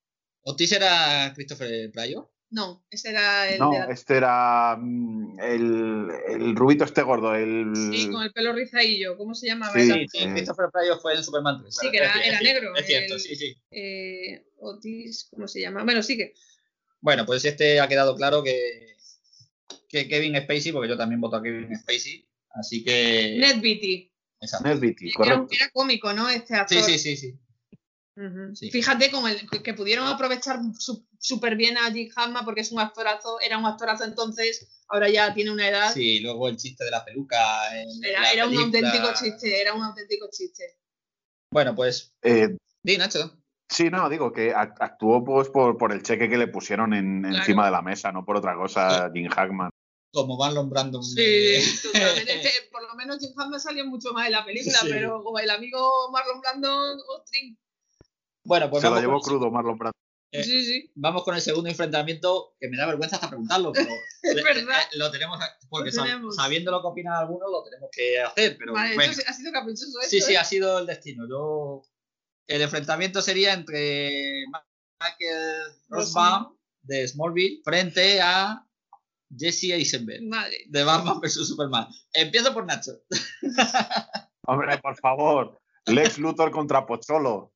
[0.43, 2.31] ¿Otis era Christopher Pryor?
[2.55, 7.35] No, ese era el No, de la- este era mm, el, el rubito este gordo,
[7.35, 7.73] el...
[7.93, 9.17] Sí, con el pelo rizadillo.
[9.17, 9.73] ¿Cómo se llamaba?
[9.73, 9.91] Sí.
[9.91, 10.27] Sí, sí.
[10.29, 11.77] Christopher Pryor fue en Superman 3.
[11.77, 13.57] Sí, que era- era es negro, Es cierto, el- sí, sí.
[13.73, 15.83] Eh, Otis, ¿cómo se llama?
[15.83, 16.35] Bueno, sí que.
[17.01, 18.95] Bueno, pues este ha quedado claro que,
[19.89, 22.25] que Kevin Spacey, porque yo también voto a Kevin Spacey.
[22.51, 23.37] Así que.
[23.41, 24.13] Ned Beatty.
[24.41, 24.69] Exacto.
[24.69, 25.49] Ned Beatty, Era, correcto.
[25.51, 26.29] era cómico, ¿no?
[26.31, 26.79] Este actor.
[26.83, 27.39] Sí, sí, sí, sí.
[28.55, 28.71] Sí.
[28.71, 30.61] Fíjate con el, que- pudieron aprovechar
[31.19, 35.35] súper bien a Jim Hammond porque es un actorazo, era un actorazo entonces, ahora ya
[35.35, 35.93] tiene una edad.
[35.93, 37.77] Sí, luego el chiste de la peluca.
[37.77, 40.77] en Era, la era un auténtico chiste, era un auténtico chiste.
[41.51, 42.13] Bueno, pues.
[42.23, 43.37] Eh, Di, Nacho.
[43.69, 47.23] sí, no, digo que ac- actuó pues por, por el cheque que le pusieron en-
[47.23, 47.37] Claro.
[47.39, 49.71] encima de la mesa, no por otra cosa, Jim Hackman.
[50.13, 51.03] Como Marlon Brandon.
[51.03, 52.49] Sí, de- totalmente.
[52.71, 54.87] Por lo menos Jim Hammond salió mucho más en la película, Sí.
[54.89, 57.59] pero como el amigo Marlon Brando, ostrin.
[58.45, 59.95] Bueno, pues Se lo llevó crudo Marlon Brando.
[60.33, 60.91] Eh, Sí, sí.
[60.97, 63.87] vamos con el segundo enfrentamiento, que me da vergüenza hasta preguntarlo, pero
[64.23, 64.81] Es le- verdad.
[64.93, 65.39] eh, lo tenemos,
[65.69, 66.35] porque Lo sab- tenemos.
[66.37, 68.57] sabiendo lo que opinan algunos, lo tenemos que hacer.
[68.59, 69.13] Pero Vale, bueno.
[69.13, 70.39] esto ha sido caprichoso esto, Sí, sí, ¿eh?
[70.39, 71.29] ha sido el destino.
[71.29, 71.83] Yo,
[72.49, 74.45] el enfrentamiento sería entre
[75.01, 78.67] Michael Rosbaum de Smallville frente a
[79.39, 80.65] Jesse Eisenberg Vale.
[80.67, 81.87] de Batman vs Superman.
[82.13, 82.93] Empiezo por Nacho.
[84.47, 85.59] Hombre, por favor.
[85.87, 87.54] Lex Luthor contra Pocholo.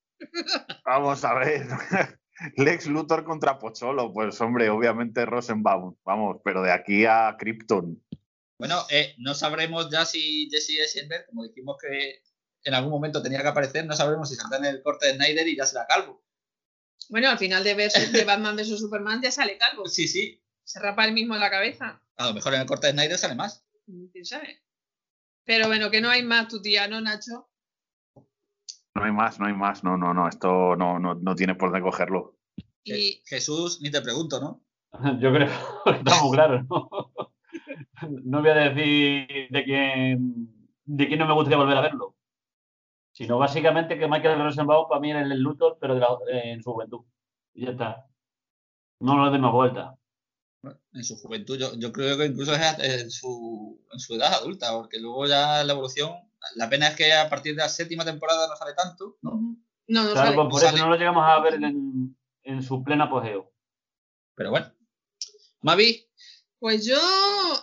[0.85, 1.67] Vamos a ver.
[2.57, 4.13] Lex Luthor contra Pocholo.
[4.13, 5.97] Pues hombre, obviamente Rosenbaum.
[6.05, 8.03] Vamos, pero de aquí a Krypton.
[8.59, 12.23] Bueno, eh, no sabremos ya si Jesse Eisenberg, como dijimos que
[12.65, 15.47] en algún momento tenía que aparecer, no sabremos si saldrá en el corte de Snyder
[15.47, 16.25] y ya será calvo.
[17.09, 17.75] Bueno, al final de,
[18.13, 19.87] de Batman vs Superman ya sale calvo.
[19.87, 20.43] Sí, sí.
[20.65, 22.03] Se rapa el mismo en la cabeza.
[22.17, 23.65] A lo mejor en el corte de Snyder sale más.
[24.13, 24.63] ¿Quién sabe?
[25.45, 27.49] Pero bueno, que no hay más tu tía, ¿no, Nacho?
[28.99, 29.85] No hay más, no hay más.
[29.85, 30.29] No, no, no.
[30.29, 32.37] Esto no, no, no tiene por dónde cogerlo.
[32.85, 34.63] Y Je- Jesús, ni te pregunto, ¿no?
[35.21, 35.49] Yo creo
[35.85, 36.89] que está muy claro, ¿no?
[38.25, 42.15] No voy a decir de quién, de quién no me gustaría volver a verlo.
[43.13, 46.73] Sino básicamente que Michael Rosenbaum para mí era el Luthor, pero de la- en su
[46.73, 47.01] juventud.
[47.55, 48.07] Y ya está.
[49.01, 49.97] No lo de más vuelta.
[50.93, 54.73] En su juventud, yo, yo creo que incluso es en su, en su edad adulta,
[54.73, 56.13] porque luego ya la evolución,
[56.57, 59.57] la pena es que a partir de la séptima temporada no sale tanto, ¿no?
[59.89, 60.37] No, no Claro, sale.
[60.37, 60.77] pues por sale.
[60.77, 63.53] eso no lo llegamos a ver en, en su pleno apogeo.
[64.35, 64.73] Pero bueno.
[65.63, 66.05] Mavi,
[66.61, 66.99] Pues yo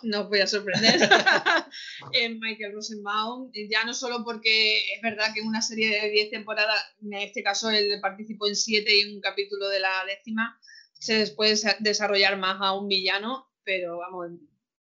[0.04, 1.00] no os voy a sorprender
[2.14, 6.30] en Michael Rosenbaum, ya no solo porque es verdad que en una serie de 10
[6.32, 10.60] temporadas, en este caso él participó en 7 y en un capítulo de la décima,
[10.94, 14.30] se puede sa- desarrollar más a un villano, pero vamos,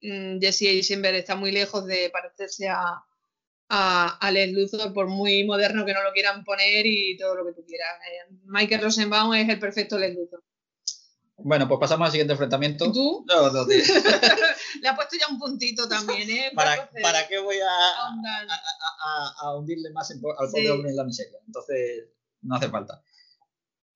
[0.03, 3.03] mm, Jesse Eisenberg está muy lejos de parecerse a,
[3.77, 7.45] a, a Les Luthor, por muy moderno que no lo quieran poner y todo lo
[7.47, 7.89] que tú quieras.
[8.07, 10.43] Eh, Michael Rosenbaum es el perfecto Les Luthor.
[11.39, 12.93] bueno, pues pasamos al siguiente enfrentamiento.
[12.93, 13.25] ¿Tú?
[13.29, 13.67] No, no.
[14.81, 16.53] Le ha puesto ya un puntito también, ¿eh?
[16.55, 18.15] ¿Para, ¿Para qué voy a, a,
[19.05, 20.69] a- a hundirle más en- al pobre Sí.
[20.69, 21.39] hombre en la miseria?
[21.47, 22.05] Entonces,
[22.43, 23.03] no hace falta.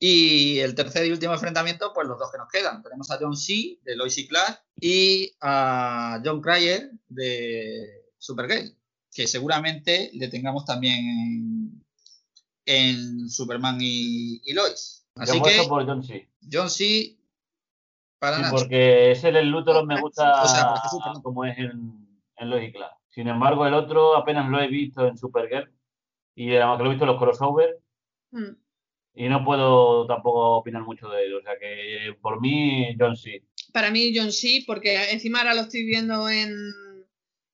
[0.00, 2.82] Y el tercer y último enfrentamiento, pues los dos que nos quedan.
[2.84, 3.78] Tenemos a John C.
[3.82, 8.76] de Lois y Clark y a John Cryer de Supergirl,
[9.18, 11.84] que seguramente le tengamos también en,
[12.64, 15.04] en Superman y, y Lois.
[15.16, 16.30] Yo Así voto que por John C.
[16.52, 17.16] John C.
[18.20, 18.54] para Sí, Nacho.
[18.54, 21.22] porque ese el Luthor me gusta O sea, porque Superman.
[21.22, 22.94] como es en, en Lois y Clark.
[23.08, 25.72] Sin embargo, el otro apenas lo he visto en Supergirl
[26.36, 27.74] y además que lo he visto en los crossovers
[28.30, 28.54] Mm.
[29.14, 31.34] y no puedo tampoco opinar mucho de él.
[31.34, 33.42] O sea que por mí, John C.
[33.72, 36.52] Para mí, John sí, porque encima ahora lo estoy viendo en,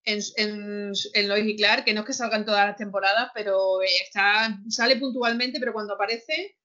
[0.05, 3.81] en, en, en Lois y Clark, que no es que salgan todas las temporadas, pero
[3.83, 6.57] está, sale puntualmente, pero cuando aparece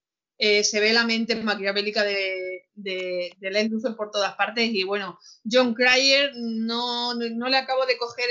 [0.41, 4.69] eh, se ve la mente maquiavélica de, de, de por todas partes.
[4.71, 8.25] Y bueno, John Cryer no, no, le acabo de coger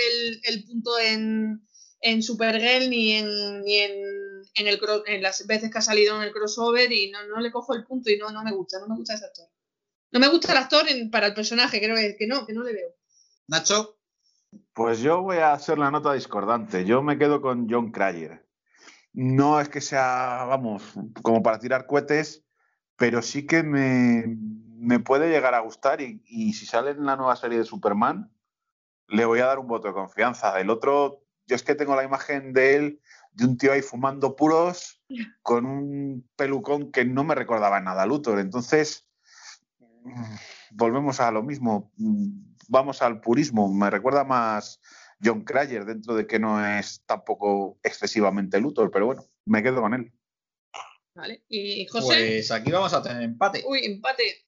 [0.45, 1.61] el, punto en,
[2.01, 3.93] en Supergirl ni en, ni en,
[4.55, 7.75] en, el, las veces que ha salido en el crossover y no, no le cojo
[7.75, 9.47] el punto y no, no me gusta, no me gusta ese actor.
[10.11, 12.63] No me gusta el actor en- para el personaje, creo que, que no, que no
[12.63, 12.97] le veo.
[13.49, 13.98] Nacho,
[14.79, 16.85] Pues yo voy a hacer la nota discordante.
[16.85, 18.47] Yo me quedo con John Cryer.
[19.13, 22.45] No es que sea, vamos, como para tirar cohetes,
[22.95, 27.59] pero sí que me, puede llegar a gustar y, si sale en la nueva serie
[27.59, 28.31] de Superman,
[29.09, 30.61] le voy a dar un voto de confianza.
[30.61, 33.01] El otro, yo es que tengo la imagen de él,
[33.33, 35.03] de un tío ahí fumando puros,
[35.43, 38.39] con un pelucón que no me recordaba nada Luthor.
[38.39, 39.11] Entonces,
[39.81, 40.37] mm,
[40.71, 41.91] volvemos a lo mismo.
[42.69, 43.73] Vamos al purismo.
[43.73, 44.81] Me recuerda más
[45.23, 49.95] John Cryer, dentro de que no es tampoco excesivamente Luthor, pero bueno, me quedo con
[49.95, 50.13] él.
[51.15, 51.43] ¿Vale?
[51.49, 53.65] Y José, pues aquí vamos a tener empate.
[53.67, 54.47] uy, empate.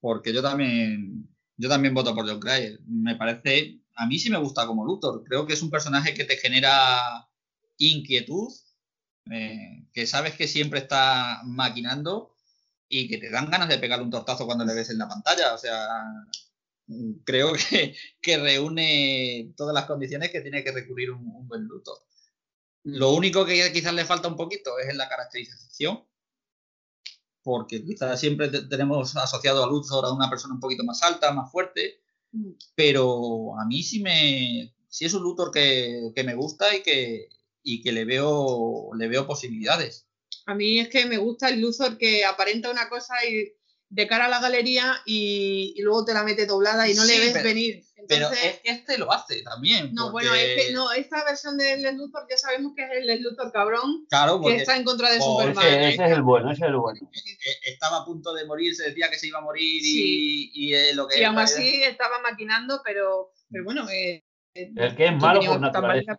[0.00, 1.26] porque yo también
[1.56, 2.80] yo también voto por John Cryer.
[2.86, 5.24] Me parece, a mí sí me gusta como Luthor.
[5.24, 7.28] Creo que es un personaje que te genera
[7.78, 8.52] inquietud,
[9.30, 12.34] eh, que sabes que siempre está maquinando
[12.88, 15.54] y que te dan ganas de pegarle un tortazo cuando le ves en la pantalla.
[15.54, 15.86] O sea,
[17.24, 21.98] creo que, que reúne todas las condiciones que tiene que recurrir un, un buen Luthor.
[22.84, 26.04] Lo único que quizás le falta un poquito es en la caracterización,
[27.42, 31.32] porque quizás siempre te- tenemos asociado a Luthor a una persona un poquito más alta,
[31.32, 32.00] más fuerte,
[32.32, 32.50] Mm.
[32.74, 37.28] pero a mí sí me sí es un Luthor que, que me gusta y que,
[37.62, 40.08] y que le veo le veo posibilidades.
[40.46, 43.52] A mí es que me gusta el Luthor que aparenta una cosa y
[43.88, 47.14] de cara a la galería y, y luego te la mete doblada y no le
[47.14, 47.82] Sí, ves pero- venir.
[48.08, 49.92] Pero Entonces, es que este lo hace también.
[49.92, 52.90] no, porque- bueno, es que no, esta versión de Les Luthor ya sabemos que es
[52.92, 55.66] el Les Luthor cabrón Claro, que porque está en contra de Superman.
[55.66, 57.00] Ese, ese es el bueno, ese es el bueno.
[57.12, 60.50] e- estaba a punto de morir, se decía que se iba a morir Sí.
[60.54, 63.88] y, y, eh, lo que Y aún así estaba maquinando, pero, pero bueno.
[63.90, 64.22] eh,
[64.54, 66.16] eh, El que es malo por naturaleza.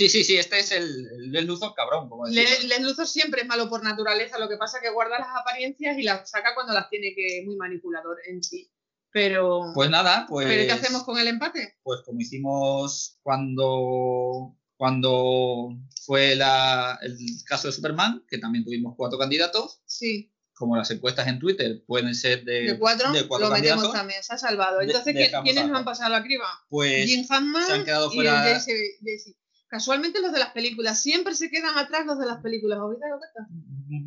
[0.00, 2.64] Sí, sí, sí, este es el, el Luthor cabrón, como Le- decimos.
[2.64, 5.98] Les Luthor siempre es malo por naturaleza, lo que pasa es que guarda las apariencias
[5.98, 8.72] y las saca cuando las tiene que muy manipulador en sí.
[9.12, 11.76] Pero, Pues nada, pues ¿pero ¿qué hacemos con el empate?
[11.82, 19.18] pues como hicimos cuando, cuando fue la- el caso de Superman, que también tuvimos cuatro
[19.18, 23.52] candidatos, Sí, como las encuestas en Twitter pueden ser de, de cuatro, de cuatro lo
[23.54, 24.78] metemos candidatos, también, se ha salvado.
[24.78, 26.46] De- Entonces, ¿qui- dejamos ¿quiénes a- nos han pasado la criba?
[26.70, 29.36] pues Jim Hammond se han quedado y el Jesse- Jesse.
[29.70, 33.12] Casualmente los de las películas, siempre se quedan atrás los de las películas, ¿os dais
[33.18, 33.48] cuenta?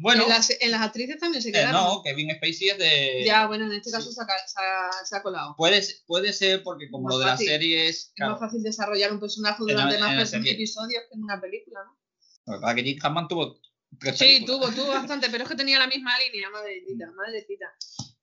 [0.02, 1.72] bueno, en, las, en las actrices también se eh, quedaron.
[1.82, 3.24] no, Kevin Spacey es de...
[3.26, 5.56] ya, bueno, en este caso se, ha, se ha- se ha colado.
[5.58, 7.48] Puede, puede ser porque como Más lo de las fácil.
[7.48, 7.96] series...
[7.98, 11.16] Es Claro, más fácil desarrollar un personaje En durante la- en la más episodios que
[11.16, 11.98] en una película, ¿no?
[12.46, 13.60] la verdad que Jim Hammond tuvo
[14.00, 14.76] tres Sí, películas.
[14.76, 17.66] tuvo, tuvo bastante, pero es que tenía la misma línea, madrecita, madrecita.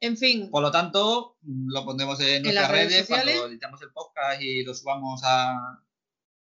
[0.00, 3.92] En fin, Por lo tanto, lo pondremos en nuestras las redes redes, cuando editamos el
[3.92, 5.56] podcast y lo subamos a,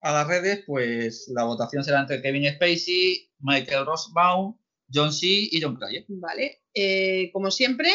[0.00, 4.56] a las redes, pues la votación será entre Kevin Spacey, Michael Rossbaum,
[4.92, 5.26] John C.
[5.26, 6.04] y John Cryer.
[6.08, 6.62] vale.
[6.74, 7.90] Eh, como siempre,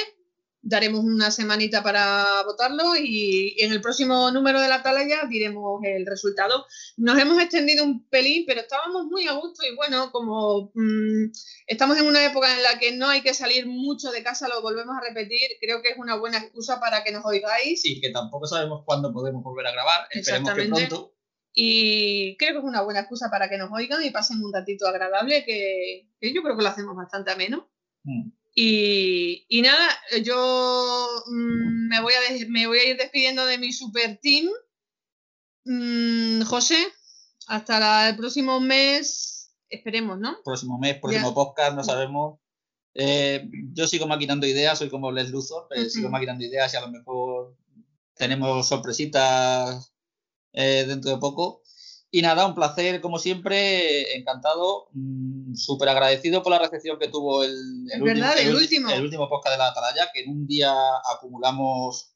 [0.63, 6.05] daremos una semanita para votarlo y en el próximo número de la atalaya diremos el
[6.05, 6.65] resultado.
[6.95, 11.31] Nos hemos extendido un pelín, pero estábamos muy a gusto y bueno, como mm,
[11.67, 14.61] estamos en una época en la que no hay que salir mucho de casa, lo
[14.61, 17.85] volvemos a repetir, creo que es una buena excusa para que nos oigáis.
[17.85, 21.12] Y que tampoco sabemos cuándo podemos volver a grabar, esperemos que pronto.
[21.53, 24.87] Y creo que es una buena excusa para que nos oigan y pasen un ratito
[24.87, 27.69] agradable, que, yo creo que lo hacemos bastante ameno.
[28.03, 28.29] Mm.
[28.55, 29.87] Y, nada,
[30.23, 34.49] yo mm, me, voy a me voy a ir despidiendo de mi super team.
[35.65, 36.87] Mm, José,
[37.47, 40.37] hasta el próximo mes, esperemos, ¿no?
[40.43, 42.39] Próximo mes, próximo podcast, no sabemos.
[42.95, 46.81] Eh, yo sigo maquinando ideas, soy como Les Luthor, pero sigo maquinando ideas y a
[46.81, 47.55] lo mejor
[48.15, 49.92] tenemos sorpresitas
[50.53, 51.61] eh, dentro de poco.
[52.15, 57.43] Y nada, un placer, como siempre, encantado, mm, súper agradecido por la recepción que tuvo
[57.43, 57.55] el,
[57.99, 59.27] último, el, último.
[59.27, 60.75] podcast de la Atalaya, que en un día
[61.11, 62.13] acumulamos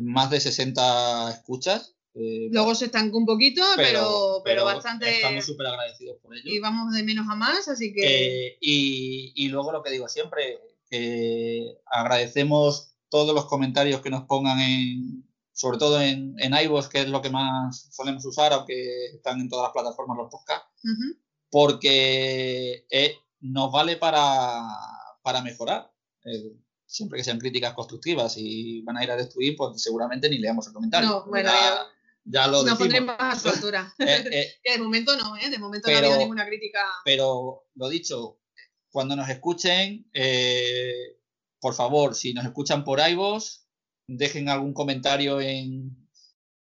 [0.00, 1.96] más de 60 escuchas.
[2.14, 5.16] Eh, Luego se estancó un poquito, pero, pero, bastante.
[5.16, 6.44] Estamos súper agradecidos por ello.
[6.44, 8.46] Y vamos de menos a más, así que.
[8.46, 14.22] Eh, y, y, luego lo que digo siempre, que agradecemos todos los comentarios que nos
[14.24, 19.06] pongan en, sobre todo en, en iVoox, que es lo que más solemos usar, aunque
[19.14, 20.68] están en todas las plataformas los podcasts,
[21.50, 24.62] porque eh, nos vale para,
[25.22, 25.92] para mejorar.
[26.24, 26.56] Eh,
[26.86, 30.66] siempre que sean críticas constructivas y van a ir a destruir, pues seguramente ni leamos
[30.66, 31.08] el comentario.
[31.08, 31.50] No, bueno,
[32.24, 33.94] ya, lo Nos pondremos a su altura.
[33.98, 35.50] Eh, de momento no, ¿eh?
[35.50, 36.80] De momento no ha habido ninguna crítica.
[37.04, 38.40] Pero lo dicho,
[38.90, 40.10] cuando nos escuchen,
[41.60, 43.62] por favor, si nos escuchan por iVoox,
[44.06, 45.96] dejen algún comentario en,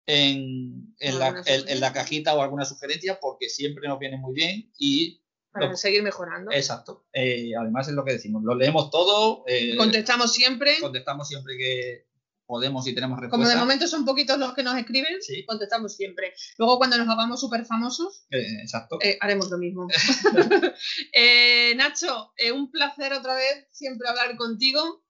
[0.05, 4.71] en, en, la, en, la, cajita o alguna sugerencia porque siempre nos viene muy bien
[4.77, 5.19] y...
[5.53, 6.49] Para seguir mejorando.
[6.53, 7.05] Exacto.
[7.11, 9.43] Eh, además es lo que decimos, lo leemos todo.
[9.47, 10.79] Eh, contestamos siempre.
[10.79, 12.07] Contestamos siempre que
[12.45, 13.35] podemos y tenemos respuesta.
[13.37, 16.33] Como de momento son poquitos los que nos escriben, contestamos siempre.
[16.57, 18.97] Luego cuando nos hagamos súper famosos, eh, exacto.
[19.19, 19.87] haremos lo mismo.
[21.75, 25.03] Nacho, un placer otra vez siempre hablar contigo.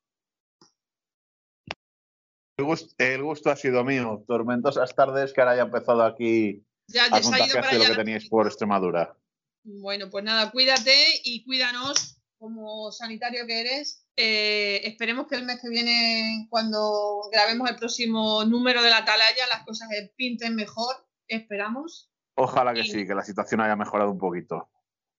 [2.97, 4.23] El gusto, ha sido mío.
[4.27, 9.17] Tormentosas tardes que ahora haya empezado aquí ya, a contagiarse lo que teníais por Extremadura.
[9.63, 14.07] Bueno, pues nada, cuídate y cuídanos como sanitario que eres.
[14.15, 19.47] Eh, esperemos que el mes que viene, cuando grabemos el próximo número de la Atalaya,
[19.47, 20.95] las cosas pinten mejor.
[21.27, 22.11] Esperamos.
[22.35, 24.69] Ojalá que sí, que la situación haya mejorado un poquito.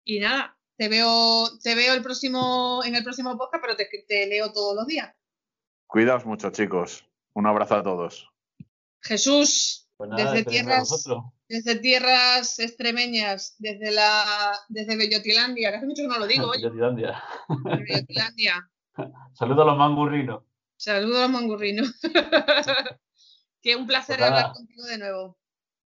[0.04, 4.26] Y nada, te veo, te veo el próximo, en el próximo podcast, pero te, te
[4.26, 5.14] leo todos los días.
[5.86, 7.06] Cuidaos mucho, chicos.
[7.34, 8.28] Un abrazo a todos.
[9.00, 11.04] Jesús, pues desde, tierras,
[11.48, 16.50] desde tierras extremeñas, desde la desde Bellotilandia, que hace mucho que no lo digo.
[16.50, 17.22] Bellotilandia.
[17.48, 18.70] Bellotilandia.
[19.34, 20.42] Saludos a los mangurrinos.
[20.76, 22.00] Saludos a los mangurrinos.
[23.62, 25.38] Qué un placer pues hablar contigo de nuevo.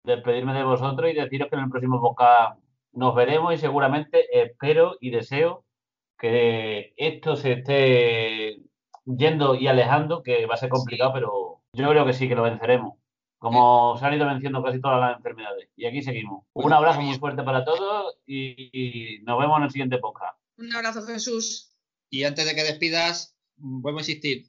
[0.05, 2.59] Despedirme de vosotros y deciros que en el próximo boca
[2.93, 5.65] nos veremos y seguramente espero y deseo
[6.19, 8.63] que esto se esté
[9.05, 12.43] yendo y alejando, que va a ser complicado, pero yo creo que sí, que lo
[12.43, 12.95] venceremos.
[13.39, 15.69] Como se han ido venciendo casi todas las enfermedades.
[15.75, 16.45] Y aquí seguimos.
[16.53, 20.39] Un abrazo muy fuerte para todos y, nos vemos en el siguiente podcast.
[20.59, 21.73] Un abrazo, Jesús.
[22.09, 24.47] Y antes de que despidas, vuelvo a insistir.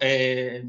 [0.00, 0.64] Eh,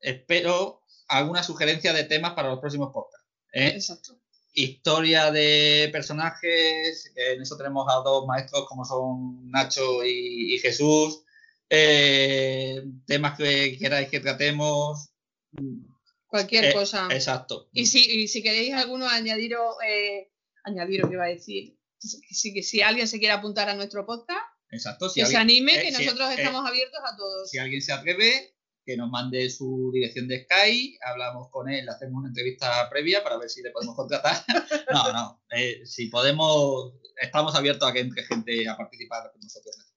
[0.00, 3.26] espero alguna sugerencia de temas para los próximos podcasts.
[3.52, 3.68] ¿eh?
[3.68, 4.18] Exacto.
[4.52, 11.22] Historia de personajes, en eso tenemos a dos maestros como son Nacho y Jesús
[11.70, 15.10] eh, temas que queráis que tratemos.
[16.26, 17.08] Cualquier eh, cosa.
[17.10, 17.68] Exacto.
[17.72, 20.30] Y si, si queréis alguno añadiros, eh,
[20.64, 25.10] añadiros, que iba a decir, si, si alguien se quiere apuntar a nuestro podcast, Exacto.
[25.14, 27.50] que se anime, que nosotros estamos abiertos a todos.
[27.50, 28.54] Si alguien se atreve,
[28.84, 33.38] que nos mande su dirección de Sky, hablamos con él, hacemos una entrevista previa para
[33.38, 34.44] ver si le podemos contratar.
[34.92, 35.42] no, no,
[35.84, 39.87] si podemos, estamos abiertos a que entre gente a participar con nosotros.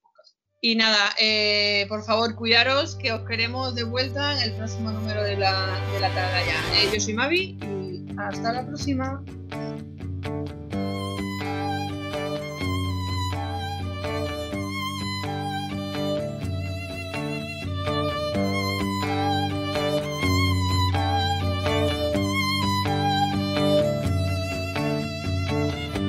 [0.64, 5.24] Y nada, eh, por favor, cuidaros, que os queremos de vuelta en el próximo número
[5.24, 9.24] de la, de la Eh, yo soy Mavi y hasta la próxima.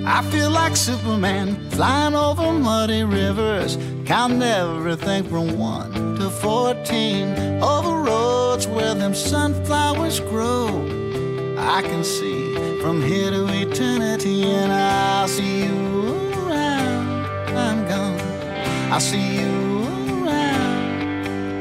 [0.05, 3.79] I feel like Superman flying over muddy rivers.
[4.05, 10.66] Count everything from 1 to 14 over roads where them sunflowers grow.
[11.57, 17.57] I can see from here to eternity, and I'll see you around.
[17.57, 18.20] I'm gone.
[18.93, 19.85] I'll see you
[20.24, 21.55] around.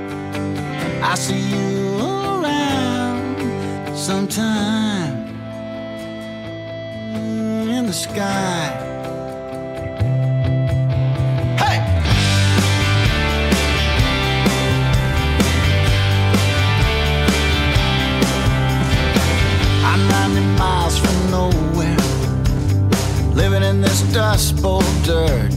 [1.03, 5.27] I'll see you around sometime
[7.69, 8.90] in the sky.
[24.13, 25.51] dust bowl dirt.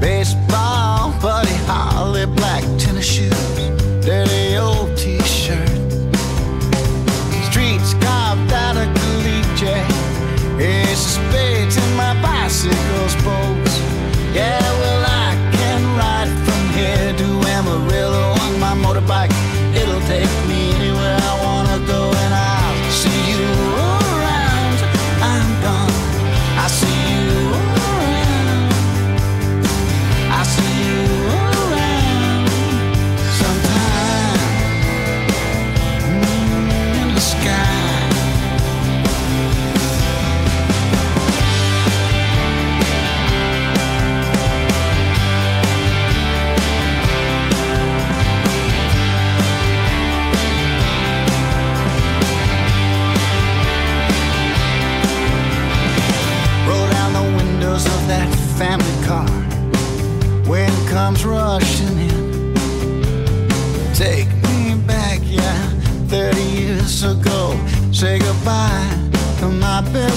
[0.00, 0.57] Baseball.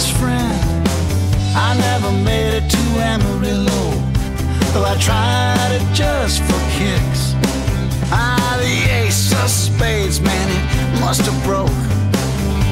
[0.02, 0.88] best friend.
[1.56, 2.82] I never made it to
[3.14, 3.84] Amarillo,
[4.73, 7.36] though I tried it just for kicks.
[8.11, 11.82] Ah, the ace of spades, man, it must have broke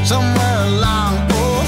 [0.04, 1.14] somewhere along.
[1.38, 1.59] Oh,